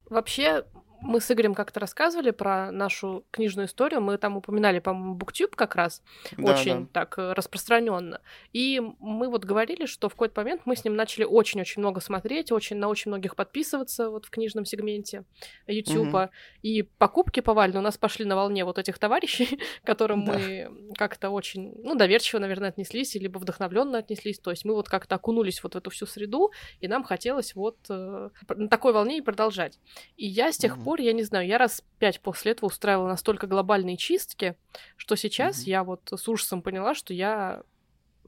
Вообще, 0.10 0.66
мы 1.02 1.22
с 1.22 1.32
Игорем 1.32 1.54
как-то 1.54 1.80
рассказывали 1.80 2.32
про 2.32 2.72
нашу 2.72 3.26
книжную 3.32 3.68
историю. 3.68 4.02
Мы 4.02 4.18
там 4.18 4.38
упоминали, 4.38 4.80
по-моему, 4.80 5.16
Буктюб 5.16 5.56
как 5.56 5.76
раз 5.76 6.02
да, 6.38 6.54
очень 6.54 6.86
да. 6.86 6.90
так 6.94 7.18
э, 7.20 7.34
распространенно. 7.34 8.22
И 8.54 8.82
мы 9.00 9.30
вот 9.30 9.46
говорили, 9.46 9.86
что 9.86 10.10
в 10.10 10.14
какой-то 10.14 10.42
момент 10.42 10.62
мы 10.66 10.76
с 10.76 10.84
ним 10.84 10.96
начали 10.96 11.24
очень-очень 11.24 11.82
много 11.82 12.02
смотреть, 12.02 12.52
очень 12.52 12.78
на 12.78 12.88
очень 12.88 13.12
многих 13.12 13.36
подписываться 13.36 14.10
вот 14.10 14.26
в 14.26 14.30
книжном 14.30 14.66
сегменте 14.66 15.24
Ютуба. 15.68 16.24
Угу. 16.24 16.32
И 16.64 16.82
покупки 16.82 17.42
повально 17.42 17.80
у 17.80 17.84
нас 17.84 17.98
пошли 17.98 18.26
на 18.26 18.36
волне 18.36 18.66
вот 18.66 18.80
этих 18.80 18.98
товарищей, 18.98 19.60
которым 19.84 20.26
да. 20.26 20.34
мы 20.34 20.94
как-то 20.96 21.30
очень, 21.30 21.76
ну, 21.84 21.96
доверчиво, 21.96 22.40
наверное, 22.40 22.70
отнеслись, 22.70 23.14
либо 23.16 23.38
вдохновленно 23.38 24.00
отнеслись. 24.00 24.40
То 24.40 24.52
есть 24.52 24.66
мы 24.66 24.74
вот 24.74 24.90
как-то 24.90 25.16
окунулись 25.16 25.62
вот 25.62 25.76
в 25.76 25.78
эту 25.78 25.92
всю 25.92 26.08
среду, 26.08 26.52
и 26.80 26.88
нам 26.88 27.04
хотелось 27.04 27.54
вот 27.54 27.78
э, 27.90 28.30
на 28.50 28.68
такой 28.68 28.94
волне 28.94 29.20
и 29.20 29.22
продолжать. 29.22 29.80
И 30.16 30.26
я 30.26 30.52
с 30.52 30.58
тех 30.58 30.76
угу 30.76 30.87
пор, 30.88 31.02
я 31.02 31.12
не 31.12 31.24
знаю, 31.24 31.46
я 31.46 31.58
раз 31.58 31.84
пять 32.00 32.22
после 32.22 32.54
этого 32.54 32.68
устраивала 32.68 33.10
настолько 33.10 33.46
глобальные 33.46 33.98
чистки, 33.98 34.56
что 34.96 35.18
сейчас 35.18 35.60
mm-hmm. 35.60 35.70
я 35.70 35.84
вот 35.84 36.00
с 36.16 36.30
ужасом 36.30 36.62
поняла, 36.62 36.96
что 36.96 37.14
я 37.14 37.64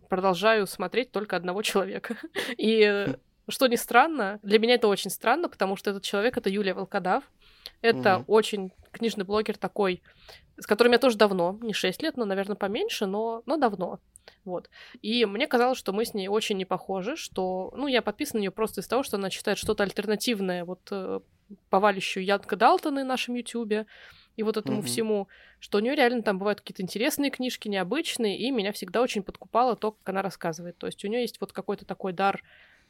продолжаю 0.10 0.68
смотреть 0.68 1.14
только 1.14 1.38
одного 1.38 1.62
человека. 1.62 2.18
И 2.58 3.16
что 3.48 3.68
ни 3.68 3.78
странно, 3.78 4.42
для 4.44 4.60
меня 4.60 4.74
это 4.74 4.90
очень 4.90 5.10
странно, 5.10 5.48
потому 5.48 5.78
что 5.78 5.92
этот 5.92 6.04
человек 6.04 6.36
это 6.36 6.50
Юлия 6.50 6.74
Волкодав. 6.74 7.24
Это 7.80 8.10
mm-hmm. 8.10 8.24
очень 8.28 8.74
книжный 8.92 9.24
блогер 9.24 9.58
такой, 9.58 10.04
с 10.58 10.68
которым 10.68 10.92
я 10.92 11.00
тоже 11.00 11.16
давно, 11.16 11.58
не 11.62 11.72
6 11.72 12.02
лет, 12.04 12.18
но, 12.18 12.26
наверное, 12.26 12.58
поменьше, 12.58 13.06
но, 13.06 13.42
но 13.46 13.56
давно. 13.56 14.02
Вот. 14.46 14.70
И 15.02 15.26
мне 15.26 15.48
казалось, 15.48 15.78
что 15.78 15.94
мы 15.94 16.06
с 16.06 16.14
ней 16.14 16.28
очень 16.28 16.58
не 16.58 16.66
похожи, 16.66 17.16
что, 17.16 17.74
ну, 17.76 17.88
я 17.88 18.02
подписана 18.02 18.40
на 18.40 18.42
нее 18.42 18.52
просто 18.52 18.82
из 18.82 18.88
того, 18.88 19.04
что 19.04 19.18
она 19.18 19.30
читает 19.30 19.58
что-то 19.58 19.84
альтернативное 19.84 20.66
вот 20.66 20.82
э, 20.92 21.20
повалищу 21.70 22.20
Янка 22.20 22.56
Далтона 22.56 23.02
на 23.02 23.08
нашем 23.08 23.36
Ютубе 23.36 23.86
и 24.36 24.44
вот 24.44 24.58
этому 24.58 24.80
mm-hmm. 24.80 24.86
всему, 24.86 25.28
что 25.60 25.78
у 25.78 25.82
нее 25.82 25.96
реально 25.96 26.24
там 26.24 26.40
бывают 26.40 26.62
какие-то 26.62 26.82
интересные 26.82 27.30
книжки, 27.30 27.68
необычные, 27.68 28.38
и 28.38 28.52
меня 28.52 28.72
всегда 28.72 29.02
очень 29.02 29.24
подкупало 29.24 29.76
то, 29.76 29.92
как 29.92 30.10
она 30.10 30.22
рассказывает. 30.22 30.78
То 30.78 30.88
есть 30.88 31.04
у 31.04 31.08
нее 31.08 31.22
есть 31.22 31.42
вот 31.42 31.52
какой-то 31.52 31.86
такой 31.86 32.14
дар, 32.14 32.42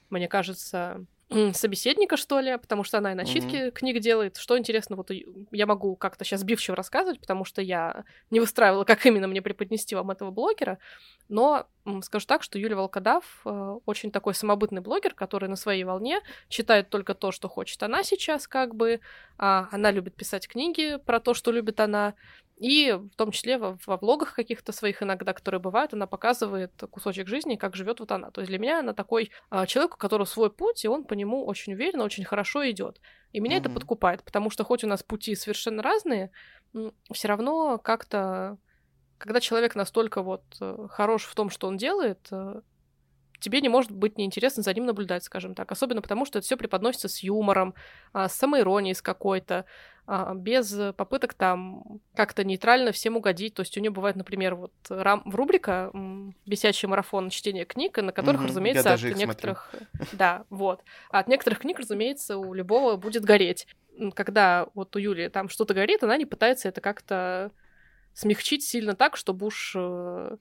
мне 0.10 0.28
кажется, 0.28 1.06
собеседника, 1.54 2.18
что 2.18 2.40
ли, 2.40 2.58
потому 2.58 2.84
что 2.84 2.98
она 2.98 3.12
и 3.12 3.16
начитки 3.16 3.56
mm-hmm. 3.56 3.72
книг 3.72 4.00
делает. 4.00 4.38
Что 4.38 4.58
интересно, 4.58 4.96
вот 4.96 5.12
я 5.52 5.66
могу 5.68 5.96
как-то 5.96 6.26
сейчас 6.26 6.44
бивчиво 6.44 6.76
рассказывать, 6.76 7.20
потому 7.20 7.46
что 7.46 7.62
я 7.62 8.04
не 8.32 8.40
выстраивала, 8.40 8.84
как 8.84 9.06
именно 9.06 9.28
мне 9.28 9.42
преподнести 9.42 9.96
вам 9.96 10.10
этого 10.10 10.32
блогера, 10.32 10.80
но 11.28 11.68
скажу 12.02 12.26
так, 12.26 12.42
что 12.44 12.58
Юлия 12.58 12.76
Волкодав 12.76 13.42
э, 13.46 13.78
очень 13.86 14.12
такой 14.12 14.34
самобытный 14.34 14.82
блогер, 14.82 15.14
который 15.14 15.48
на 15.48 15.56
своей 15.56 15.84
волне 15.84 16.22
читает 16.50 16.90
только 16.90 17.14
то, 17.14 17.32
что 17.32 17.48
хочет 17.48 17.82
она 17.84 18.04
сейчас, 18.04 18.48
как 18.48 18.76
бы. 18.76 19.00
А 19.38 19.70
она 19.72 19.92
любит 19.92 20.16
писать 20.16 20.48
книги 20.48 20.98
про 21.06 21.20
то, 21.20 21.34
что 21.34 21.52
любит 21.52 21.80
она, 21.80 22.16
и 22.60 22.92
в 22.92 23.16
том 23.16 23.32
числе 23.32 23.58
во, 23.58 23.78
во 23.86 23.98
влогах 23.98 24.36
каких-то 24.36 24.74
своих 24.74 25.02
иногда, 25.02 25.34
которые 25.34 25.62
бывают, 25.62 25.94
она 25.94 26.08
показывает 26.08 26.72
кусочек 26.92 27.28
жизни, 27.28 27.56
как 27.56 27.76
живет 27.76 28.02
вот 28.02 28.12
она. 28.12 28.32
То 28.32 28.42
есть 28.42 28.50
для 28.50 28.60
меня 28.60 28.80
она 28.80 28.94
такой 28.94 29.32
а, 29.50 29.66
человек, 29.66 29.96
у 29.96 29.98
которого 29.98 30.26
свой 30.26 30.52
путь, 30.52 30.84
и 30.84 30.90
он 30.90 31.06
по 31.06 31.14
нему 31.14 31.46
очень 31.46 31.74
уверенно, 31.74 32.04
очень 32.04 32.26
хорошо 32.26 32.70
идет. 32.70 33.00
И 33.32 33.40
меня 33.40 33.58
mm-hmm. 33.58 33.60
это 33.62 33.70
подкупает, 33.70 34.24
потому 34.24 34.50
что 34.50 34.66
хоть 34.66 34.84
у 34.84 34.88
нас 34.88 35.04
пути 35.04 35.36
совершенно 35.36 35.82
разные, 35.82 36.32
все 37.14 37.28
равно 37.30 37.78
как-то, 37.78 38.58
когда 39.18 39.40
человек 39.40 39.76
настолько 39.76 40.22
вот 40.22 40.44
э, 40.60 40.88
хорош 40.90 41.24
в 41.24 41.36
том, 41.36 41.50
что 41.50 41.68
он 41.68 41.78
делает, 41.78 42.28
э, 42.32 42.62
тебе 43.40 43.62
не 43.62 43.70
может 43.70 43.92
быть 43.92 44.18
неинтересно 44.18 44.64
за 44.64 44.74
ним 44.74 44.86
наблюдать, 44.86 45.24
скажем 45.24 45.56
так. 45.56 45.72
Особенно 45.72 46.02
потому, 46.02 46.26
что 46.26 46.40
это 46.40 46.46
все 46.46 46.58
преподносится 46.58 47.08
с 47.08 47.20
юмором, 47.20 47.74
а, 48.14 48.28
с 48.28 48.36
самоиронией 48.36 48.96
с 48.96 49.02
какой-то, 49.02 49.66
без 50.36 50.76
попыток 50.96 51.34
там 51.34 52.02
как-то 52.16 52.44
нейтрально 52.44 52.92
всем 52.92 53.18
угодить. 53.18 53.54
То 53.54 53.62
есть 53.62 53.78
у 53.78 53.80
нее 53.80 53.92
бывает, 53.92 54.16
например, 54.16 54.56
вот 54.56 54.74
рам- 54.90 55.22
в 55.26 55.36
рубрика 55.36 55.92
«Бесячий 56.46 56.88
марафон 56.88 57.30
чтения 57.30 57.66
книг», 57.66 57.98
на 57.98 58.12
которых, 58.12 58.42
угу, 58.42 58.48
разумеется, 58.50 58.94
от 58.94 59.02
некоторых... 59.02 59.70
Смотрю. 59.72 59.88
Да, 60.18 60.46
вот. 60.50 60.82
А 61.12 61.20
от 61.20 61.28
некоторых 61.28 61.60
книг, 61.60 61.80
разумеется, 61.80 62.38
у 62.38 62.54
любого 62.54 62.96
будет 62.96 63.24
гореть. 63.24 63.68
Когда 64.16 64.68
вот 64.74 64.96
у 64.96 65.00
Юли 65.00 65.30
там 65.30 65.50
что-то 65.50 65.74
горит, 65.74 66.04
она 66.04 66.18
не 66.18 66.26
пытается 66.26 66.70
это 66.70 66.82
как-то 66.82 67.52
смягчить 68.14 68.64
сильно 68.64 68.96
так, 68.96 69.16
чтобы 69.16 69.46
уж 69.46 69.74
э, 69.78 70.38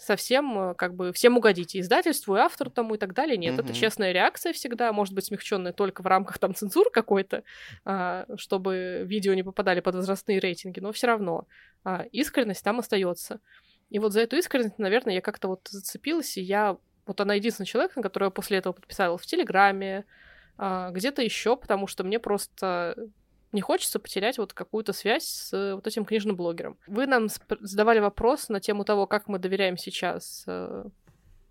совсем 0.00 0.58
э, 0.58 0.74
как 0.74 0.94
бы 0.94 1.12
всем 1.12 1.36
угодить, 1.36 1.74
и 1.74 1.80
издательству, 1.80 2.36
и 2.36 2.40
автору 2.40 2.70
тому, 2.70 2.94
и 2.94 2.98
так 2.98 3.14
далее. 3.14 3.36
Нет, 3.36 3.54
mm-hmm. 3.54 3.64
это 3.64 3.74
честная 3.74 4.12
реакция 4.12 4.52
всегда, 4.52 4.92
может 4.92 5.14
быть 5.14 5.26
смягченная 5.26 5.72
только 5.72 6.02
в 6.02 6.06
рамках 6.06 6.38
там 6.38 6.54
цензуры 6.54 6.90
какой-то, 6.90 7.44
а, 7.84 8.26
чтобы 8.36 9.02
видео 9.04 9.34
не 9.34 9.42
попадали 9.42 9.80
под 9.80 9.94
возрастные 9.96 10.40
рейтинги, 10.40 10.80
но 10.80 10.92
все 10.92 11.06
равно 11.06 11.46
а, 11.84 12.06
искренность 12.12 12.64
там 12.64 12.78
остается. 12.78 13.40
И 13.90 13.98
вот 13.98 14.12
за 14.12 14.22
эту 14.22 14.36
искренность, 14.36 14.78
наверное, 14.78 15.14
я 15.14 15.20
как-то 15.20 15.48
вот 15.48 15.68
зацепилась, 15.68 16.36
и 16.36 16.40
я 16.40 16.78
вот 17.06 17.20
она 17.20 17.34
единственный 17.34 17.66
человек, 17.66 17.96
на 17.96 18.02
которого 18.02 18.28
я 18.28 18.30
после 18.30 18.58
этого 18.58 18.72
подписала 18.72 19.18
в 19.18 19.26
Телеграме, 19.26 20.04
а, 20.56 20.90
где-то 20.90 21.22
еще, 21.22 21.56
потому 21.56 21.86
что 21.86 22.04
мне 22.04 22.18
просто 22.18 22.96
не 23.52 23.60
хочется 23.60 23.98
потерять 23.98 24.38
вот 24.38 24.52
какую-то 24.52 24.92
связь 24.92 25.24
с 25.24 25.74
вот 25.74 25.86
этим 25.86 26.04
книжным 26.04 26.36
блогером. 26.36 26.78
Вы 26.86 27.06
нам 27.06 27.28
задавали 27.60 27.98
вопрос 27.98 28.48
на 28.48 28.60
тему 28.60 28.84
того, 28.84 29.06
как 29.06 29.28
мы 29.28 29.38
доверяем 29.38 29.76
сейчас 29.76 30.44
э, 30.46 30.84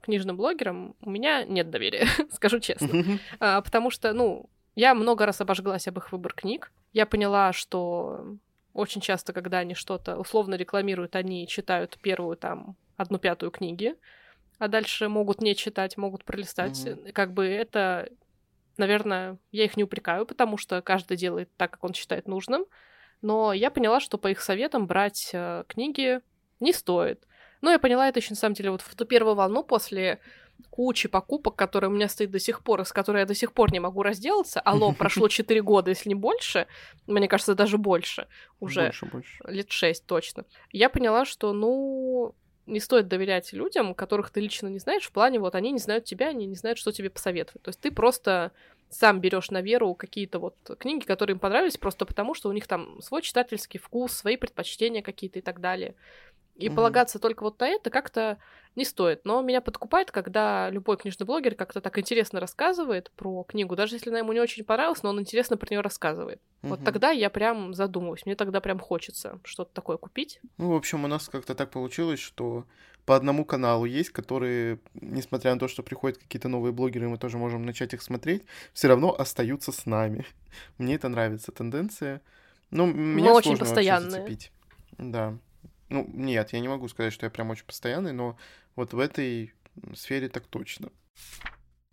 книжным 0.02 0.38
блогерам. 0.38 0.96
У 1.02 1.10
меня 1.10 1.44
нет 1.44 1.70
доверия, 1.70 2.08
скажу 2.32 2.60
честно. 2.60 3.20
А, 3.40 3.62
потому 3.62 3.90
что, 3.90 4.14
ну, 4.14 4.50
я 4.76 4.94
много 4.96 5.26
раз 5.26 5.42
обожглась 5.42 5.88
об 5.88 5.98
их 5.98 6.12
выбор 6.12 6.34
книг. 6.34 6.72
Я 6.94 7.06
поняла, 7.06 7.52
что 7.54 8.38
очень 8.74 9.02
часто, 9.02 9.34
когда 9.34 9.60
они 9.60 9.76
что-то 9.76 10.18
условно 10.18 10.56
рекламируют, 10.56 11.16
они 11.16 11.48
читают 11.48 11.98
первую 12.02 12.38
там 12.38 12.76
одну 12.96 13.18
пятую 13.18 13.52
книги, 13.52 13.96
а 14.58 14.68
дальше 14.68 15.10
могут 15.10 15.42
не 15.42 15.56
читать, 15.56 15.98
могут 15.98 16.24
пролистать. 16.24 16.78
Mm-hmm. 16.78 17.12
Как 17.12 17.34
бы 17.34 17.46
это 17.46 18.10
Наверное, 18.80 19.38
я 19.52 19.66
их 19.66 19.76
не 19.76 19.84
упрекаю, 19.84 20.26
потому 20.26 20.56
что 20.56 20.82
каждый 20.82 21.18
делает 21.18 21.50
так, 21.58 21.72
как 21.72 21.84
он 21.84 21.94
считает 21.94 22.30
нужным. 22.30 22.66
Но 23.22 23.52
я 23.52 23.72
поняла, 23.72 24.00
что 24.00 24.18
по 24.18 24.30
их 24.30 24.40
советам 24.40 24.88
брать 24.88 25.32
э, 25.34 25.66
книги 25.68 26.22
не 26.62 26.72
стоит. 26.72 27.28
Но 27.60 27.72
я 27.72 27.78
поняла 27.78 28.08
это 28.08 28.20
еще 28.20 28.30
на 28.30 28.38
самом 28.38 28.54
деле 28.56 28.72
вот 28.72 28.80
в 28.80 28.96
ту 28.96 29.04
первую 29.04 29.36
волну 29.36 29.64
после 29.64 30.22
кучи 30.70 31.10
покупок, 31.10 31.58
которые 31.58 31.90
у 31.90 31.94
меня 31.94 32.08
стоит 32.08 32.32
до 32.32 32.40
сих 32.40 32.64
пор, 32.64 32.86
с 32.86 32.94
которой 32.94 33.20
я 33.20 33.26
до 33.26 33.36
сих 33.36 33.52
пор 33.52 33.74
не 33.74 33.82
могу 33.82 34.02
разделаться. 34.02 34.62
Алло, 34.62 34.94
прошло 34.94 35.28
4 35.30 35.62
года, 35.62 35.90
если 35.90 36.08
не 36.08 36.16
больше. 36.16 36.66
Мне 37.06 37.28
кажется, 37.28 37.56
даже 37.56 37.78
больше. 37.78 38.30
Уже 38.62 38.84
больше, 38.84 39.06
больше. 39.08 39.44
лет 39.46 39.72
6 39.74 40.06
точно. 40.06 40.46
Я 40.72 40.90
поняла, 40.90 41.26
что, 41.26 41.52
ну, 41.52 42.34
не 42.70 42.80
стоит 42.80 43.08
доверять 43.08 43.54
людям, 43.54 43.94
которых 43.94 44.30
ты 44.30 44.42
лично 44.42 44.68
не 44.68 44.80
знаешь, 44.80 45.04
в 45.04 45.12
плане 45.12 45.40
вот 45.40 45.56
они 45.56 45.72
не 45.72 45.80
знают 45.80 46.06
тебя, 46.06 46.30
они 46.30 46.46
не 46.46 46.56
знают, 46.56 46.78
что 46.78 46.92
тебе 46.92 47.10
посоветовать. 47.10 47.62
То 47.62 47.70
есть 47.70 47.80
ты 47.80 47.92
просто 47.92 48.52
сам 48.90 49.20
берешь 49.22 49.52
на 49.52 49.62
веру 49.62 49.94
какие-то 49.94 50.40
вот 50.40 50.56
книги, 50.80 51.06
которые 51.06 51.36
им 51.36 51.40
понравились, 51.40 51.78
просто 51.78 52.06
потому 52.06 52.34
что 52.34 52.50
у 52.50 52.52
них 52.52 52.68
там 52.68 53.02
свой 53.02 53.22
читательский 53.22 53.78
вкус, 53.78 54.14
свои 54.14 54.36
предпочтения 54.36 55.02
какие-то 55.02 55.40
и 55.40 55.42
так 55.42 55.62
далее. 55.62 55.96
И 56.60 56.68
mm-hmm. 56.68 56.76
полагаться 56.76 57.20
только 57.20 57.44
вот 57.44 57.60
на 57.60 57.68
это 57.70 57.90
как-то 57.90 58.38
не 58.76 58.84
стоит. 58.86 59.22
Но 59.24 59.42
меня 59.42 59.62
подкупает, 59.62 60.12
когда 60.12 60.70
любой 60.70 60.98
книжный 60.98 61.26
блогер 61.26 61.56
как-то 61.56 61.82
так 61.82 61.98
интересно 61.98 62.40
рассказывает 62.40 63.12
про 63.16 63.44
книгу, 63.44 63.76
даже 63.76 63.96
если 63.96 64.10
она 64.10 64.20
ему 64.20 64.34
не 64.34 64.42
очень 64.42 64.64
понравилась, 64.64 65.02
но 65.02 65.10
он 65.10 65.20
интересно 65.22 65.58
про 65.58 65.68
нее 65.70 65.82
рассказывает. 65.82 66.40
Mm-hmm. 66.40 66.68
Вот 66.68 66.84
тогда 66.84 67.12
я 67.12 67.30
прям 67.30 67.74
задумываюсь, 67.74 68.26
мне 68.26 68.36
тогда 68.36 68.60
прям 68.60 68.80
хочется 68.80 69.40
что-то 69.44 69.74
такое 69.74 69.98
купить. 69.98 70.42
Ну, 70.58 70.74
в 70.74 70.76
общем, 70.76 71.06
у 71.06 71.08
нас 71.08 71.30
как-то 71.30 71.56
так 71.56 71.72
получилось, 71.72 72.20
что 72.20 72.66
по 73.06 73.16
одному 73.16 73.46
каналу 73.46 73.86
есть, 73.86 74.10
которые, 74.12 74.80
несмотря 74.94 75.54
на 75.54 75.60
то, 75.60 75.68
что 75.68 75.82
приходят 75.82 76.18
какие-то 76.18 76.48
новые 76.48 76.74
блогеры, 76.74 77.10
мы 77.10 77.18
тоже 77.18 77.38
можем 77.38 77.66
начать 77.66 77.94
их 77.94 78.02
смотреть, 78.02 78.44
все 78.74 78.88
равно 78.88 79.16
остаются 79.18 79.72
с 79.72 79.86
нами. 79.86 80.26
Мне 80.78 80.96
это 80.96 81.10
нравится 81.10 81.52
тенденция. 81.52 82.22
Ну, 82.70 82.86
меня 82.86 83.32
мы 83.32 83.36
очень 83.36 83.58
постоянные. 83.58 84.12
Зацепить. 84.12 84.52
Да. 85.00 85.40
Ну, 85.90 86.08
нет, 86.14 86.54
я 86.54 86.60
не 86.60 86.68
могу 86.68 86.88
сказать, 86.88 87.14
что 87.14 87.26
я 87.26 87.30
прям 87.30 87.50
очень 87.50 87.66
постоянный, 87.66 88.14
но 88.14 88.38
вот 88.76 88.94
в 88.94 89.00
этой 89.00 89.54
сфере 89.96 90.30
так 90.30 90.46
точно. 90.46 90.90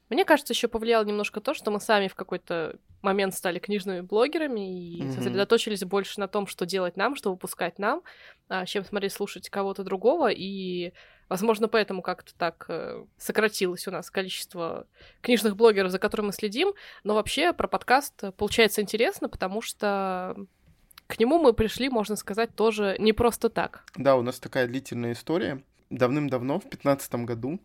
Мне 0.08 0.24
кажется, 0.24 0.52
еще 0.52 0.68
повлияло 0.68 1.04
немножко 1.04 1.40
то, 1.40 1.52
что 1.52 1.70
мы 1.70 1.80
сами 1.80 2.06
в 2.06 2.14
какой-то 2.14 2.78
момент 3.02 3.34
стали 3.34 3.58
книжными 3.58 4.00
блогерами 4.00 4.96
и 4.96 5.02
mm-hmm. 5.02 5.12
сосредоточились 5.12 5.84
больше 5.84 6.20
на 6.20 6.28
том, 6.28 6.46
что 6.46 6.64
делать 6.64 6.96
нам, 6.96 7.16
что 7.16 7.30
выпускать 7.30 7.78
нам, 7.78 8.02
а, 8.48 8.66
чем 8.66 8.84
смотреть, 8.84 9.12
слушать 9.12 9.48
кого-то 9.48 9.82
другого. 9.82 10.28
И, 10.30 10.92
возможно, 11.28 11.66
поэтому 11.66 12.02
как-то 12.02 12.34
так 12.36 12.66
э, 12.68 13.04
сократилось 13.16 13.88
у 13.88 13.90
нас 13.90 14.10
количество 14.10 14.86
книжных 15.22 15.56
блогеров, 15.56 15.90
за 15.90 15.98
которыми 15.98 16.26
мы 16.26 16.32
следим. 16.32 16.72
Но 17.02 17.14
вообще 17.14 17.52
про 17.52 17.66
подкаст 17.66 18.22
получается 18.36 18.82
интересно, 18.82 19.28
потому 19.28 19.60
что 19.60 20.36
к 21.06 21.18
нему 21.18 21.38
мы 21.38 21.52
пришли, 21.52 21.88
можно 21.88 22.16
сказать, 22.16 22.54
тоже 22.54 22.96
не 22.98 23.12
просто 23.12 23.48
так. 23.48 23.84
Да, 23.96 24.16
у 24.16 24.22
нас 24.22 24.38
такая 24.38 24.66
длительная 24.66 25.12
история. 25.12 25.62
Давным-давно, 25.90 26.58
в 26.58 26.62
2015 26.62 27.14
году, 27.26 27.60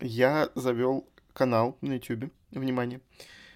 я 0.00 0.50
завел 0.54 1.08
канал 1.32 1.78
на 1.80 1.94
YouTube, 1.94 2.30
внимание, 2.50 3.00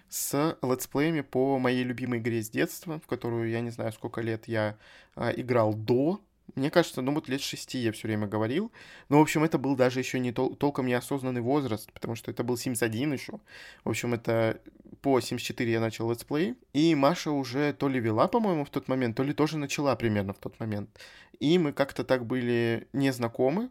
с 0.08 0.56
летсплеями 0.62 1.20
по 1.20 1.58
моей 1.58 1.84
любимой 1.84 2.18
игре 2.18 2.42
с 2.42 2.48
детства, 2.48 3.00
в 3.00 3.06
которую 3.06 3.50
я 3.50 3.60
не 3.60 3.70
знаю, 3.70 3.92
сколько 3.92 4.22
лет 4.22 4.48
я 4.48 4.76
а, 5.14 5.30
играл 5.30 5.74
до 5.74 6.20
мне 6.54 6.70
кажется, 6.70 7.02
ну 7.02 7.12
вот 7.14 7.28
лет 7.28 7.40
шести 7.40 7.78
я 7.78 7.92
все 7.92 8.08
время 8.08 8.26
говорил. 8.26 8.72
Но, 9.08 9.18
в 9.18 9.22
общем, 9.22 9.44
это 9.44 9.58
был 9.58 9.76
даже 9.76 10.00
еще 10.00 10.18
не 10.18 10.32
тол- 10.32 10.56
толком 10.56 10.86
неосознанный 10.86 11.40
возраст, 11.40 11.92
потому 11.92 12.14
что 12.14 12.30
это 12.30 12.42
был 12.44 12.54
Sims 12.54 12.82
1 12.82 13.12
еще. 13.12 13.40
В 13.84 13.90
общем, 13.90 14.14
это 14.14 14.60
по 15.00 15.18
Sims 15.18 15.38
4 15.38 15.70
я 15.70 15.80
начал 15.80 16.10
let's 16.10 16.32
play. 16.32 16.54
И 16.72 16.94
Маша 16.94 17.30
уже 17.30 17.72
то 17.72 17.88
ли 17.88 18.00
вела, 18.00 18.28
по-моему, 18.28 18.64
в 18.64 18.70
тот 18.70 18.88
момент, 18.88 19.16
то 19.16 19.22
ли 19.22 19.32
тоже 19.32 19.58
начала 19.58 19.94
примерно 19.96 20.32
в 20.32 20.38
тот 20.38 20.58
момент. 20.60 20.90
И 21.38 21.58
мы 21.58 21.72
как-то 21.72 22.04
так 22.04 22.26
были 22.26 22.88
незнакомы. 22.92 23.70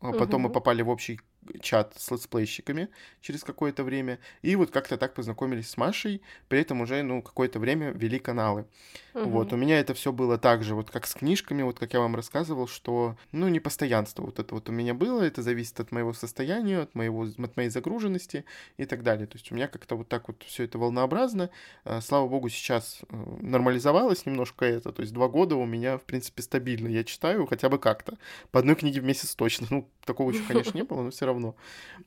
А 0.00 0.12
потом 0.12 0.42
угу. 0.42 0.48
мы 0.48 0.52
попали 0.54 0.82
в 0.82 0.90
общий 0.90 1.20
чат 1.60 1.94
с 1.96 2.10
летсплейщиками 2.10 2.88
через 3.20 3.44
какое-то 3.44 3.84
время. 3.84 4.18
И 4.42 4.56
вот 4.56 4.70
как-то 4.70 4.96
так 4.96 5.14
познакомились 5.14 5.70
с 5.70 5.76
Машей, 5.76 6.22
при 6.48 6.60
этом 6.60 6.80
уже, 6.80 7.02
ну, 7.02 7.22
какое-то 7.22 7.58
время 7.58 7.90
вели 7.90 8.18
каналы. 8.18 8.66
Угу. 9.14 9.30
Вот, 9.30 9.52
у 9.52 9.56
меня 9.56 9.80
это 9.80 9.94
все 9.94 10.12
было 10.12 10.36
так 10.38 10.62
же, 10.62 10.74
вот 10.74 10.90
как 10.90 11.06
с 11.06 11.14
книжками, 11.14 11.62
вот 11.62 11.78
как 11.78 11.94
я 11.94 12.00
вам 12.00 12.14
рассказывал, 12.16 12.68
что, 12.68 13.16
ну, 13.32 13.48
не 13.48 13.60
постоянство 13.60 14.22
вот 14.22 14.38
это 14.38 14.54
вот 14.54 14.68
у 14.68 14.72
меня 14.72 14.92
было, 14.94 15.22
это 15.22 15.42
зависит 15.42 15.80
от 15.80 15.90
моего 15.90 16.12
состояния, 16.12 16.80
от, 16.80 16.94
моего, 16.94 17.22
от 17.24 17.56
моей 17.56 17.70
загруженности 17.70 18.44
и 18.76 18.84
так 18.84 19.02
далее. 19.02 19.26
То 19.26 19.36
есть 19.36 19.50
у 19.50 19.54
меня 19.54 19.68
как-то 19.68 19.96
вот 19.96 20.08
так 20.08 20.28
вот 20.28 20.42
все 20.42 20.64
это 20.64 20.78
волнообразно. 20.78 21.50
А, 21.84 22.00
слава 22.00 22.28
богу, 22.28 22.48
сейчас 22.48 23.00
э, 23.08 23.16
нормализовалось 23.40 24.26
немножко 24.26 24.64
это, 24.64 24.92
то 24.92 25.02
есть 25.02 25.14
два 25.14 25.28
года 25.28 25.56
у 25.56 25.64
меня, 25.64 25.98
в 25.98 26.02
принципе, 26.02 26.42
стабильно. 26.42 26.88
Я 26.88 27.04
читаю 27.04 27.46
хотя 27.46 27.68
бы 27.68 27.78
как-то. 27.78 28.18
По 28.50 28.60
одной 28.60 28.74
книге 28.74 29.00
в 29.00 29.04
месяц 29.04 29.34
точно. 29.34 29.66
Ну, 29.70 29.88
такого 30.04 30.30
еще, 30.30 30.42
конечно, 30.46 30.76
не 30.76 30.82
было, 30.84 31.02
но 31.02 31.10
все 31.10 31.26
равно. 31.26 31.35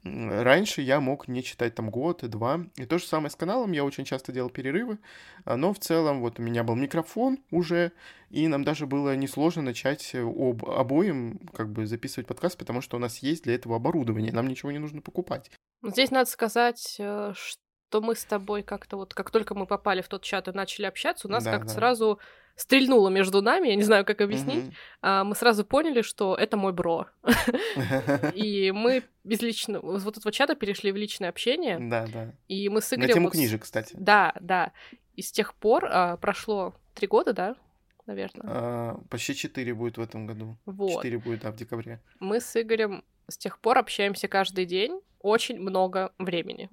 Раньше 0.04 0.82
я 0.82 1.00
мог 1.00 1.28
не 1.28 1.44
читать 1.44 1.76
там 1.76 1.90
год 1.90 2.24
и 2.24 2.28
два. 2.28 2.62
И 2.76 2.86
то 2.86 2.98
же 2.98 3.06
самое 3.06 3.30
с 3.30 3.36
каналом, 3.36 3.72
я 3.72 3.84
очень 3.84 4.06
часто 4.06 4.32
делал 4.32 4.50
перерывы, 4.50 5.00
а, 5.46 5.58
но 5.58 5.74
в 5.74 5.80
целом 5.80 6.22
вот 6.22 6.40
у 6.40 6.42
меня 6.42 6.64
был 6.64 6.76
микрофон 6.76 7.40
уже, 7.52 7.92
и 8.30 8.48
нам 8.48 8.64
даже 8.64 8.86
было 8.86 9.16
несложно 9.16 9.62
начать 9.62 10.16
об, 10.16 10.66
обоим 10.66 11.40
как 11.54 11.72
бы 11.72 11.86
записывать 11.86 12.28
подкаст, 12.28 12.58
потому 12.58 12.82
что 12.82 12.98
у 12.98 13.00
нас 13.00 13.20
есть 13.20 13.44
для 13.44 13.56
этого 13.56 13.76
оборудование, 13.76 14.32
нам 14.32 14.48
ничего 14.48 14.72
не 14.72 14.80
нужно 14.80 15.02
покупать. 15.02 15.52
Здесь 15.84 16.12
надо 16.12 16.30
сказать, 16.30 16.96
э, 17.00 17.34
что 17.36 17.62
что 17.90 18.02
мы 18.02 18.16
с 18.16 18.24
тобой 18.24 18.62
как-то 18.62 18.98
вот, 18.98 19.16
как 19.16 19.32
только 19.32 19.56
мы 19.56 19.66
попали 19.66 20.02
в 20.02 20.08
тот 20.08 20.22
чат 20.22 20.48
и 20.48 20.52
начали 20.52 20.86
общаться, 20.86 21.28
у 21.28 21.32
нас 21.32 21.44
Да, 21.44 21.52
как-то 21.52 21.70
да. 21.70 21.74
сразу 21.74 22.20
стрельнуло 22.60 23.10
между 23.10 23.42
нами, 23.42 23.70
я 23.70 23.76
не 23.76 23.84
знаю, 23.84 24.04
как 24.06 24.22
объяснить. 24.22 24.66
Мгм. 24.66 24.74
А, 25.02 25.24
мы 25.24 25.34
сразу 25.36 25.64
поняли, 25.64 26.02
что 26.02 26.36
это 26.36 26.58
мой 26.58 26.74
бро. 26.74 27.08
И 28.34 28.72
мы 28.72 29.04
без 29.24 29.42
личного, 29.42 29.98
из 29.98 30.04
вот 30.04 30.18
этого 30.18 30.32
чата 30.32 30.56
перешли 30.56 30.92
в 30.92 30.96
личное 30.98 31.30
общение, 31.30 31.78
Да, 31.80 32.06
да. 32.12 32.34
и 32.48 32.68
мы 32.70 32.82
с 32.82 32.92
На 32.92 32.96
Игорем... 32.96 33.14
тему 33.14 33.26
вот 33.28 33.34
с- 33.34 33.38
книжек, 33.38 33.64
кстати. 33.64 33.96
Да, 33.98 34.34
да. 34.40 34.72
И 35.16 35.22
с 35.22 35.32
тех 35.32 35.54
пор 35.56 35.86
а, 35.90 36.18
прошло 36.18 36.74
три 36.96 37.08
года, 37.08 37.34
да, 37.34 37.56
наверное. 38.06 38.46
А, 38.48 39.00
Почти 39.10 39.36
4 39.36 39.74
будет 39.74 39.98
в 39.98 40.02
этом 40.02 40.26
году. 40.26 40.58
Вот. 40.66 40.96
4 41.04 41.18
будет, 41.20 41.42
да, 41.42 41.52
в 41.52 41.56
декабре. 41.56 42.02
Мы 42.20 42.40
с 42.42 42.60
Игорем 42.60 43.04
с 43.28 43.38
тех 43.38 43.60
пор 43.60 43.78
общаемся 43.78 44.28
каждый 44.28 44.66
день 44.66 45.00
очень 45.22 45.60
много 45.60 46.12
времени. 46.18 46.70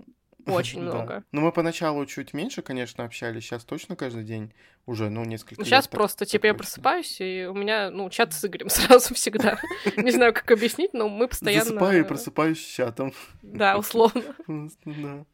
Очень 0.46 0.82
много. 0.82 1.24
Ну, 1.32 1.40
мы 1.42 1.52
поначалу 1.52 2.04
чуть 2.06 2.32
меньше, 2.34 2.62
конечно, 2.62 3.04
общались. 3.04 3.44
Сейчас 3.44 3.64
точно 3.64 3.96
каждый 3.96 4.24
день 4.24 4.52
уже, 4.86 5.10
ну, 5.10 5.24
несколько 5.24 5.64
Сейчас 5.64 5.84
так- 5.86 5.92
просто, 5.92 6.26
типа, 6.26 6.46
я 6.46 6.54
просыпаюсь, 6.54 7.20
и 7.20 7.46
у 7.50 7.54
меня, 7.54 7.90
ну, 7.90 8.08
чат 8.10 8.32
с 8.32 8.44
Игорем 8.44 8.68
сразу 8.70 9.14
всегда. 9.14 9.58
Не 9.96 10.10
знаю, 10.12 10.32
как 10.32 10.50
объяснить, 10.50 10.94
но 10.94 11.08
мы 11.08 11.28
постоянно... 11.28 11.64
Засыпаю 11.64 12.00
и 12.00 12.08
просыпаюсь 12.08 12.64
с 12.64 12.68
чатом. 12.68 13.12
Да, 13.42 13.76
условно. 13.76 14.22
Да. 14.46 15.24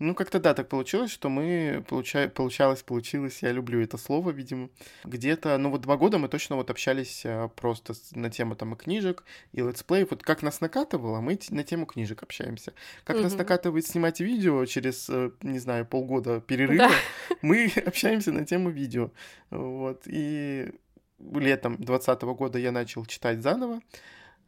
Ну, 0.00 0.14
как-то 0.14 0.40
да, 0.40 0.54
так 0.54 0.68
получилось, 0.68 1.12
что 1.12 1.28
мы, 1.28 1.84
получа... 1.88 2.28
получалось, 2.28 2.82
получилось, 2.82 3.38
я 3.42 3.52
люблю 3.52 3.80
это 3.80 3.96
слово, 3.96 4.30
видимо. 4.30 4.68
Где-то, 5.04 5.56
ну 5.56 5.70
вот 5.70 5.82
два 5.82 5.96
года 5.96 6.18
мы 6.18 6.28
точно 6.28 6.56
вот 6.56 6.68
общались 6.68 7.22
а, 7.24 7.46
просто 7.48 7.94
на 8.12 8.28
тему 8.28 8.56
там 8.56 8.74
и 8.74 8.76
книжек, 8.76 9.24
и 9.52 9.60
летсплей. 9.60 10.04
Вот 10.10 10.22
как 10.24 10.42
нас 10.42 10.60
накатывало, 10.60 11.20
мы 11.20 11.38
на 11.50 11.62
тему 11.62 11.86
книжек 11.86 12.24
общаемся. 12.24 12.74
Как 13.04 13.16
нас 13.20 13.32
Мгм. 13.32 13.38
накатывает 13.38 13.86
снимать 13.86 14.18
видео 14.20 14.64
через, 14.66 15.08
э, 15.08 15.30
не 15.42 15.60
знаю, 15.60 15.86
полгода 15.86 16.40
перерыва, 16.40 16.90
мы 17.42 17.70
общаемся 17.86 18.32
на 18.32 18.44
тему 18.44 18.70
видео. 18.70 19.12
Вот, 19.50 20.02
и 20.06 20.72
летом 21.20 21.76
2020 21.76 22.22
года 22.36 22.58
я 22.58 22.72
начал 22.72 23.06
читать 23.06 23.42
заново, 23.42 23.80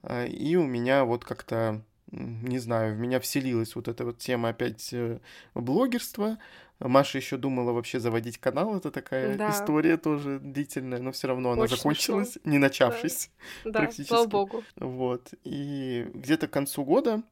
а, 0.03 0.24
и 0.26 0.57
у 0.57 0.64
меня 0.64 1.05
вот 1.05 1.24
как-то, 1.24 1.82
не 2.13 2.59
знаю, 2.59 2.95
в 2.95 2.99
меня 2.99 3.19
вселилась 3.21 3.75
вот 3.75 3.89
эта 3.89 4.05
вот 4.05 4.19
тема 4.19 4.51
опять 4.51 4.93
э, 4.93 5.19
блогерства. 5.55 6.39
Маша 6.79 7.17
еще 7.19 7.37
думала 7.39 7.73
вообще 7.73 7.99
заводить 8.01 8.37
канал, 8.39 8.77
это 8.77 8.91
такая 8.91 9.37
Да. 9.37 9.51
история 9.51 9.97
тоже 9.97 10.39
длительная, 10.39 10.99
но 11.01 11.11
все 11.11 11.29
равно 11.29 11.53
она 11.53 11.63
Очень 11.63 11.77
закончилась, 11.77 12.39
не 12.45 12.59
начавшись. 12.59 13.31
Да, 13.65 13.81
Практически. 13.81 14.09
слава 14.09 14.27
богу. 14.27 14.63
Вот. 14.77 15.33
И 15.45 16.07
где-то 16.15 16.49
к 16.49 16.51
концу 16.51 16.85
года, 16.85 17.23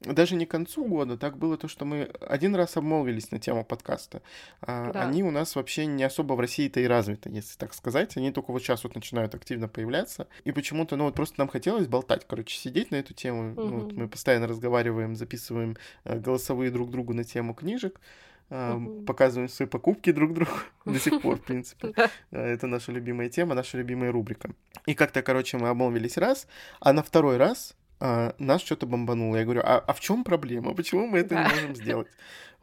даже 0.00 0.36
не 0.36 0.46
к 0.46 0.50
концу 0.50 0.84
года, 0.84 1.16
так 1.16 1.38
было 1.38 1.56
то, 1.56 1.68
что 1.68 1.84
мы 1.84 2.10
один 2.20 2.54
раз 2.54 2.76
обмолвились 2.76 3.30
на 3.30 3.38
тему 3.38 3.64
подкаста. 3.64 4.22
А 4.60 4.92
Да. 4.92 5.02
Они 5.02 5.22
у 5.22 5.30
нас 5.30 5.56
вообще 5.56 5.86
не 5.86 6.04
особо 6.04 6.34
в 6.34 6.40
России-то 6.40 6.80
и 6.80 6.86
развиты, 6.86 7.30
если 7.30 7.56
так 7.58 7.74
сказать. 7.74 8.16
Они 8.16 8.30
только 8.30 8.52
вот 8.52 8.62
сейчас 8.62 8.84
вот 8.84 8.94
начинают 8.94 9.34
активно 9.34 9.68
появляться. 9.68 10.28
И 10.44 10.52
почему-то, 10.52 10.96
ну 10.96 11.04
вот 11.04 11.14
просто 11.14 11.34
нам 11.38 11.48
хотелось 11.48 11.86
болтать, 11.86 12.26
короче, 12.26 12.56
сидеть 12.56 12.90
на 12.90 12.96
эту 12.96 13.14
тему. 13.14 13.54
Ну, 13.56 13.80
вот 13.80 13.92
мы 13.92 14.08
постоянно 14.08 14.46
разговариваем, 14.46 15.16
записываем 15.16 15.76
э, 16.04 16.18
голосовые 16.18 16.70
друг 16.70 16.90
другу 16.90 17.12
на 17.14 17.24
тему 17.24 17.54
книжек. 17.54 18.00
Мгм. 18.50 19.06
Показываем 19.06 19.48
свои 19.48 19.66
покупки 19.66 20.12
друг 20.12 20.34
другу 20.34 20.52
до 20.84 20.98
сих 20.98 21.22
пор, 21.22 21.36
в 21.36 21.42
принципе. 21.42 21.94
Это 22.30 22.66
наша 22.66 22.92
любимая 22.92 23.30
тема, 23.30 23.54
наша 23.54 23.78
любимая 23.78 24.12
рубрика. 24.12 24.50
И 24.84 24.94
как-то, 24.94 25.22
короче, 25.22 25.56
мы 25.56 25.68
обмолвились 25.68 26.18
раз, 26.18 26.46
а 26.80 26.92
на 26.92 27.02
второй 27.02 27.38
раз 27.38 27.74
а, 28.04 28.34
нас 28.40 28.62
что-то 28.62 28.86
бомбануло. 28.86 29.36
Я 29.36 29.44
говорю, 29.44 29.60
а, 29.64 29.78
а 29.78 29.92
в 29.92 30.00
чем 30.00 30.24
проблема? 30.24 30.74
Почему 30.74 31.06
мы 31.06 31.18
это 31.18 31.36
не 31.36 31.48
можем 31.48 31.76
сделать? 31.76 32.08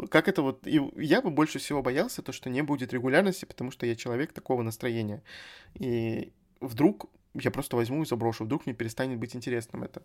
Как 0.09 0.27
это 0.27 0.41
вот... 0.41 0.67
И 0.67 0.81
я 0.97 1.21
бы 1.21 1.29
больше 1.29 1.59
всего 1.59 1.81
боялся, 1.81 2.21
то, 2.21 2.33
что 2.33 2.49
не 2.49 2.61
будет 2.61 2.91
регулярности, 2.91 3.45
потому 3.45 3.71
что 3.71 3.85
я 3.85 3.95
человек 3.95 4.33
такого 4.33 4.63
настроения. 4.63 5.23
И 5.75 6.33
вдруг 6.59 7.05
я 7.35 7.51
просто 7.51 7.75
возьму 7.75 8.03
и 8.03 8.05
заброшу, 8.05 8.45
вдруг 8.45 8.65
мне 8.65 8.75
перестанет 8.75 9.19
быть 9.19 9.35
интересным 9.35 9.83
это. 9.83 10.01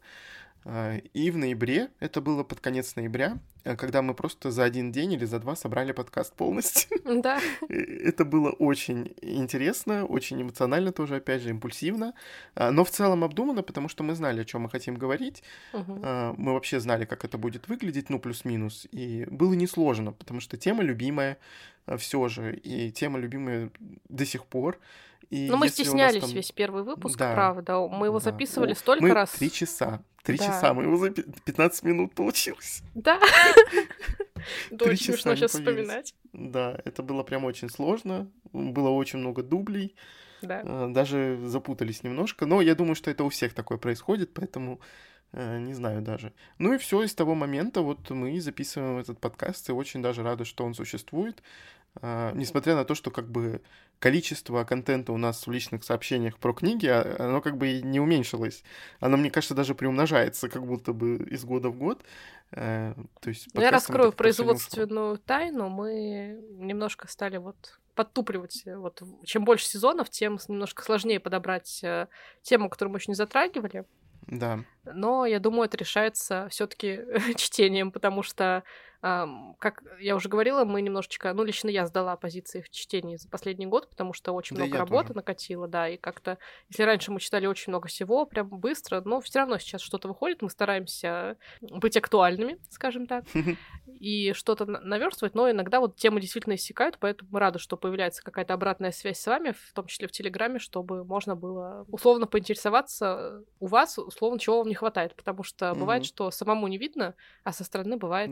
А, 0.64 0.99
И 1.14 1.31
в 1.31 1.37
ноябре, 1.37 1.89
это 2.01 2.20
было 2.20 2.45
под 2.45 2.61
конец 2.61 2.97
ноября, 2.97 3.39
э, 3.64 3.77
когда 3.77 4.03
мы 4.03 4.14
просто 4.14 4.51
за 4.51 4.64
один 4.64 4.93
день 4.93 5.12
или 5.12 5.25
за 5.25 5.39
два 5.39 5.57
собрали 5.57 5.93
подкаст 5.93 6.35
полностью. 6.35 6.99
Да. 7.22 7.41
Э, 7.68 7.75
Это 7.75 8.25
было 8.25 8.51
очень 8.51 9.14
интересно, 9.22 10.05
очень 10.05 10.43
эмоционально 10.43 10.93
тоже, 10.93 11.16
опять 11.16 11.43
же, 11.43 11.51
импульсивно, 11.51 12.14
а, 12.55 12.70
но 12.70 12.85
в 12.85 12.91
целом 12.91 13.25
обдуманно, 13.25 13.62
потому 13.62 13.89
что 13.89 14.03
мы 14.05 14.14
знали, 14.14 14.43
о 14.43 14.45
чем 14.45 14.62
мы 14.62 14.70
хотим 14.70 14.97
говорить, 14.97 15.43
а, 15.72 16.35
мы 16.37 16.53
вообще 16.53 16.81
знали, 16.81 17.05
как 17.05 17.25
это 17.25 17.39
будет 17.39 17.68
выглядеть, 17.68 18.11
ну, 18.11 18.18
плюс-минус, 18.18 18.87
и 18.91 19.27
было 19.31 19.55
несложно, 19.55 20.12
потому 20.12 20.41
что 20.41 20.57
тема 20.57 20.83
любимая 20.83 21.39
все 21.99 22.29
же, 22.29 22.57
и 22.57 22.91
тема 22.91 23.18
любимая 23.18 23.70
до 24.09 24.25
сих 24.25 24.47
пор. 24.47 24.79
И 25.31 25.49
Ну, 25.51 25.57
мы 25.57 25.68
стеснялись 25.68 26.22
там- 26.22 26.31
весь 26.33 26.53
первый 26.53 26.83
выпуск, 26.83 27.18
Да. 27.18 27.33
правда. 27.35 27.79
Мы 27.89 28.07
его 28.07 28.18
Да. 28.18 28.25
записывали 28.25 28.72
О, 28.72 28.77
столько 28.77 29.03
мы 29.03 29.12
раз. 29.12 29.31
Три 29.33 29.51
часа. 29.51 30.03
Три 30.22 30.39
Да. 30.39 30.47
часа. 30.47 30.75
Мы 30.75 30.85
его 30.85 30.97
за 30.97 31.11
пи- 31.11 31.25
15 31.45 31.83
минут 31.85 32.14
получилось. 32.14 32.83
Да. 32.95 33.20
Очень 34.70 34.97
смешно 35.14 35.35
сейчас 35.37 35.53
вспоминать. 35.53 36.14
Да, 36.33 36.79
это 36.85 37.03
было 37.03 37.22
прям 37.22 37.45
очень 37.45 37.68
сложно. 37.70 38.31
Было 38.53 38.91
очень 38.91 39.18
много 39.18 39.43
дублей. 39.43 39.95
Да. 40.43 40.61
э, 40.64 40.89
Даже 40.91 41.39
запутались 41.47 42.03
немножко. 42.03 42.45
Но 42.47 42.61
я 42.61 42.75
думаю, 42.75 42.95
что 42.95 43.11
это 43.11 43.25
у 43.25 43.29
всех 43.31 43.55
такое 43.55 43.79
происходит, 43.79 44.35
поэтому 44.35 44.81
э, 45.33 45.59
не 45.61 45.72
знаю 45.75 46.03
даже. 46.03 46.33
Ну 46.59 46.75
и 46.75 46.79
все, 46.79 47.03
и 47.03 47.07
с 47.09 47.14
того 47.14 47.35
момента 47.35 47.81
вот 47.81 48.11
мы 48.11 48.41
записываем 48.41 48.99
этот 48.99 49.18
подкаст, 49.20 49.68
и 49.68 49.72
очень 49.72 50.03
даже 50.03 50.22
рады, 50.22 50.45
что 50.45 50.64
он 50.64 50.75
существует. 50.75 51.43
А, 52.03 52.32
Несмотря 52.32 52.74
на 52.74 52.84
то, 52.84 52.95
что 52.95 53.11
как 53.11 53.28
бы 53.30 53.62
количество 53.99 54.64
контента 54.64 55.12
у 55.12 55.16
нас 55.16 55.47
в 55.47 55.51
личных 55.51 55.84
сообщениях 55.84 56.38
про 56.38 56.53
книги, 56.53 56.86
а, 56.86 57.16
оно 57.18 57.40
как 57.40 57.57
бы 57.57 57.80
не 57.80 58.01
уменьшилось. 58.01 58.64
Оно, 59.01 59.16
мне 59.16 59.30
кажется, 59.30 59.55
даже 59.55 59.74
приумножается, 59.74 60.49
как 60.49 60.66
будто 60.66 60.92
бы 60.92 61.16
из 61.30 61.45
года 61.45 61.68
в 61.68 61.76
год. 61.76 62.03
Э, 62.53 62.95
То 63.20 63.30
есть 63.30 63.49
Ну, 63.55 63.61
Я 63.61 63.70
раскрою 63.70 64.12
производственную 64.12 65.18
тайну. 65.18 65.68
Мы 65.68 66.40
немножко 66.51 67.09
стали 67.09 67.36
вот 67.36 67.78
подтупливать. 67.95 68.62
э, 68.66 68.76
Вот 68.76 69.03
чем 69.24 69.45
больше 69.45 69.66
сезонов, 69.66 70.11
тем 70.11 70.38
немножко 70.49 70.82
сложнее 70.82 71.20
подобрать 71.20 71.80
э, 71.82 72.09
тему, 72.42 72.68
которую 72.68 72.92
мы 72.92 72.99
еще 72.99 73.11
не 73.11 73.14
затрагивали. 73.16 73.84
Да. 74.26 74.61
Но 74.84 75.26
я 75.26 75.38
думаю, 75.38 75.66
это 75.66 75.76
решается 75.76 76.49
все-таки 76.51 77.01
чтением, 77.36 77.92
потому 77.92 78.22
что, 78.22 78.62
как 79.59 79.83
я 80.01 80.17
уже 80.17 80.31
говорила, 80.31 80.65
мы 80.65 80.81
немножечко, 80.81 81.35
ну, 81.35 81.45
лично 81.45 81.69
я 81.69 81.85
сдала 81.85 82.17
позиции 82.17 82.63
в 82.63 82.71
чтении 82.71 83.17
за 83.17 83.29
последний 83.29 83.67
год, 83.67 83.91
потому 83.91 84.15
что 84.15 84.33
очень 84.33 84.57
Да 84.57 84.63
много 84.63 84.79
работы 84.79 85.09
тоже. 85.09 85.17
накатило, 85.17 85.69
да, 85.69 85.91
и 85.91 85.99
как-то, 85.99 86.39
если 86.71 86.85
раньше 86.85 87.13
мы 87.13 87.21
читали 87.21 87.45
очень 87.47 87.71
много 87.71 87.89
всего, 87.89 88.25
прям 88.25 88.49
быстро, 88.49 89.03
но 89.05 89.21
все 89.21 89.41
равно 89.41 89.59
сейчас 89.59 89.83
что-то 89.83 90.09
выходит, 90.09 90.41
мы 90.41 90.49
стараемся 90.49 91.37
быть 91.61 91.99
актуальными, 91.99 92.59
скажем 92.71 93.07
так, 93.07 93.25
и 93.87 94.33
что-то 94.33 94.65
на- 94.65 94.81
наверстывать, 94.81 95.35
но 95.35 95.51
иногда 95.51 95.81
вот 95.81 95.97
темы 95.97 96.23
действительно 96.23 96.55
иссякают, 96.55 96.97
поэтому 96.99 97.29
мы 97.31 97.41
рады, 97.41 97.59
что 97.59 97.77
появляется 97.77 98.23
какая-то 98.23 98.55
обратная 98.55 98.91
связь 98.93 99.19
с 99.19 99.27
вами, 99.27 99.53
в 99.53 99.73
том 99.75 99.87
числе 99.87 100.09
в 100.09 100.13
Телеграме, 100.13 100.59
чтобы 100.59 101.05
можно 101.05 101.37
было 101.37 101.85
условно 101.89 102.27
поинтересоваться 102.27 103.43
у 103.61 103.67
вас, 103.67 103.99
условно, 103.99 104.39
чего 104.39 104.59
вам 104.59 104.69
не 104.69 104.75
хватает, 104.75 105.15
потому 105.15 105.43
что 105.43 105.75
бывает, 105.75 106.05
что 106.07 106.31
самому 106.31 106.69
не 106.69 106.79
видно, 106.79 107.15
а 107.43 107.53
со 107.53 107.65
стороны 107.65 107.99
бывает... 107.99 108.31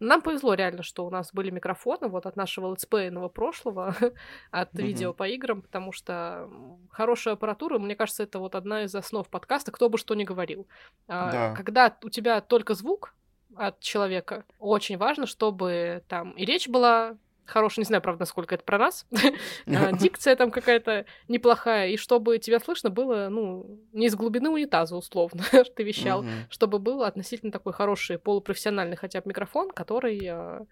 Нам 0.00 0.20
повезло 0.22 0.54
реально, 0.54 0.82
что 0.82 1.06
у 1.06 1.10
нас 1.10 1.32
были 1.32 1.50
микрофоны 1.50 2.08
вот 2.08 2.26
от 2.26 2.36
нашего 2.36 2.70
летсплейного 2.72 3.28
прошлого, 3.28 3.94
от 4.50 4.74
Мгм. 4.74 4.82
видео 4.82 5.12
по 5.14 5.26
играм, 5.28 5.62
потому 5.62 5.92
что 5.92 6.48
хорошая 6.90 7.34
аппаратура, 7.34 7.78
мне 7.78 7.96
кажется, 7.96 8.22
это 8.22 8.38
вот 8.38 8.54
одна 8.54 8.84
из 8.84 8.94
основ 8.94 9.28
подкаста, 9.28 9.72
кто 9.72 9.88
бы 9.88 9.98
что 9.98 10.14
ни 10.14 10.24
говорил. 10.24 10.66
А, 11.08 11.30
Да. 11.32 11.54
Когда 11.54 11.96
у 12.02 12.10
тебя 12.10 12.40
только 12.40 12.74
звук 12.74 13.14
от 13.54 13.80
человека, 13.80 14.44
очень 14.58 14.98
важно, 14.98 15.26
чтобы 15.26 16.02
там 16.08 16.32
и 16.32 16.44
речь 16.44 16.68
была 16.68 17.16
хорошая, 17.46 17.84
не 17.84 17.86
знаю, 17.86 18.02
правда, 18.02 18.22
насколько 18.22 18.54
это 18.54 18.64
про 18.64 18.78
нас, 18.78 19.06
а, 19.66 19.92
дикция 19.92 20.36
там 20.36 20.50
какая-то 20.50 21.06
неплохая, 21.28 21.88
и 21.88 21.96
чтобы 21.96 22.38
тебя 22.38 22.60
слышно 22.60 22.90
было, 22.90 23.28
ну, 23.30 23.80
не 23.92 24.06
из 24.06 24.14
глубины 24.14 24.50
унитаза, 24.50 24.96
условно, 24.96 25.42
ты 25.76 25.82
вещал, 25.82 26.24
чтобы 26.50 26.78
был 26.78 27.02
относительно 27.02 27.52
такой 27.52 27.72
хороший 27.72 28.18
полупрофессиональный 28.18 28.96
хотя 28.96 29.20
бы 29.20 29.28
микрофон, 29.28 29.70
который 29.70 30.20
а, 30.26 30.66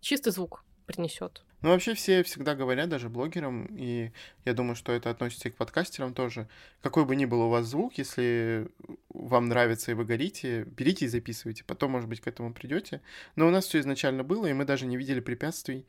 чистый 0.00 0.30
звук 0.30 0.64
принесет. 0.92 1.42
Ну, 1.62 1.70
вообще 1.70 1.94
все 1.94 2.24
всегда 2.24 2.56
говорят, 2.56 2.88
даже 2.88 3.08
блогерам, 3.08 3.66
и 3.70 4.10
я 4.44 4.52
думаю, 4.52 4.74
что 4.74 4.90
это 4.90 5.10
относится 5.10 5.48
и 5.48 5.52
к 5.52 5.56
подкастерам 5.56 6.12
тоже. 6.12 6.48
Какой 6.82 7.04
бы 7.04 7.14
ни 7.14 7.24
был 7.24 7.42
у 7.42 7.48
вас 7.48 7.66
звук, 7.66 7.98
если 7.98 8.66
вам 9.10 9.46
нравится 9.46 9.92
и 9.92 9.94
вы 9.94 10.04
горите, 10.04 10.64
берите 10.64 11.04
и 11.04 11.08
записывайте. 11.08 11.62
Потом, 11.62 11.92
может 11.92 12.08
быть, 12.08 12.20
к 12.20 12.26
этому 12.26 12.52
придете. 12.52 13.00
Но 13.36 13.46
у 13.46 13.50
нас 13.50 13.66
все 13.66 13.78
изначально 13.78 14.24
было, 14.24 14.46
и 14.46 14.52
мы 14.52 14.64
даже 14.64 14.86
не 14.86 14.96
видели 14.96 15.20
препятствий 15.20 15.86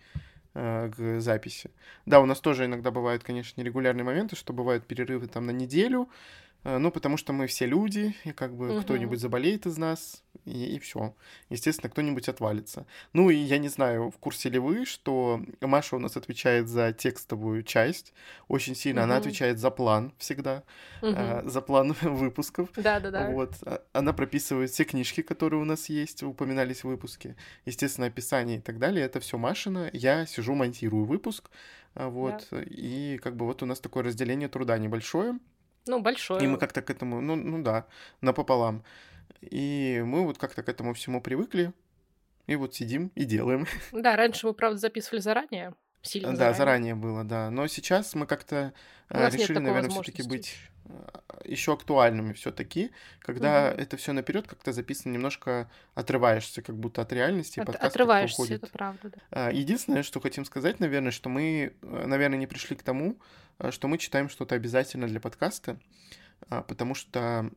э, 0.54 0.92
к 0.96 1.20
записи. 1.20 1.72
Да, 2.06 2.20
у 2.20 2.28
нас 2.28 2.40
тоже 2.40 2.66
иногда 2.66 2.92
бывают, 2.92 3.24
конечно, 3.24 3.60
нерегулярные 3.60 4.04
моменты, 4.04 4.36
что 4.36 4.54
бывают 4.54 4.86
перерывы 4.86 5.26
там 5.26 5.48
на 5.48 5.52
неделю, 5.52 6.08
ну, 6.64 6.92
потому 6.92 7.18
что 7.18 7.34
мы 7.34 7.48
все 7.48 7.66
люди, 7.66 8.16
и 8.24 8.32
как 8.32 8.56
бы 8.56 8.74
Мгм. 8.74 8.84
кто-нибудь 8.84 9.20
заболеет 9.20 9.66
из 9.66 9.78
нас, 9.78 10.24
и, 10.46 10.76
и 10.76 10.80
все. 10.80 11.14
Естественно, 11.50 11.90
кто-нибудь 11.90 12.30
отвалится. 12.30 12.86
Ну, 13.14 13.30
и 13.30 13.36
я 13.36 13.58
не 13.58 13.70
знаю, 13.70 14.10
в 14.12 14.18
курсе 14.18 14.50
ли 14.50 14.60
вы, 14.60 14.86
что 14.86 15.42
Маша 15.62 15.96
у 15.96 16.00
нас 16.00 16.16
отвечает 16.18 16.68
за 16.70 16.94
текстовую 16.94 17.64
часть 17.64 18.14
очень 18.48 18.76
сильно. 18.76 19.04
Она 19.04 19.16
Мгм. 19.16 19.22
отвечает 19.22 19.60
за 19.60 19.72
план 19.72 20.14
всегда, 20.18 20.64
Мгм. 21.02 21.16
э, 21.18 21.42
за 21.50 21.62
план 21.62 21.94
выпусков. 22.02 22.70
Да-да-да. 22.76 23.30
Вот. 23.32 23.56
А- 23.66 23.82
Она 23.94 24.14
прописывает 24.14 24.72
все 24.72 24.86
книжки, 24.86 25.22
которые 25.22 25.62
у 25.62 25.66
нас 25.66 25.90
есть, 25.90 26.24
упоминались 26.24 26.82
в 26.84 26.88
выпуске. 26.88 27.36
Естественно, 27.66 28.08
описание 28.08 28.58
и 28.58 28.62
так 28.62 28.80
далее. 28.80 29.06
Это 29.06 29.20
все 29.20 29.38
Машина. 29.38 29.90
Я 29.94 30.26
сижу, 30.26 30.56
монтирую 30.56 31.06
выпуск. 31.06 31.50
а, 31.96 32.10
Вот. 32.10 32.48
И 32.54 33.20
как 33.22 33.36
бы 33.36 33.46
вот 33.46 33.62
у 33.64 33.66
нас 33.66 33.80
такое 33.80 34.04
разделение 34.04 34.48
труда 34.50 34.78
небольшое. 34.78 35.38
Ну, 35.88 36.02
большое. 36.02 36.44
И 36.44 36.48
мы 36.48 36.58
как-то 36.58 36.82
к 36.82 36.90
этому, 36.90 37.22
ну, 37.22 37.36
ну 37.36 37.62
да, 37.62 37.86
напополам. 38.22 38.84
И 39.42 40.02
мы 40.06 40.24
вот 40.26 40.38
как-то 40.38 40.64
к 40.64 40.70
этому 40.70 40.94
всему 40.94 41.22
привыкли. 41.22 41.74
И 42.48 42.56
вот 42.56 42.76
сидим 42.76 43.12
и 43.16 43.24
делаем. 43.26 43.68
Да, 43.92 44.16
раньше 44.16 44.48
мы, 44.48 44.54
правда, 44.54 44.78
записывали 44.78 45.20
заранее. 45.22 45.74
Сильно 46.02 46.32
Да, 46.32 46.36
заранее. 46.54 46.56
заранее 46.58 46.96
было, 46.96 47.24
да. 47.24 47.50
Но 47.50 47.68
сейчас 47.68 48.14
мы 48.16 48.28
как-то 48.28 48.74
э, 49.10 49.30
решили, 49.30 49.60
наверное, 49.60 49.90
все-таки 49.90 50.24
быть 50.24 50.58
еще 51.46 51.74
актуальными 51.74 52.34
все-таки, 52.34 52.92
когда 53.20 53.72
Мгм. 53.72 53.80
это 53.82 53.98
все 53.98 54.14
наперед 54.14 54.48
как-то 54.48 54.72
записано, 54.72 55.12
немножко 55.14 55.70
отрываешься, 55.96 56.62
как 56.62 56.78
будто 56.78 57.02
от 57.02 57.12
реальности, 57.14 57.60
От- 57.60 57.68
подкаст 57.68 57.86
отрываешься, 57.96 58.42
уходит. 58.42 58.64
это 58.64 58.72
правда, 58.72 59.10
да. 59.10 59.18
А, 59.32 59.52
Единственное, 59.52 60.04
что 60.04 60.20
хотим 60.20 60.46
сказать, 60.46 60.80
наверное, 60.80 61.12
что 61.12 61.30
мы, 61.30 61.74
э, 61.82 62.06
наверное, 62.08 62.38
не 62.38 62.48
пришли 62.48 62.76
к 62.76 62.84
тому, 62.84 63.18
э, 63.60 63.72
что 63.72 63.88
мы 63.88 63.98
читаем 63.98 64.30
что-то 64.30 64.56
обязательно 64.56 65.08
для 65.08 65.20
подкаста, 65.20 65.78
а, 66.50 66.62
потому 66.62 66.96
что, 66.96 67.50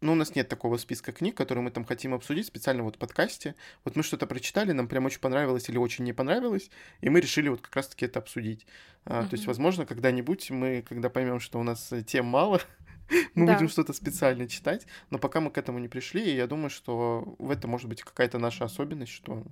ну, 0.00 0.12
у 0.12 0.14
нас 0.14 0.34
нет 0.34 0.48
такого 0.48 0.76
списка 0.76 1.12
книг, 1.12 1.36
которые 1.36 1.64
мы 1.64 1.70
там 1.70 1.84
хотим 1.84 2.14
обсудить 2.14 2.46
специально 2.46 2.82
вот 2.82 2.96
в 2.96 2.98
подкасте. 2.98 3.54
Вот 3.84 3.96
мы 3.96 4.02
что-то 4.02 4.26
прочитали, 4.26 4.72
нам 4.72 4.88
прям 4.88 5.06
очень 5.06 5.20
понравилось 5.20 5.68
или 5.68 5.76
очень 5.76 6.04
не 6.04 6.12
понравилось, 6.12 6.70
и 7.00 7.08
мы 7.08 7.20
решили 7.20 7.48
вот 7.48 7.60
как 7.60 7.74
раз-таки 7.76 8.04
это 8.04 8.20
обсудить. 8.20 8.66
А, 9.04 9.22
То 9.22 9.34
есть, 9.34 9.46
возможно, 9.46 9.86
когда-нибудь 9.86 10.50
мы, 10.50 10.84
когда 10.88 11.08
поймем, 11.10 11.40
что 11.40 11.58
у 11.58 11.62
нас 11.62 11.92
э, 11.92 12.02
тем 12.02 12.26
мало, 12.26 12.60
мы 13.34 13.46
Да. 13.46 13.54
будем 13.54 13.68
что-то 13.68 13.92
специально 13.92 14.46
читать, 14.48 14.86
но 15.10 15.18
пока 15.18 15.40
мы 15.40 15.50
к 15.50 15.58
этому 15.58 15.78
не 15.78 15.88
пришли, 15.88 16.22
и 16.30 16.36
я 16.36 16.46
думаю, 16.46 16.70
что 16.70 17.34
в 17.38 17.50
этом 17.50 17.70
может 17.70 17.88
быть 17.88 18.02
какая-то 18.02 18.38
наша 18.38 18.64
особенность, 18.64 19.12
что 19.12 19.42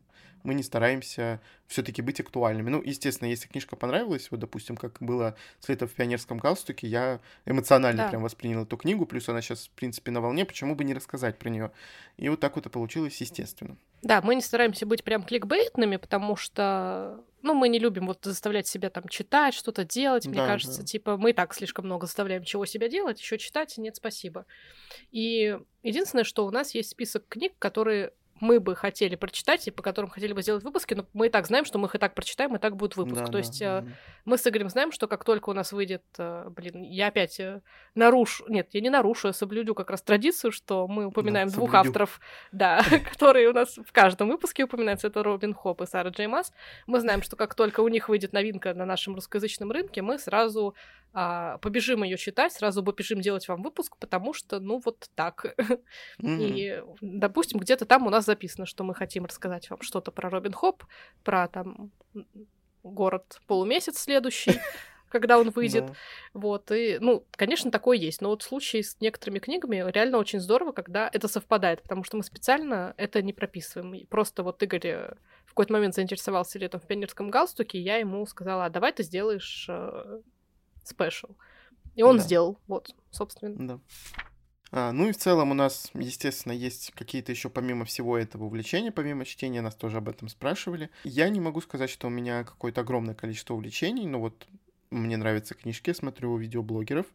мы 0.42 0.54
не 0.54 0.62
стараемся 0.62 1.40
все-таки 1.66 2.02
быть 2.02 2.20
актуальными. 2.20 2.70
Ну, 2.70 2.80
естественно, 2.82 3.28
если 3.28 3.48
книжка 3.48 3.74
понравилась, 3.74 4.30
вот, 4.30 4.38
допустим, 4.40 4.76
как 4.76 4.98
было 5.00 5.34
с 5.60 5.68
лета 5.68 5.86
в 5.88 5.92
пионерском 5.92 6.38
галстуке, 6.38 6.86
я 6.86 7.20
эмоционально 7.46 8.04
Да. 8.04 8.10
прям 8.10 8.22
воспринял 8.22 8.62
эту 8.62 8.76
книгу, 8.76 9.06
плюс 9.06 9.28
она 9.28 9.40
сейчас, 9.40 9.66
в 9.66 9.70
принципе, 9.70 10.10
на 10.12 10.20
волне, 10.20 10.44
почему 10.44 10.74
бы 10.76 10.84
не 10.84 10.94
рассказать 10.94 11.38
про 11.38 11.48
нее? 11.48 11.72
И 12.16 12.28
вот 12.28 12.38
так 12.40 12.54
вот 12.56 12.66
и 12.66 12.68
получилось, 12.68 13.20
естественно. 13.20 13.76
Да, 14.02 14.20
мы 14.22 14.36
не 14.36 14.40
стараемся 14.42 14.86
быть 14.86 15.02
прям 15.02 15.22
кликбейтными, 15.24 15.96
потому 15.96 16.36
что, 16.36 17.24
ну, 17.46 17.54
мы 17.54 17.68
не 17.68 17.78
любим 17.78 18.06
вот 18.06 18.18
заставлять 18.22 18.66
себя 18.66 18.90
там 18.90 19.08
читать, 19.08 19.54
что-то 19.54 19.84
делать. 19.84 20.26
Мне 20.26 20.36
Да, 20.38 20.46
кажется, 20.46 20.80
да. 20.80 20.86
типа, 20.86 21.16
мы 21.16 21.30
и 21.30 21.32
так 21.32 21.54
слишком 21.54 21.86
много 21.86 22.06
заставляем 22.06 22.44
чего 22.44 22.66
себя 22.66 22.88
делать, 22.88 23.20
еще 23.20 23.38
читать, 23.38 23.76
нет, 23.78 23.96
спасибо. 23.96 24.46
И 25.12 25.58
единственное, 25.82 26.24
что 26.24 26.46
у 26.46 26.50
нас 26.50 26.74
есть 26.74 26.90
список 26.90 27.26
книг, 27.28 27.54
которые 27.58 28.12
мы 28.40 28.60
бы 28.60 28.74
хотели 28.74 29.16
прочитать 29.16 29.66
и 29.66 29.70
по 29.70 29.82
которым 29.82 30.10
хотели 30.10 30.32
бы 30.32 30.42
сделать 30.42 30.64
выпуски, 30.64 30.94
но 30.94 31.06
мы 31.12 31.26
и 31.26 31.30
так 31.30 31.46
знаем, 31.46 31.64
что 31.64 31.78
мы 31.78 31.86
их 31.88 31.94
и 31.94 31.98
так 31.98 32.14
прочитаем, 32.14 32.54
и 32.56 32.58
так 32.58 32.76
будет 32.76 32.96
выпуск. 32.96 33.20
Да, 33.20 33.26
То 33.26 33.32
да, 33.32 33.38
есть 33.38 33.62
э, 33.62 33.80
мгм. 33.80 33.94
мы 34.24 34.38
с 34.38 34.46
Игорем 34.46 34.68
знаем, 34.68 34.92
что 34.92 35.06
как 35.08 35.24
только 35.24 35.50
у 35.50 35.52
нас 35.52 35.72
выйдет, 35.72 36.02
э, 36.18 36.48
блин, 36.50 36.82
я 36.82 37.08
опять 37.08 37.40
э, 37.40 37.62
нарушу, 37.94 38.44
нет, 38.48 38.68
я 38.72 38.80
не 38.80 38.90
нарушу, 38.90 39.28
я 39.28 39.32
соблюдю 39.32 39.74
как 39.74 39.90
раз 39.90 40.02
традицию, 40.02 40.52
что 40.52 40.86
мы 40.86 41.06
упоминаем 41.06 41.48
двух 41.48 41.70
соблюдю. 41.70 41.88
авторов, 41.88 42.20
да, 42.52 42.82
которые 43.12 43.48
у 43.48 43.52
нас 43.52 43.76
в 43.76 43.92
каждом 43.92 44.28
выпуске 44.28 44.64
упоминаются, 44.64 45.08
это 45.08 45.22
Робин 45.22 45.54
Хоп 45.54 45.82
и 45.82 45.86
Сара 45.86 46.10
Джей 46.10 46.26
Мас. 46.26 46.52
Мы 46.86 47.00
знаем, 47.00 47.22
что 47.22 47.36
как 47.36 47.54
только 47.54 47.80
у 47.80 47.88
них 47.88 48.08
выйдет 48.08 48.32
новинка 48.32 48.74
на 48.74 48.84
нашем 48.84 49.14
русскоязычном 49.14 49.70
рынке, 49.70 50.02
мы 50.02 50.18
сразу 50.18 50.74
а, 51.18 51.56
побежим 51.58 52.02
ее 52.02 52.18
читать, 52.18 52.52
сразу 52.52 52.84
побежим 52.84 53.22
делать 53.22 53.48
вам 53.48 53.62
выпуск, 53.62 53.96
потому 53.98 54.34
что, 54.34 54.60
ну, 54.60 54.82
вот 54.84 55.08
так. 55.14 55.56
Мгм. 56.18 56.40
И, 56.40 56.82
допустим, 57.00 57.58
где-то 57.58 57.86
там 57.86 58.06
у 58.06 58.10
нас 58.10 58.26
записано, 58.26 58.66
что 58.66 58.84
мы 58.84 58.94
хотим 58.94 59.24
рассказать 59.24 59.70
вам 59.70 59.80
что-то 59.80 60.10
про 60.10 60.28
Робин 60.28 60.52
Хоп, 60.52 60.84
про 61.24 61.48
там 61.48 61.90
город 62.82 63.40
полумесяц 63.46 63.96
следующий, 63.96 64.60
когда 65.08 65.38
он 65.38 65.48
выйдет. 65.48 65.86
Да. 65.86 65.94
Вот, 66.34 66.70
и, 66.70 66.98
ну, 67.00 67.24
конечно, 67.30 67.70
такое 67.70 67.96
есть. 67.96 68.20
Но 68.20 68.28
вот 68.28 68.42
в 68.42 68.46
случае 68.46 68.82
с 68.82 69.00
некоторыми 69.00 69.38
книгами 69.38 69.90
реально 69.90 70.18
очень 70.18 70.40
здорово, 70.40 70.72
когда 70.72 71.08
это 71.10 71.28
совпадает, 71.28 71.80
потому 71.80 72.04
что 72.04 72.18
мы 72.18 72.24
специально 72.24 72.92
это 72.98 73.22
не 73.22 73.32
прописываем. 73.32 74.06
Просто 74.08 74.42
вот 74.42 74.62
Игорь 74.62 74.86
э, 74.86 75.14
в 75.46 75.54
какой-то 75.54 75.72
момент 75.72 75.94
заинтересовался 75.94 76.58
летом 76.58 76.78
в 76.78 76.86
пионерском 76.86 77.30
галстуке, 77.30 77.78
и 77.78 77.82
я 77.82 77.96
ему 77.96 78.26
сказала, 78.26 78.66
а 78.66 78.68
давай 78.68 78.92
ты 78.92 79.02
сделаешь 79.02 79.64
э, 79.70 80.20
спешл. 80.86 81.28
И 81.94 82.02
он 82.02 82.18
Да. 82.18 82.22
сделал, 82.22 82.58
вот, 82.66 82.94
собственно. 83.10 83.54
Да. 83.66 83.80
А, 84.72 84.92
ну 84.92 85.08
и 85.08 85.12
в 85.12 85.16
целом 85.16 85.52
у 85.52 85.54
нас, 85.54 85.90
естественно, 85.94 86.52
есть 86.52 86.92
какие-то 86.94 87.32
еще 87.32 87.48
помимо 87.48 87.84
всего 87.84 88.18
этого 88.18 88.44
увлечения, 88.44 88.92
помимо 88.92 89.24
чтения, 89.24 89.62
нас 89.62 89.74
тоже 89.74 89.98
об 89.98 90.08
этом 90.08 90.28
спрашивали. 90.28 90.90
Я 91.04 91.28
не 91.28 91.40
могу 91.40 91.60
сказать, 91.60 91.88
что 91.88 92.08
у 92.08 92.10
меня 92.10 92.44
какое-то 92.44 92.80
огромное 92.82 93.14
количество 93.14 93.54
увлечений, 93.54 94.06
но 94.06 94.20
вот 94.20 94.46
мне 94.90 95.16
нравятся 95.16 95.54
книжки, 95.54 95.92
смотрю 95.92 96.36
видеоблогеров. 96.36 97.06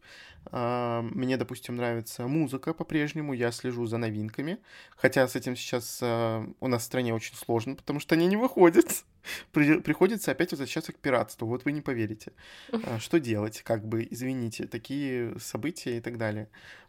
А, 0.46 1.02
Мне, 1.02 1.36
допустим, 1.36 1.76
нравится 1.76 2.26
музыка 2.26 2.74
по-прежнему, 2.74 3.32
я 3.32 3.52
слежу 3.52 3.86
за 3.86 3.98
новинками. 3.98 4.58
Хотя 4.96 5.26
с 5.26 5.36
этим 5.36 5.56
сейчас 5.56 6.00
а, 6.02 6.46
у 6.60 6.68
нас 6.68 6.82
в 6.82 6.86
стране 6.86 7.14
очень 7.14 7.36
сложно, 7.36 7.74
потому 7.76 8.00
что 8.00 8.14
они 8.14 8.26
не 8.26 8.36
выходят. 8.36 9.04
При- 9.52 9.80
Приходится 9.80 10.32
опять 10.32 10.50
возвращаться 10.50 10.92
к 10.92 10.98
пиратству, 10.98 11.46
вот 11.46 11.64
вы 11.64 11.72
не 11.72 11.80
поверите. 11.80 12.32
А, 12.72 12.98
Что 12.98 13.18
делать, 13.20 13.62
как 13.62 13.86
бы, 13.86 14.06
извините, 14.10 14.66
такие 14.66 15.38
события 15.38 15.96
и 15.98 16.00
так 16.00 16.18
далее. 16.18 16.48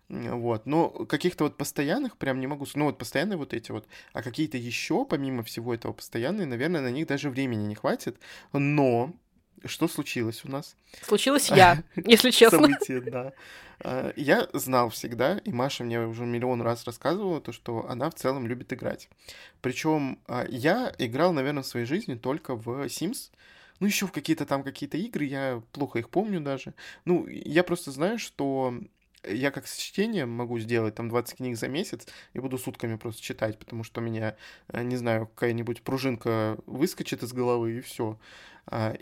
Вот, 0.10 0.66
но 0.66 0.90
каких-то 0.90 1.46
вот 1.46 1.58
постоянных 1.58 2.18
прям 2.18 2.40
не 2.40 2.46
могу, 2.46 2.66
ну 2.76 2.86
вот 2.86 2.98
постоянные 2.98 3.38
вот 3.38 3.54
эти 3.54 3.72
вот, 3.72 3.88
а 4.12 4.22
какие-то 4.22 4.58
еще, 4.58 5.06
помимо 5.06 5.44
всего 5.44 5.74
этого 5.74 5.94
постоянные, 5.94 6.46
наверное, 6.46 6.82
на 6.82 6.92
них 6.92 7.08
даже 7.08 7.30
времени 7.30 7.66
не 7.66 7.74
хватит, 7.76 8.20
но 8.52 9.14
что 9.66 9.88
случилось 9.88 10.44
у 10.46 10.50
нас? 10.50 10.76
Случилось 11.02 11.50
я, 11.50 11.84
если 11.96 12.32
честно. 12.32 12.60
Событие, 12.60 13.02
да. 13.02 13.34
А, 13.80 14.14
Я 14.16 14.48
знал 14.54 14.90
всегда, 14.90 15.38
и 15.40 15.52
Маша 15.52 15.84
мне 15.84 16.00
уже 16.06 16.26
миллион 16.26 16.62
раз 16.62 16.86
рассказывала, 16.86 17.42
то, 17.42 17.52
что 17.52 17.90
она 17.90 18.10
в 18.10 18.16
целом 18.16 18.48
любит 18.48 18.74
играть. 18.74 19.10
Причем 19.62 20.20
я 20.50 20.94
играл, 20.98 21.34
наверное, 21.34 21.64
в 21.64 21.68
своей 21.68 21.86
жизни 21.86 22.16
только 22.16 22.56
в 22.56 22.86
Sims, 22.86 23.32
ну, 23.80 23.88
еще 23.88 24.08
в 24.08 24.12
какие-то 24.12 24.46
там 24.46 24.64
какие-то 24.64 24.98
игры, 24.98 25.26
я 25.26 25.62
плохо 25.72 26.00
их 26.00 26.10
помню 26.10 26.40
даже. 26.40 26.74
Ну, 27.06 27.28
я 27.28 27.64
просто 27.64 27.92
знаю, 27.92 28.18
что 28.20 28.74
я 29.28 29.52
как 29.52 29.68
с 29.68 29.78
чтением 29.78 30.30
могу 30.30 30.60
сделать 30.60 30.96
там 30.96 31.10
20 31.10 31.38
книг 31.38 31.58
за 31.58 31.68
месяц 31.68 32.08
и 32.34 32.40
буду 32.40 32.58
сутками 32.58 32.98
просто 32.98 33.22
читать, 33.22 33.58
потому 33.58 33.84
что 33.84 34.02
у 34.02 34.04
меня, 34.04 34.36
э, 34.70 34.84
не 34.84 34.98
знаю, 34.98 35.28
какая-нибудь 35.28 35.82
пружинка 35.82 36.58
выскочит 36.66 37.24
из 37.24 37.32
головы 37.34 37.78
и 37.78 37.82
все. 37.82 38.20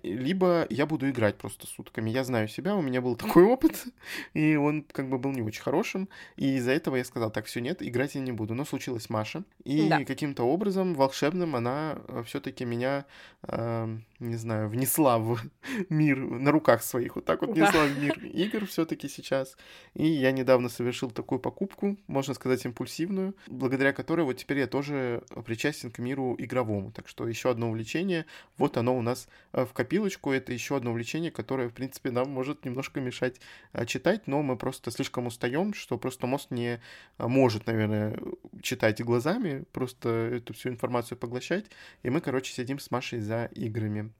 Либо 0.03 0.65
я 0.69 0.85
буду 0.85 1.09
играть 1.09 1.37
просто 1.37 1.67
сутками. 1.67 2.09
Я 2.09 2.23
знаю 2.23 2.47
себя, 2.47 2.75
у 2.75 2.81
меня 2.81 3.01
был 3.01 3.15
такой 3.17 3.43
опыт, 3.43 3.85
и 4.33 4.55
он 4.55 4.83
как 4.91 5.09
бы 5.09 5.17
был 5.17 5.31
не 5.31 5.41
очень 5.41 5.61
хорошим. 5.61 6.09
И 6.35 6.55
из-за 6.55 6.71
этого 6.71 6.95
я 6.95 7.03
сказал, 7.05 7.31
так, 7.31 7.45
все 7.45 7.61
нет, 7.61 7.81
играть 7.81 8.15
я 8.15 8.21
не 8.21 8.31
буду. 8.31 8.55
Но 8.55 8.65
случилась 8.65 9.09
Маша. 9.09 9.43
И 9.63 9.87
Да. 9.87 10.03
каким-то 10.03 10.43
образом 10.43 10.95
волшебным 10.95 11.55
она 11.55 11.99
все-таки 12.25 12.65
меня, 12.65 13.05
э, 13.43 13.97
не 14.21 14.35
знаю, 14.35 14.69
внесла 14.69 15.17
в 15.17 15.39
мир 15.89 16.17
на 16.17 16.51
руках 16.51 16.83
своих. 16.83 17.15
Вот 17.15 17.25
так 17.25 17.41
вот 17.41 17.53
Да. 17.53 17.65
внесла 17.65 17.85
в 17.85 17.99
мир 17.99 18.17
игр 18.23 18.65
все-таки 18.65 19.07
сейчас. 19.09 19.57
И 19.93 20.07
я 20.07 20.31
недавно 20.31 20.69
совершил 20.69 21.11
такую 21.11 21.39
покупку, 21.39 21.97
можно 22.07 22.33
сказать, 22.33 22.63
импульсивную, 22.65 23.35
благодаря 23.47 23.93
которой 23.93 24.21
вот 24.25 24.37
теперь 24.37 24.59
я 24.59 24.67
тоже 24.67 25.23
причастен 25.45 25.91
к 25.91 25.99
миру 25.99 26.35
игровому. 26.37 26.91
Так 26.91 27.07
что 27.07 27.27
еще 27.27 27.49
одно 27.49 27.69
увлечение, 27.69 28.25
вот 28.57 28.77
оно 28.77 28.97
у 28.97 29.01
нас 29.01 29.27
э, 29.53 29.65
в 29.65 29.73
копилочку. 29.73 30.31
Это 30.31 30.53
еще 30.53 30.77
одно 30.77 30.91
увлечение, 30.91 31.31
которое, 31.31 31.69
в 31.69 31.73
принципе, 31.73 32.11
нам 32.11 32.29
может 32.29 32.63
немножко 32.65 33.01
мешать 33.01 33.41
э, 33.73 33.85
читать, 33.85 34.27
но 34.27 34.41
мы 34.43 34.55
просто 34.55 34.91
слишком 34.91 35.27
устаем, 35.27 35.73
что 35.73 35.97
просто 35.97 36.27
мозг 36.27 36.51
не 36.51 36.79
э, 37.17 37.27
может, 37.27 37.65
наверное, 37.65 38.19
читать 38.61 39.01
глазами, 39.03 39.63
просто 39.71 40.09
эту 40.09 40.53
всю 40.53 40.69
информацию 40.69 41.17
поглощать. 41.17 41.65
И 42.03 42.09
мы, 42.09 42.21
короче, 42.21 42.53
сидим 42.53 42.77
с 42.79 42.91
Машей 42.91 43.19
за 43.19 43.45
играми. 43.45 44.10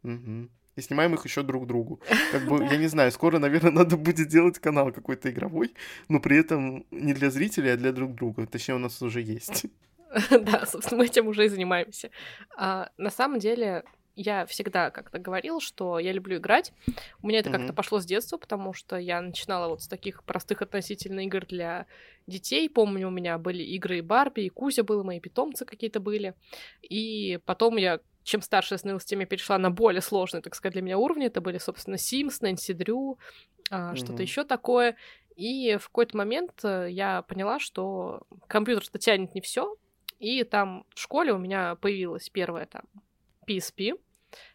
И 0.78 0.82
снимаем 0.82 1.14
их 1.14 1.26
еще 1.26 1.44
друг 1.44 1.68
другу. 1.68 2.00
Как 2.32 2.48
бы, 2.48 2.64
я 2.64 2.78
не 2.78 2.88
знаю, 2.88 3.12
скоро, 3.12 3.40
наверное, 3.40 3.72
надо 3.84 3.98
будет 3.98 4.30
делать 4.30 4.58
канал 4.60 4.92
какой-то 4.92 5.30
игровой, 5.30 5.74
но 6.08 6.20
при 6.20 6.38
этом 6.38 6.86
не 6.92 7.14
для 7.14 7.30
зрителей, 7.30 7.74
а 7.74 7.78
для 7.78 7.92
друг 7.92 8.16
друга. 8.16 8.48
Точнее, 8.48 8.76
у 8.76 8.80
нас 8.80 9.02
уже 9.02 9.22
есть. 9.22 9.66
Да, 10.30 10.66
собственно, 10.66 11.00
мы 11.00 11.06
этим 11.06 11.28
уже 11.28 11.46
и 11.46 11.48
занимаемся. 11.48 12.10
А, 12.58 12.90
на 12.98 13.10
самом 13.10 13.40
деле, 13.40 13.86
я 14.16 14.46
всегда 14.46 14.92
как-то 14.92 15.20
говорила, 15.20 15.62
что 15.62 16.00
я 16.00 16.12
люблю 16.12 16.38
играть. 16.38 16.74
У 17.22 17.28
меня 17.28 17.40
это 17.40 17.50
mm-hmm. 17.50 17.54
как-то 17.54 17.74
пошло 17.74 18.00
с 18.00 18.06
детства, 18.06 18.38
потому 18.38 18.74
что 18.74 18.98
я 18.98 19.22
начинала 19.22 19.70
вот 19.70 19.84
с 19.84 19.88
таких 19.88 20.24
простых 20.24 20.62
относительно 20.62 21.22
игр 21.22 21.46
для 21.46 21.86
детей. 22.28 22.70
Помню, 22.70 23.08
у 23.08 23.12
меня 23.12 23.38
были 23.38 23.64
игры 23.64 24.00
и 24.00 24.02
Барби, 24.02 24.42
и 24.42 24.50
Кузя 24.50 24.84
был, 24.84 25.04
мои 25.04 25.20
питомцы 25.20 25.66
какие-то 25.66 26.00
были. 26.00 26.34
И 26.82 27.40
потом 27.46 27.78
я 27.78 28.00
чем 28.24 28.42
старше 28.42 28.76
я 28.76 28.78
становилась, 28.78 29.06
тем 29.06 29.20
я 29.20 29.26
перешла 29.26 29.58
на 29.58 29.72
более 29.72 30.02
сложные, 30.02 30.42
так 30.42 30.56
сказать, 30.56 30.74
для 30.74 30.82
меня 30.82 30.98
уровни. 30.98 31.26
Это 31.28 31.42
были, 31.42 31.58
собственно, 31.58 31.96
Sims, 31.96 32.38
Нэнси 32.42 32.74
Дрю, 32.74 33.18
mm-hmm. 33.70 33.96
что-то 33.96 34.22
еще 34.22 34.44
такое. 34.44 34.96
И 35.36 35.78
в 35.78 35.88
какой-то 35.88 36.18
момент 36.18 36.64
э, 36.64 36.88
я 36.90 37.22
поняла, 37.24 37.60
что 37.60 38.22
компьютер-то 38.48 39.00
тянет 39.00 39.34
не 39.34 39.42
все. 39.42 39.76
И 40.20 40.44
там 40.44 40.86
в 40.94 41.00
школе 41.00 41.34
у 41.34 41.38
меня 41.38 41.76
появилась 41.76 42.30
первая 42.30 42.68
там 42.68 42.84
PSP. 43.48 43.94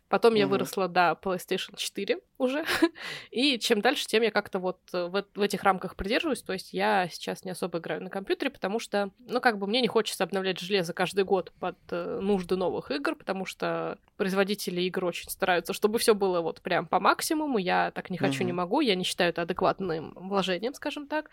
Потом 0.08 0.34
mm-hmm. 0.34 0.38
я 0.38 0.46
выросла 0.46 0.88
до 0.88 1.18
PlayStation 1.20 1.76
4 1.76 2.18
уже. 2.38 2.64
и 3.30 3.58
чем 3.58 3.80
дальше, 3.80 4.06
тем 4.06 4.22
я 4.22 4.30
как-то 4.30 4.60
вот 4.60 4.78
э, 4.92 5.06
в, 5.06 5.24
в 5.34 5.40
этих 5.40 5.64
рамках 5.64 5.96
придерживаюсь. 5.96 6.42
То 6.42 6.52
есть 6.52 6.72
я 6.72 7.08
сейчас 7.08 7.44
не 7.44 7.50
особо 7.50 7.78
играю 7.78 8.02
на 8.02 8.10
компьютере, 8.10 8.50
потому 8.50 8.78
что, 8.78 9.10
ну, 9.18 9.40
как 9.40 9.58
бы 9.58 9.66
мне 9.66 9.80
не 9.80 9.88
хочется 9.88 10.22
обновлять 10.22 10.60
железо 10.60 10.92
каждый 10.92 11.24
год 11.24 11.52
под 11.58 11.76
э, 11.90 12.20
нужды 12.20 12.56
новых 12.56 12.92
игр, 12.92 13.16
потому 13.16 13.46
что 13.46 13.98
производители 14.16 14.80
игр 14.82 15.04
очень 15.06 15.28
стараются, 15.28 15.72
чтобы 15.72 15.98
все 15.98 16.14
было 16.14 16.40
вот 16.40 16.60
прям 16.60 16.86
по 16.86 17.00
максимуму. 17.00 17.58
Я 17.58 17.90
так 17.90 18.08
не 18.10 18.18
хочу, 18.18 18.42
mm-hmm. 18.42 18.46
не 18.46 18.52
могу. 18.52 18.80
Я 18.80 18.94
не 18.94 19.04
считаю 19.04 19.30
это 19.30 19.42
адекватным 19.42 20.12
вложением, 20.14 20.74
скажем 20.74 21.08
так. 21.08 21.30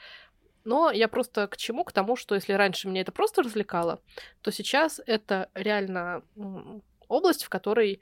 Но 0.63 0.91
я 0.91 1.07
просто 1.07 1.47
к 1.47 1.57
чему? 1.57 1.83
К 1.83 1.91
тому, 1.91 2.15
что 2.15 2.35
если 2.35 2.53
раньше 2.53 2.87
меня 2.87 3.01
это 3.01 3.11
просто 3.11 3.43
развлекало, 3.43 3.99
то 4.41 4.51
сейчас 4.51 5.01
это 5.05 5.49
реально 5.53 6.23
область, 7.07 7.43
в 7.43 7.49
которой 7.49 8.01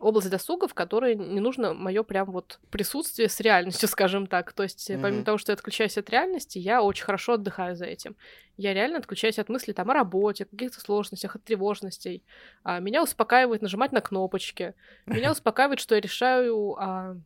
область 0.00 0.30
досуга, 0.30 0.66
в 0.66 0.74
которой 0.74 1.14
не 1.14 1.40
нужно 1.40 1.74
мое 1.74 2.02
прям 2.02 2.30
вот 2.30 2.58
присутствие 2.70 3.28
с 3.28 3.38
реальностью, 3.40 3.88
скажем 3.90 4.26
так. 4.26 4.52
То 4.52 4.62
есть, 4.62 4.90
mm-hmm. 4.90 5.02
помимо 5.02 5.24
того, 5.24 5.38
что 5.38 5.52
я 5.52 5.54
отключаюсь 5.54 5.98
от 5.98 6.10
реальности, 6.10 6.58
я 6.58 6.82
очень 6.82 7.04
хорошо 7.04 7.34
отдыхаю 7.34 7.76
за 7.76 7.84
этим. 7.84 8.16
Я 8.56 8.74
реально 8.74 8.98
отключаюсь 8.98 9.38
от 9.38 9.48
мыслей 9.48 9.74
там 9.74 9.90
о 9.90 9.94
работе, 9.94 10.44
о 10.44 10.46
каких-то 10.46 10.80
сложностях, 10.80 11.36
от 11.36 11.44
тревожностей. 11.44 12.24
А, 12.62 12.80
меня 12.80 13.02
успокаивает 13.02 13.62
нажимать 13.62 13.92
на 13.92 14.00
кнопочки. 14.00 14.74
Меня 15.06 15.30
успокаивает, 15.32 15.80
что 15.80 15.94
я 15.94 16.00
решаю 16.00 16.76
а, 16.78 17.16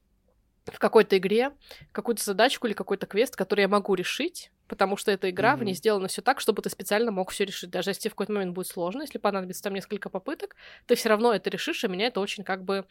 в 0.72 0.78
какой-то 0.78 1.18
игре 1.18 1.52
какую-то 1.92 2.24
задачку 2.24 2.66
или 2.66 2.74
какой-то 2.74 3.06
квест, 3.06 3.36
который 3.36 3.62
я 3.62 3.68
могу 3.68 3.94
решить, 3.94 4.50
потому 4.66 4.96
что 4.96 5.10
эта 5.10 5.30
игра, 5.30 5.54
mm-hmm. 5.54 5.58
в 5.58 5.64
ней 5.64 5.74
сделана 5.74 6.08
все 6.08 6.22
так, 6.22 6.40
чтобы 6.40 6.62
ты 6.62 6.70
специально 6.70 7.10
мог 7.10 7.30
все 7.30 7.44
решить. 7.44 7.70
Даже 7.70 7.90
если 7.90 8.08
в 8.08 8.12
какой-то 8.12 8.32
момент 8.32 8.54
будет 8.54 8.68
сложно, 8.68 9.02
если 9.02 9.18
понадобится 9.18 9.62
там 9.62 9.74
несколько 9.74 10.08
попыток, 10.08 10.56
ты 10.86 10.94
все 10.94 11.10
равно 11.10 11.34
это 11.34 11.50
решишь, 11.50 11.84
и 11.84 11.88
меня 11.88 12.06
это 12.06 12.20
очень 12.20 12.44
как 12.44 12.64
бы 12.64 12.86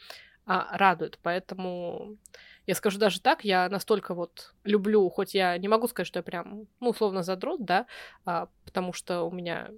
а, 0.45 0.77
радует. 0.77 1.17
Поэтому 1.23 2.17
я 2.67 2.75
скажу 2.75 2.99
даже 2.99 3.19
так, 3.21 3.43
я 3.43 3.67
настолько 3.69 4.13
вот 4.13 4.53
люблю, 4.63 5.09
хоть 5.09 5.33
я 5.33 5.57
не 5.57 5.67
могу 5.67 5.87
сказать, 5.87 6.07
что 6.07 6.19
я 6.19 6.23
прям, 6.23 6.67
ну, 6.79 6.89
условно, 6.89 7.23
задрот, 7.23 7.65
да, 7.65 7.87
а, 8.25 8.49
потому 8.65 8.93
что 8.93 9.23
у 9.23 9.31
меня 9.31 9.69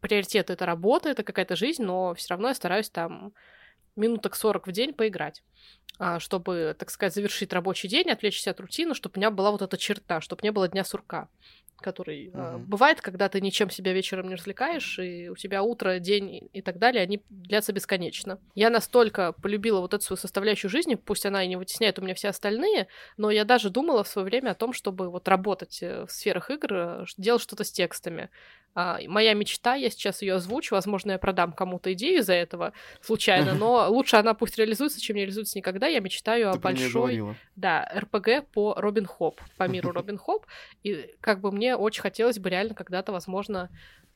приоритет 0.00 0.50
это 0.50 0.66
работа, 0.66 1.08
это 1.08 1.22
какая-то 1.22 1.56
жизнь, 1.56 1.82
но 1.82 2.14
все 2.14 2.30
равно 2.30 2.48
я 2.48 2.54
стараюсь 2.54 2.90
там 2.90 3.32
минуток 3.98 4.36
40 4.36 4.66
в 4.66 4.72
день 4.72 4.94
поиграть, 4.94 5.42
а, 5.98 6.20
чтобы, 6.20 6.74
так 6.78 6.90
сказать, 6.90 7.14
завершить 7.14 7.52
рабочий 7.52 7.88
день, 7.88 8.10
отвлечься 8.10 8.50
от 8.50 8.60
рутины, 8.60 8.94
чтобы 8.94 9.14
у 9.16 9.18
меня 9.18 9.30
была 9.30 9.50
вот 9.50 9.62
эта 9.62 9.76
черта, 9.76 10.20
чтобы 10.20 10.40
не 10.42 10.52
было 10.52 10.68
дня 10.68 10.84
сурка 10.84 11.28
который 11.80 12.30
э, 12.32 12.58
бывает, 12.58 13.00
когда 13.00 13.28
ты 13.28 13.40
ничем 13.40 13.70
себя 13.70 13.92
вечером 13.92 14.28
не 14.28 14.34
развлекаешь, 14.34 14.98
и 14.98 15.28
у 15.28 15.36
тебя 15.36 15.62
утро, 15.62 15.98
день 15.98 16.48
и 16.52 16.60
так 16.60 16.78
далее, 16.78 17.02
они 17.02 17.22
длятся 17.28 17.72
бесконечно. 17.72 18.40
Я 18.54 18.70
настолько 18.70 19.32
полюбила 19.32 19.80
вот 19.80 19.94
эту 19.94 20.04
свою 20.04 20.18
составляющую 20.18 20.70
жизни, 20.70 20.96
пусть 20.96 21.24
она 21.24 21.44
и 21.44 21.48
не 21.48 21.56
вытесняет 21.56 21.98
у 21.98 22.02
меня 22.02 22.14
все 22.14 22.28
остальные, 22.28 22.88
но 23.16 23.30
я 23.30 23.44
даже 23.44 23.70
думала 23.70 24.04
в 24.04 24.08
свое 24.08 24.26
время 24.26 24.50
о 24.50 24.54
том, 24.54 24.72
чтобы 24.72 25.10
вот 25.10 25.28
работать 25.28 25.82
э, 25.82 26.04
в 26.06 26.10
сферах 26.10 26.50
игр, 26.50 26.72
э, 26.72 27.04
делать 27.16 27.42
что-то 27.42 27.64
с 27.64 27.70
текстами. 27.70 28.30
А, 28.74 28.98
моя 29.08 29.34
мечта, 29.34 29.74
я 29.74 29.90
сейчас 29.90 30.22
ее 30.22 30.34
озвучу, 30.34 30.74
возможно, 30.74 31.12
я 31.12 31.18
продам 31.18 31.52
кому-то 31.52 31.92
идею 31.94 32.20
из-за 32.20 32.34
этого 32.34 32.72
случайно, 33.00 33.54
но 33.54 33.90
лучше 33.90 34.16
она 34.16 34.34
пусть 34.34 34.56
реализуется, 34.56 35.00
чем 35.00 35.16
не 35.16 35.22
реализуется 35.22 35.58
никогда. 35.58 35.86
Я 35.86 36.00
мечтаю 36.00 36.52
Ты 36.52 36.58
о 36.58 36.60
большой, 36.60 37.36
да, 37.56 37.90
РПГ 37.96 38.46
по 38.52 38.74
Робин 38.74 39.06
Хоп, 39.06 39.40
по 39.56 39.66
миру 39.68 39.90
Робин 39.92 40.18
Хоп, 40.18 40.46
и 40.82 41.10
как 41.20 41.40
бы 41.40 41.50
мне 41.50 41.76
очень 41.76 42.02
хотелось 42.02 42.38
бы 42.38 42.50
реально 42.50 42.74
когда-то, 42.74 43.10
возможно, 43.12 43.70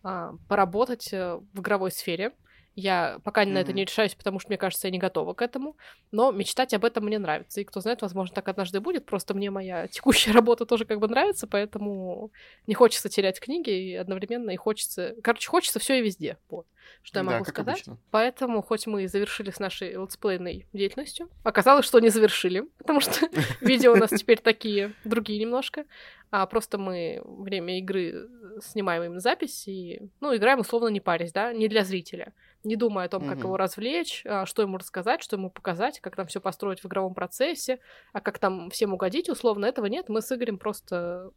а, 0.05 0.35
поработать 0.49 1.13
э, 1.13 1.39
в 1.53 1.61
игровой 1.61 1.91
сфере, 1.91 2.33
я 2.75 3.19
пока 3.25 3.45
mm-hmm. 3.45 3.53
на 3.53 3.59
это 3.59 3.73
не 3.73 3.85
решаюсь, 3.85 4.15
потому 4.15 4.39
что, 4.39 4.49
мне 4.49 4.59
кажется, 4.59 4.87
я 4.87 4.93
не 4.93 4.99
готова 4.99 5.35
к 5.35 5.43
этому. 5.43 5.77
Но 6.11 6.33
мечтать 6.33 6.73
об 6.75 6.85
этом 6.85 7.05
мне 7.05 7.19
нравится. 7.19 7.61
И 7.61 7.65
кто 7.65 7.81
знает, 7.81 8.03
возможно, 8.03 8.35
так 8.35 8.49
однажды 8.49 8.81
будет. 8.81 9.05
Просто 9.05 9.35
мне 9.35 9.51
моя 9.51 9.89
текущая 9.89 10.33
работа 10.33 10.65
тоже 10.65 10.85
как 10.85 10.99
бы 10.99 11.09
нравится, 11.09 11.47
поэтому 11.47 12.31
не 12.67 12.75
хочется 12.75 13.09
терять 13.09 13.41
книги 13.41 13.71
и 13.71 13.95
одновременно 13.95 14.51
и 14.51 14.57
хочется... 14.57 15.15
Короче, 15.23 15.49
хочется 15.49 15.79
все 15.79 15.99
и 15.99 16.03
везде. 16.03 16.39
Вот. 16.49 16.67
Что 17.03 17.21
я 17.21 17.25
могу 17.25 17.45
да, 17.45 17.51
сказать. 17.51 17.75
Обычно. 17.75 17.99
Поэтому, 18.11 18.63
хоть 18.63 18.87
мы 18.87 19.05
и 19.05 19.07
завершили 19.07 19.51
с 19.51 19.59
нашей 19.59 19.93
летсплейной 19.93 20.67
деятельностью, 20.73 21.29
оказалось, 21.43 21.87
что 21.87 22.01
не 22.01 22.09
завершили, 22.09 22.63
потому 22.79 23.01
что 23.01 23.29
видео 23.61 23.93
у 23.93 23.97
нас 23.97 24.11
теперь 24.11 24.41
такие 24.41 24.93
другие 25.05 25.41
немножко. 25.41 25.85
А 26.33 26.45
просто 26.47 26.79
мы 26.79 27.23
время 27.25 27.79
игры 27.79 28.29
снимаем 28.61 29.05
им 29.05 29.21
запись 29.21 29.69
и, 29.69 30.11
ну, 30.21 30.35
играем 30.35 30.59
условно 30.59 30.89
не 30.89 31.01
парясь, 31.01 31.33
да, 31.33 31.53
не 31.53 31.69
для 31.69 31.85
зрителя 31.85 32.33
не 32.65 32.77
думая 32.77 33.07
о 33.07 33.09
том, 33.09 33.27
как 33.27 33.39
mm-hmm. 33.39 33.43
его 33.43 33.57
развлечь, 33.57 34.23
а, 34.25 34.47
что 34.47 34.63
ему 34.63 34.79
рассказать, 34.79 35.23
что 35.23 35.37
ему 35.37 35.51
показать, 35.51 36.01
как 36.01 36.17
там 36.17 36.27
все 36.27 36.41
построить 36.41 36.81
в 36.81 36.87
игровом 36.87 37.15
процессе, 37.15 37.81
а 38.13 38.21
как 38.21 38.39
там 38.39 38.71
всем 38.71 38.95
угодить, 38.95 39.29
условно, 39.29 39.67
этого 39.67 39.87
нет. 39.87 40.09
Мы 40.09 40.23
с 40.23 40.33
Игорем 40.33 40.59
просто 40.59 41.31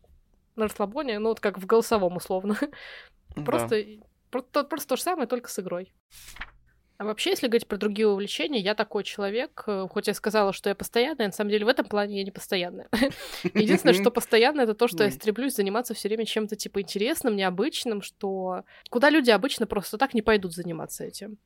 на 0.55 0.65
расслабоне, 0.65 1.19
ну 1.19 1.29
вот 1.29 1.39
как 1.39 1.57
в 1.57 1.65
голосовом 1.65 2.17
условно. 2.17 2.57
Просто, 3.43 3.83
просто, 4.29 4.63
просто 4.63 4.87
то 4.87 4.95
же 4.95 5.01
самое, 5.01 5.27
только 5.27 5.49
с 5.49 5.59
игрой. 5.59 5.93
А 6.97 7.03
вообще, 7.03 7.31
если 7.31 7.47
говорить 7.47 7.67
про 7.67 7.77
другие 7.77 8.07
увлечения, 8.07 8.59
я 8.59 8.73
такой 8.73 9.03
человек, 9.03 9.63
э, 9.67 9.87
хоть 9.89 10.07
я 10.07 10.13
сказала, 10.13 10.53
что 10.53 10.69
я 10.69 10.75
постоянная, 10.75 11.27
на 11.27 11.31
самом 11.33 11.51
деле 11.51 11.65
в 11.65 11.67
этом 11.67 11.85
плане 11.85 12.17
я 12.17 12.23
не 12.23 12.31
постоянная. 12.31 12.87
Единственное, 13.53 13.93
что 13.93 14.11
постоянно, 14.11 14.61
это 14.61 14.73
то, 14.73 14.87
что 14.87 15.03
я 15.03 15.11
стремлюсь 15.11 15.55
заниматься 15.55 15.93
все 15.93 16.07
время 16.07 16.25
чем-то 16.25 16.55
типа 16.55 16.81
интересным, 16.81 17.35
необычным, 17.35 18.01
что 18.01 18.63
куда 18.89 19.09
люди 19.09 19.29
обычно 19.29 19.67
просто 19.67 19.97
так 19.97 20.13
не 20.13 20.21
пойдут 20.21 20.53
заниматься 20.53 21.03
этим. 21.03 21.37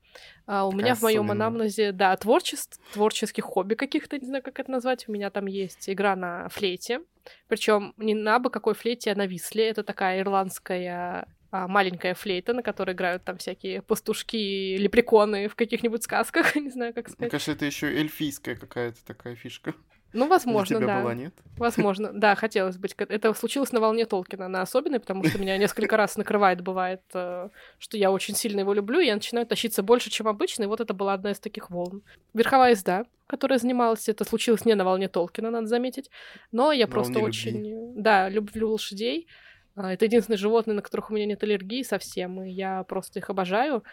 А 0.46 0.68
у 0.68 0.72
меня 0.72 0.94
в 0.94 1.02
моем 1.02 1.32
анамнезе, 1.32 1.92
да, 1.92 2.16
творчество, 2.16 2.82
творческих 2.94 3.44
хобби 3.44 3.74
каких-то, 3.74 4.20
не 4.20 4.28
знаю, 4.28 4.44
как 4.44 4.60
это 4.60 4.70
назвать. 4.70 5.08
У 5.08 5.12
меня 5.12 5.32
там 5.32 5.48
есть 5.48 5.90
игра 5.90 6.16
на 6.16 6.50
флейте. 6.50 7.02
Причем 7.48 7.94
не 7.98 8.14
на 8.14 8.40
бы 8.40 8.50
какой 8.50 8.74
флейте, 8.76 9.12
а 9.12 9.16
на 9.16 9.26
висле. 9.26 9.70
Это 9.70 9.84
такая 9.84 10.22
ирландская 10.22 11.28
маленькая 11.52 12.14
флейта, 12.14 12.54
на 12.54 12.64
которой 12.64 12.92
играют 12.92 13.24
там 13.24 13.38
всякие 13.38 13.82
пастушки 13.82 14.78
лепреконы 14.78 15.48
в 15.48 15.56
каких-нибудь 15.56 16.04
сказках, 16.04 16.56
не 16.56 16.70
знаю, 16.70 16.94
как 16.94 17.08
сказать. 17.10 17.20
Мне 17.20 17.30
кажется, 17.30 17.52
это 17.52 17.66
еще 17.66 17.88
эльфийская 17.88 18.56
какая-то 18.56 19.04
такая 19.06 19.36
фишка. 19.36 19.74
Ну, 20.12 20.28
возможно, 20.28 20.78
У 20.78 20.80
тебя 20.80 20.88
да. 20.88 21.02
была, 21.02 21.14
нет? 21.14 21.34
Возможно, 21.58 22.10
да, 22.14 22.36
хотелось 22.36 22.78
быть. 22.78 22.96
Это 22.98 23.34
случилось 23.34 23.72
на 23.72 23.80
волне 23.80 24.06
Толкина, 24.06 24.48
на 24.48 24.62
особенной, 24.62 25.00
потому 25.00 25.24
что 25.24 25.38
меня 25.38 25.58
несколько 25.58 25.98
раз 25.98 26.18
накрывает, 26.18 26.62
бывает, 26.62 27.02
э, 27.14 27.50
что 27.78 27.98
я 27.98 28.12
очень 28.12 28.36
сильно 28.36 28.62
его 28.62 28.74
люблю, 28.74 29.00
и 29.00 29.06
я 29.06 29.14
начинаю 29.14 29.46
тащиться 29.46 29.84
больше, 29.84 30.10
чем 30.10 30.28
обычно, 30.28 30.64
и 30.64 30.68
вот 30.68 30.82
это 30.82 30.94
была 30.94 31.14
одна 31.14 31.32
из 31.32 31.40
таких 31.40 31.70
волн. 31.70 32.02
Верховая 32.34 32.72
езда, 32.72 33.06
которая 33.28 33.60
занималась, 33.60 34.10
это 34.10 34.26
случилось 34.26 34.66
не 34.66 34.74
на 34.74 34.84
волне 34.84 35.08
Толкина, 35.10 35.52
надо 35.52 35.68
заметить, 35.68 36.10
но 36.52 36.72
я 36.72 36.88
на 36.88 36.92
просто 36.92 37.20
очень, 37.20 37.58
любви. 37.58 38.02
да, 38.02 38.30
люблю 38.30 38.72
лошадей, 38.72 39.28
а, 39.28 39.49
это 39.88 40.06
единственное 40.06 40.38
животное, 40.38 40.76
на 40.76 40.82
которых 40.82 41.10
у 41.10 41.14
меня 41.14 41.26
нет 41.26 41.44
аллергии 41.44 41.84
совсем, 41.84 42.42
и 42.44 42.50
я 42.50 42.84
просто 42.84 43.20
их 43.20 43.30
обожаю. 43.30 43.84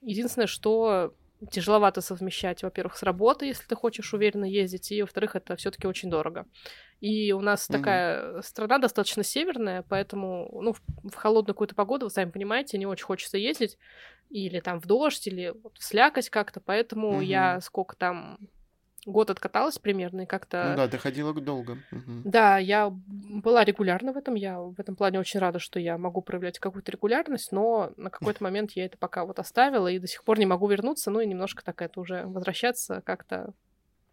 Единственное, 0.00 0.46
что 0.46 1.14
тяжеловато 1.50 2.00
совмещать, 2.00 2.62
во-первых, 2.62 2.96
с 2.96 3.02
работой, 3.02 3.48
если 3.48 3.64
ты 3.66 3.76
хочешь 3.76 4.12
уверенно 4.12 4.44
ездить, 4.44 4.90
и, 4.90 5.02
во-вторых, 5.02 5.36
это 5.36 5.54
все 5.56 5.70
таки 5.70 5.86
очень 5.86 6.10
дорого. 6.10 6.46
И 7.00 7.32
у 7.32 7.40
нас 7.40 7.68
mm-hmm. 7.68 7.72
такая 7.72 8.42
страна 8.42 8.78
достаточно 8.78 9.22
северная, 9.22 9.84
поэтому, 9.88 10.48
ну, 10.60 10.72
в, 10.72 10.80
в 11.04 11.14
холодную 11.14 11.54
какую-то 11.54 11.76
погоду, 11.76 12.06
вы 12.06 12.10
сами 12.10 12.30
понимаете, 12.30 12.76
не 12.76 12.86
очень 12.86 13.04
хочется 13.04 13.38
ездить, 13.38 13.78
или 14.30 14.58
там 14.60 14.80
в 14.80 14.86
дождь, 14.86 15.26
или 15.28 15.54
вот 15.62 15.78
в 15.78 15.84
слякоть 15.84 16.28
как-то, 16.28 16.60
поэтому 16.60 17.20
mm-hmm. 17.20 17.24
я 17.24 17.60
сколько 17.60 17.94
там 17.96 18.38
год 19.06 19.30
откаталась 19.30 19.78
примерно, 19.78 20.22
и 20.22 20.26
как-то... 20.26 20.70
Ну 20.70 20.76
да, 20.76 20.88
доходила 20.88 21.32
долго. 21.32 21.78
Угу. 21.92 22.22
Да, 22.24 22.58
я 22.58 22.90
была 22.90 23.64
регулярна 23.64 24.12
в 24.12 24.16
этом, 24.16 24.34
я 24.34 24.60
в 24.60 24.78
этом 24.78 24.96
плане 24.96 25.20
очень 25.20 25.40
рада, 25.40 25.58
что 25.58 25.80
я 25.80 25.98
могу 25.98 26.20
проявлять 26.20 26.58
какую-то 26.58 26.92
регулярность, 26.92 27.52
но 27.52 27.92
на 27.96 28.10
какой-то 28.10 28.42
момент 28.42 28.72
я 28.72 28.84
это 28.84 28.98
пока 28.98 29.24
вот 29.24 29.38
оставила, 29.38 29.88
и 29.88 29.98
до 29.98 30.06
сих 30.06 30.24
пор 30.24 30.38
не 30.38 30.46
могу 30.46 30.68
вернуться, 30.68 31.10
ну 31.10 31.20
и 31.20 31.26
немножко 31.26 31.64
так 31.64 31.80
это 31.82 32.00
уже 32.00 32.24
возвращаться 32.24 33.02
как-то... 33.04 33.52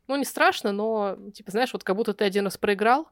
Ну, 0.08 0.16
не 0.18 0.26
страшно, 0.26 0.72
но, 0.72 1.18
типа, 1.34 1.50
знаешь, 1.50 1.74
вот 1.74 1.84
как 1.84 1.96
будто 1.96 2.14
ты 2.14 2.26
один 2.26 2.46
раз 2.46 2.58
проиграл, 2.58 3.10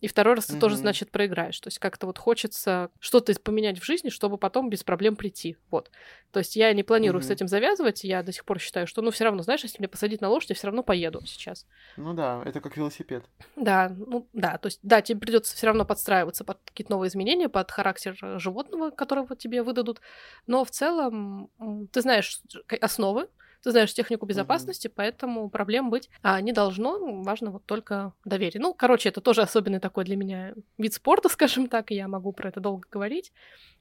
И 0.00 0.08
второй 0.08 0.34
раз 0.34 0.46
ты 0.46 0.52
Мгм. 0.52 0.60
тоже, 0.60 0.76
значит, 0.76 1.10
проиграешь. 1.10 1.60
То 1.60 1.68
есть 1.68 1.78
как-то 1.78 2.06
вот 2.06 2.18
хочется 2.18 2.90
что-то 3.00 3.32
поменять 3.40 3.78
в 3.78 3.84
жизни, 3.84 4.08
чтобы 4.08 4.38
потом 4.38 4.70
без 4.70 4.82
проблем 4.82 5.16
прийти. 5.16 5.56
Вот. 5.70 5.90
То 6.32 6.38
есть 6.40 6.56
я 6.56 6.72
не 6.72 6.82
планирую 6.82 7.20
с 7.20 7.26
Мгм. 7.26 7.34
этим 7.34 7.48
завязывать. 7.48 8.04
Я 8.04 8.22
до 8.22 8.32
сих 8.32 8.44
пор 8.44 8.58
считаю, 8.58 8.86
что, 8.86 9.02
ну, 9.02 9.10
все 9.10 9.24
равно, 9.24 9.42
знаешь, 9.42 9.62
если 9.62 9.78
мне 9.78 9.88
посадить 9.88 10.20
на 10.20 10.28
лошадь, 10.28 10.50
я 10.50 10.56
все 10.56 10.68
равно 10.68 10.82
поеду 10.82 11.22
сейчас. 11.26 11.66
Ну 11.96 12.14
да, 12.14 12.42
это 12.46 12.60
как 12.60 12.76
велосипед. 12.76 13.24
Да, 13.56 13.88
ну 13.90 14.28
да, 14.32 14.58
то 14.58 14.66
есть, 14.68 14.78
да, 14.82 15.02
тебе 15.02 15.20
придется 15.20 15.54
все 15.54 15.66
равно 15.66 15.84
подстраиваться 15.84 16.44
под 16.44 16.58
какие-то 16.64 16.92
новые 16.92 17.08
изменения, 17.08 17.48
под 17.48 17.70
характер 17.70 18.16
э, 18.22 18.38
животного, 18.38 18.90
которого 18.90 19.36
тебе 19.36 19.62
выдадут. 19.62 20.00
Но 20.46 20.64
в 20.64 20.70
целом 20.70 21.50
ты 21.92 22.00
знаешь 22.00 22.40
основы, 22.80 23.28
ты 23.62 23.70
знаешь 23.70 23.92
технику 23.92 24.26
безопасности, 24.26 24.88
поэтому 24.88 25.48
проблем 25.50 25.90
быть 25.90 26.08
а, 26.22 26.40
не 26.40 26.52
должно. 26.52 27.22
Важно 27.22 27.50
вот 27.50 27.66
только 27.66 28.14
доверие. 28.24 28.60
Ну, 28.60 28.74
короче, 28.74 29.08
это 29.08 29.20
тоже 29.20 29.42
особенный 29.42 29.80
такой 29.80 30.04
для 30.04 30.16
меня 30.16 30.54
вид 30.78 30.94
спорта, 30.94 31.28
скажем 31.30 31.68
так, 31.68 31.90
и 31.90 31.94
я 31.94 32.08
могу 32.08 32.32
про 32.32 32.48
это 32.48 32.60
долго 32.60 32.86
говорить. 32.90 33.32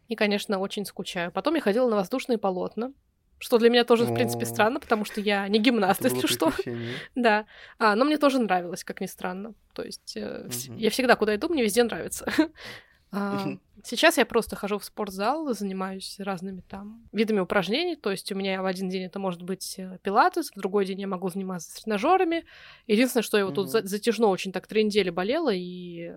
И, 0.07 0.15
конечно, 0.15 0.59
очень 0.59 0.85
скучаю. 0.85 1.31
Потом 1.31 1.55
я 1.55 1.61
ходила 1.61 1.89
на 1.89 1.95
воздушные 1.95 2.37
полотна, 2.37 2.93
что 3.37 3.57
для 3.57 3.69
меня 3.69 3.85
тоже, 3.85 4.05
в 4.05 4.13
принципе, 4.13 4.45
странно, 4.45 4.79
потому 4.79 5.05
что 5.05 5.21
я 5.21 5.47
не 5.47 5.59
гимнаст, 5.59 6.03
если 6.03 6.27
что. 6.27 6.51
Да, 7.15 7.45
а, 7.77 7.95
но 7.95 8.05
мне 8.05 8.17
тоже 8.17 8.39
нравилось, 8.39 8.83
как 8.83 9.01
ни 9.01 9.05
странно. 9.05 9.53
То 9.73 9.83
есть 9.83 10.17
э, 10.17 10.49
Мгм. 10.67 10.77
я 10.77 10.89
всегда 10.89 11.15
куда 11.15 11.35
иду, 11.35 11.47
мне 11.49 11.63
везде 11.63 11.83
нравится. 11.83 12.25
А. 13.11 13.57
Сейчас 13.83 14.17
я 14.17 14.25
просто 14.25 14.55
хожу 14.55 14.77
в 14.77 14.83
спортзал, 14.85 15.53
занимаюсь 15.53 16.15
разными 16.19 16.61
там 16.61 17.07
видами 17.11 17.39
упражнений. 17.39 17.95
То 17.95 18.11
есть 18.11 18.31
у 18.31 18.35
меня 18.35 18.61
в 18.61 18.65
один 18.65 18.89
день 18.89 19.03
это 19.03 19.19
может 19.19 19.41
быть 19.41 19.75
э, 19.77 19.97
пилатес, 20.01 20.51
в 20.55 20.59
другой 20.59 20.85
день 20.85 21.01
я 21.01 21.07
могу 21.07 21.29
заниматься 21.29 21.71
с 21.71 21.81
тренажерами. 21.81 22.45
Единственное, 22.87 23.23
что 23.23 23.37
я 23.37 23.45
вот 23.45 23.55
тут 23.55 23.65
Мгм. 23.65 23.71
за- 23.71 23.87
затяжно 23.87 24.27
очень 24.27 24.51
так 24.51 24.67
три 24.67 24.83
недели 24.83 25.09
болела 25.09 25.51
и 25.53 26.11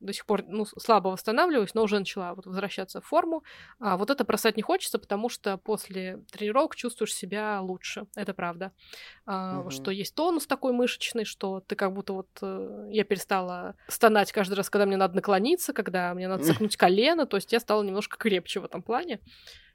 до 0.00 0.12
сих 0.12 0.26
пор 0.26 0.44
ну, 0.46 0.64
слабо 0.66 1.08
восстанавливаюсь, 1.08 1.74
но 1.74 1.82
уже 1.82 1.98
начала 1.98 2.34
вот 2.34 2.46
возвращаться 2.46 3.00
в 3.00 3.04
форму. 3.06 3.42
А 3.78 3.96
вот 3.96 4.10
это 4.10 4.24
бросать 4.24 4.56
не 4.56 4.62
хочется, 4.62 4.98
потому 4.98 5.28
что 5.28 5.56
после 5.58 6.18
тренировок 6.32 6.76
чувствуешь 6.76 7.14
себя 7.14 7.60
лучше. 7.60 8.06
Это 8.16 8.34
правда. 8.34 8.72
А, 9.26 9.60
Мгм. 9.60 9.70
Что 9.70 9.90
есть 9.90 10.14
тонус 10.14 10.46
такой 10.46 10.72
мышечный, 10.72 11.24
что 11.24 11.60
ты 11.60 11.76
как 11.76 11.92
будто 11.92 12.12
вот... 12.12 12.28
э, 12.42 12.88
Я 12.90 13.04
перестала 13.04 13.74
стонать 13.88 14.32
каждый 14.32 14.54
раз, 14.54 14.68
когда 14.70 14.86
мне 14.86 14.96
надо 14.96 15.14
наклониться, 15.16 15.72
когда 15.72 16.12
мне 16.14 16.28
надо 16.28 16.44
согнуть 16.44 16.76
колено. 17.04 17.26
То 17.26 17.36
есть 17.36 17.52
я 17.52 17.60
стала 17.60 17.82
немножко 17.82 18.16
крепче 18.16 18.60
в 18.60 18.64
этом 18.64 18.82
плане. 18.82 19.20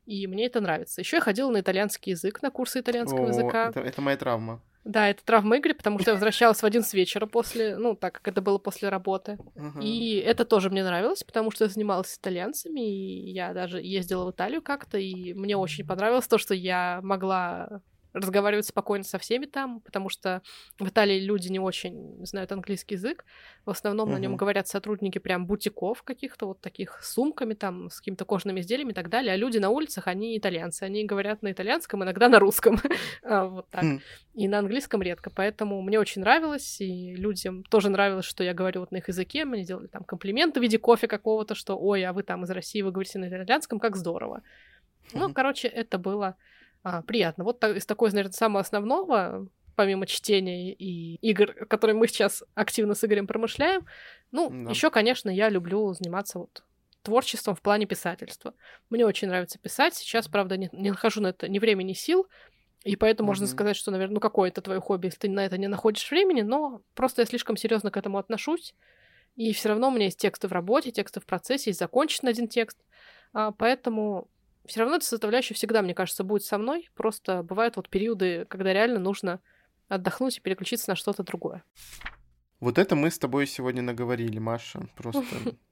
И 0.06 0.26
мне 0.28 0.48
это 0.48 0.60
нравится. 0.60 1.02
Еще 1.02 1.18
я 1.18 1.22
ходила 1.22 1.52
на 1.52 1.60
итальянский 1.60 2.12
язык, 2.12 2.42
на 2.42 2.50
курсы 2.50 2.80
итальянского 2.80 3.26
О, 3.26 3.28
языка. 3.28 3.70
Это, 3.70 3.82
это 3.82 4.02
моя 4.02 4.18
травма. 4.18 4.62
Да, 4.86 5.08
это 5.10 5.24
травма 5.24 5.58
Игоря, 5.58 5.76
потому 5.76 6.00
что 6.00 6.12
я 6.12 6.16
возвращалась 6.16 6.62
в 6.62 6.66
11 6.66 6.92
вечера 6.96 7.28
после, 7.28 7.78
ну, 7.78 7.96
так 7.96 8.14
как 8.14 8.28
это 8.30 8.42
было 8.42 8.58
после 8.58 8.90
работы. 8.90 9.38
И 9.82 10.16
это 10.26 10.46
тоже 10.46 10.70
мне 10.70 10.84
нравилось, 10.84 11.24
потому 11.24 11.52
что 11.52 11.66
я 11.66 11.70
занималась 11.70 12.18
итальянцами, 12.18 12.80
и 12.80 13.30
я 13.32 13.54
даже 13.54 13.82
ездила 13.82 14.26
в 14.26 14.32
Италию 14.32 14.64
как-то, 14.64 14.98
и 14.98 15.34
мне 15.34 15.58
очень 15.58 15.86
понравилось 15.86 16.28
то, 16.28 16.38
что 16.38 16.56
я 16.56 17.02
могла 17.04 17.82
разговаривать 18.14 18.66
спокойно 18.66 19.04
со 19.04 19.18
всеми 19.20 19.46
там, 19.46 19.82
потому 19.82 20.10
что 20.10 20.42
в 20.80 20.88
Италии 20.88 21.20
люди 21.20 21.50
не 21.50 21.60
очень 21.60 22.26
знают 22.26 22.52
английский 22.52 22.96
язык. 22.96 23.24
В 23.66 23.70
основном 23.70 24.10
на 24.12 24.18
нем 24.18 24.36
говорят 24.36 24.68
сотрудники 24.68 25.20
прям 25.20 25.46
бутиков 25.46 26.02
каких-то, 26.04 26.48
вот 26.48 26.62
таких 26.62 27.00
с 27.04 27.14
сумками 27.14 27.54
там, 27.54 27.90
с 27.90 28.00
какими-то 28.00 28.26
кожаными 28.26 28.62
изделиями 28.62 28.92
и 28.92 28.94
так 28.96 29.10
далее. 29.10 29.34
А 29.34 29.36
люди 29.38 29.58
на 29.60 29.70
улицах, 29.70 30.08
они 30.08 30.38
итальянцы. 30.38 30.84
Они 30.84 31.06
говорят 31.06 31.42
на 31.44 31.52
итальянском, 31.52 32.04
иногда 32.04 32.30
на 32.30 32.40
русском. 32.40 32.80
А, 33.24 33.46
Вот 33.46 33.70
так. 33.70 33.84
Хм. 33.84 34.00
И 34.34 34.48
на 34.48 34.60
английском 34.60 35.02
редко. 35.02 35.30
Поэтому 35.30 35.82
мне 35.82 36.00
очень 36.00 36.22
нравилось, 36.22 36.82
и 36.82 37.14
людям 37.16 37.64
тоже 37.64 37.90
нравилось, 37.90 38.26
что 38.26 38.44
я 38.44 38.54
говорю 38.54 38.80
вот 38.82 38.92
на 38.92 38.98
их 38.98 39.08
языке. 39.10 39.46
Мне 39.46 39.64
делали 39.64 39.88
там 39.88 40.04
комплименты 40.04 40.60
в 40.60 40.64
виде 40.64 40.78
кофе 40.80 41.08
какого-то, 41.08 41.54
что 41.56 41.78
«Ой, 41.78 42.04
а 42.06 42.14
вы 42.14 42.24
там 42.24 42.44
из 42.44 42.50
России, 42.50 42.82
вы 42.82 42.92
говорите 42.92 43.20
на 43.20 43.28
итальянском, 43.28 43.80
как 43.80 43.96
здорово». 43.96 44.42
Ну, 45.14 45.26
Мгм. 45.26 45.34
короче, 45.34 45.68
это 45.68 45.98
было 45.98 46.36
а, 46.84 47.02
приятно. 47.02 47.44
Вот 47.44 47.60
та- 47.60 47.72
из 47.76 47.86
такой, 47.86 48.10
наверное, 48.12 48.32
самого 48.32 48.60
основного, 48.62 49.48
помимо 49.76 50.06
чтения 50.06 50.74
и 50.74 51.16
игр, 51.16 51.54
которые 51.68 51.96
мы 51.96 52.08
сейчас 52.08 52.44
активно 52.56 52.96
с 52.96 53.04
Игорем 53.04 53.28
промышляем, 53.28 53.86
ну, 54.32 54.50
Да. 54.50 54.72
еще, 54.72 54.90
конечно, 54.90 55.30
я 55.30 55.50
люблю 55.50 55.94
заниматься 55.94 56.40
вот 56.40 56.64
творчеством 57.02 57.56
в 57.56 57.62
плане 57.62 57.86
писательства. 57.86 58.54
Мне 58.90 59.06
очень 59.06 59.30
нравится 59.30 59.58
писать. 59.58 59.96
Сейчас, 59.96 60.28
правда, 60.28 60.58
не, 60.58 60.70
не 60.74 60.90
нахожу 60.92 61.22
на 61.22 61.28
это 61.28 61.48
ни 61.48 61.58
времени, 61.60 61.90
ни 61.90 61.94
сил. 61.94 62.28
И 62.84 62.96
поэтому 62.96 63.28
можно 63.28 63.46
Мгм. 63.46 63.52
сказать, 63.54 63.76
что, 63.78 63.92
наверное, 63.92 64.16
ну 64.16 64.20
какое 64.20 64.50
это 64.50 64.62
твое 64.62 64.80
хобби, 64.80 65.08
если 65.08 65.20
ты 65.20 65.30
на 65.30 65.46
это 65.46 65.58
не 65.58 65.68
находишь 65.68 66.10
времени, 66.12 66.42
но 66.42 66.82
просто 66.96 67.22
я 67.22 67.26
слишком 67.26 67.58
серьезно 67.58 67.92
к 67.92 67.98
этому 67.98 68.18
отношусь. 68.18 68.74
И 69.36 69.54
все 69.54 69.70
равно 69.70 69.88
у 69.88 69.92
меня 69.92 70.06
есть 70.06 70.20
тексты 70.20 70.48
в 70.48 70.52
работе, 70.52 70.92
тексты 70.92 71.20
в 71.20 71.26
процессе, 71.26 71.70
есть 71.70 71.80
закончен 71.80 72.28
один 72.28 72.48
текст. 72.48 72.80
А, 73.34 73.52
поэтому 73.52 74.30
все 74.70 74.82
равно 74.82 74.98
эта 74.98 75.06
составляющая 75.06 75.56
всегда, 75.56 75.82
мне 75.82 75.96
кажется, 75.96 76.24
будет 76.24 76.44
со 76.44 76.58
мной. 76.58 76.90
Просто 76.96 77.44
бывают 77.44 77.76
вот 77.76 77.90
периоды, 77.90 78.46
когда 78.46 78.72
реально 78.72 79.00
нужно 79.00 79.42
отдохнуть 79.88 80.38
и 80.38 80.42
переключиться 80.42 80.92
на 80.92 80.96
что-то 80.96 81.24
другое. 81.24 81.64
Вот 82.60 82.78
это 82.78 82.96
мы 82.96 83.10
с 83.10 83.18
тобой 83.18 83.48
сегодня 83.48 83.82
наговорили, 83.82 84.38
Маша. 84.38 84.88
Просто 84.96 85.24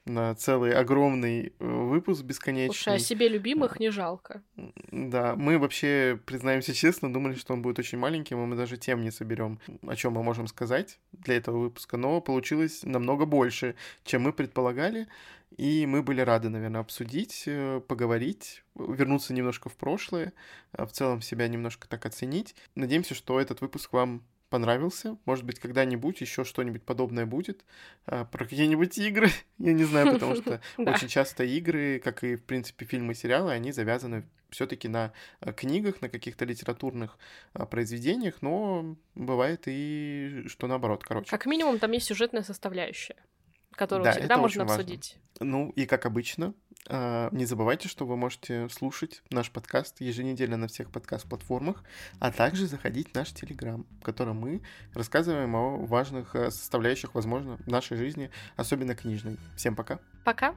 на 0.06 0.34
целый 0.36 0.72
огромный 0.74 1.54
э, 1.60 1.66
выпуск 1.66 2.22
Слушай, 2.22 2.26
о 2.26 2.28
бесконечный. 2.28 3.00
себе 3.00 3.28
любимых 3.28 3.80
не 3.80 3.92
жалко. 3.92 4.42
Да, 4.92 5.36
мы 5.36 5.60
вообще, 5.60 6.20
признаемся 6.26 6.74
честно, 6.74 7.12
думали, 7.12 7.36
что 7.36 7.54
он 7.54 7.62
будет 7.62 7.78
очень 7.78 7.98
маленьким, 7.98 8.42
и 8.42 8.46
мы 8.48 8.56
даже 8.56 8.78
тем 8.78 9.04
не 9.04 9.12
соберем, 9.12 9.60
о 9.86 9.96
чем 9.96 10.14
мы 10.14 10.24
можем 10.24 10.48
сказать 10.48 11.00
для 11.12 11.36
этого 11.36 11.60
выпуска, 11.60 11.98
но 11.98 12.22
получилось 12.22 12.84
намного 12.84 13.26
больше, 13.26 13.76
чем 14.06 14.24
мы 14.24 14.32
предполагали, 14.34 15.08
и 15.56 15.86
мы 15.86 16.04
были 16.04 16.22
рады, 16.22 16.50
наверное, 16.50 16.82
обсудить, 16.82 17.44
э, 17.46 17.82
поговорить, 17.88 18.64
вернуться 18.76 19.34
немножко 19.34 19.70
в 19.70 19.78
прошлое, 19.78 20.34
а 20.72 20.86
в 20.86 20.92
целом 20.92 21.22
себя 21.22 21.48
немножко 21.48 21.88
так 21.88 22.06
оценить. 22.06 22.56
Надеемся, 22.76 23.16
что 23.16 23.40
этот 23.40 23.62
выпуск 23.62 23.94
вам 23.94 24.24
понравился. 24.50 25.18
Может 25.26 25.46
быть, 25.46 25.60
когда-нибудь 25.60 26.22
еще 26.22 26.44
что-нибудь 26.44 26.84
подобное 26.84 27.26
будет. 27.26 27.66
А, 28.06 28.26
Про 28.26 28.46
какие-нибудь 28.46 28.98
игры, 28.98 29.30
я 29.58 29.74
не 29.74 29.84
знаю, 29.84 30.14
потому 30.14 30.36
что 30.36 30.62
очень 30.78 31.08
часто 31.08 31.44
игры, 31.44 32.00
как 32.04 32.24
и, 32.24 32.36
в 32.36 32.44
принципе, 32.44 32.86
фильмы 32.86 33.14
и 33.14 33.16
сериалы, 33.16 33.52
они 33.52 33.72
завязаны 33.72 34.26
все-таки 34.50 34.88
на 34.88 35.12
э, 35.42 35.52
книгах, 35.54 36.02
на 36.02 36.08
каких-то 36.10 36.46
литературных 36.46 37.18
произведениях, 37.70 38.42
но 38.42 38.96
бывает 39.16 39.64
и 39.66 40.46
что 40.48 40.68
наоборот, 40.68 41.04
короче. 41.04 41.30
Как 41.30 41.46
минимум, 41.46 41.80
там 41.80 41.92
есть 41.92 42.06
сюжетная 42.06 42.44
составляющая, 42.44 43.18
которую 43.78 44.04
Да, 44.04 44.12
всегда 44.12 44.38
можно 44.38 44.64
очень 44.64 44.68
важно. 44.68 44.84
обсудить. 44.84 45.18
Ну 45.40 45.70
и 45.70 45.86
как 45.86 46.06
обычно, 46.06 46.54
а, 46.90 47.30
не 47.32 47.46
забывайте, 47.46 47.88
что 47.88 48.06
вы 48.06 48.18
можете 48.18 48.68
слушать 48.70 49.22
наш 49.30 49.52
подкаст 49.52 50.02
еженедельно 50.02 50.58
на 50.58 50.68
всех 50.68 50.92
подкаст-платформах, 50.92 51.84
а 52.20 52.32
также 52.32 52.68
заходить 52.68 53.12
в 53.12 53.16
наш 53.16 53.32
Телеграм, 53.32 53.86
в 54.02 54.04
котором 54.04 54.38
мы 54.38 54.62
рассказываем 54.94 55.56
о 55.56 55.78
важных 55.78 56.36
э, 56.36 56.52
составляющих, 56.52 57.14
возможно, 57.14 57.58
нашей 57.66 57.98
жизни, 57.98 58.32
особенно 58.56 58.96
книжной. 58.96 59.38
Всем 59.56 59.76
пока! 59.76 60.00
Пока. 60.26 60.56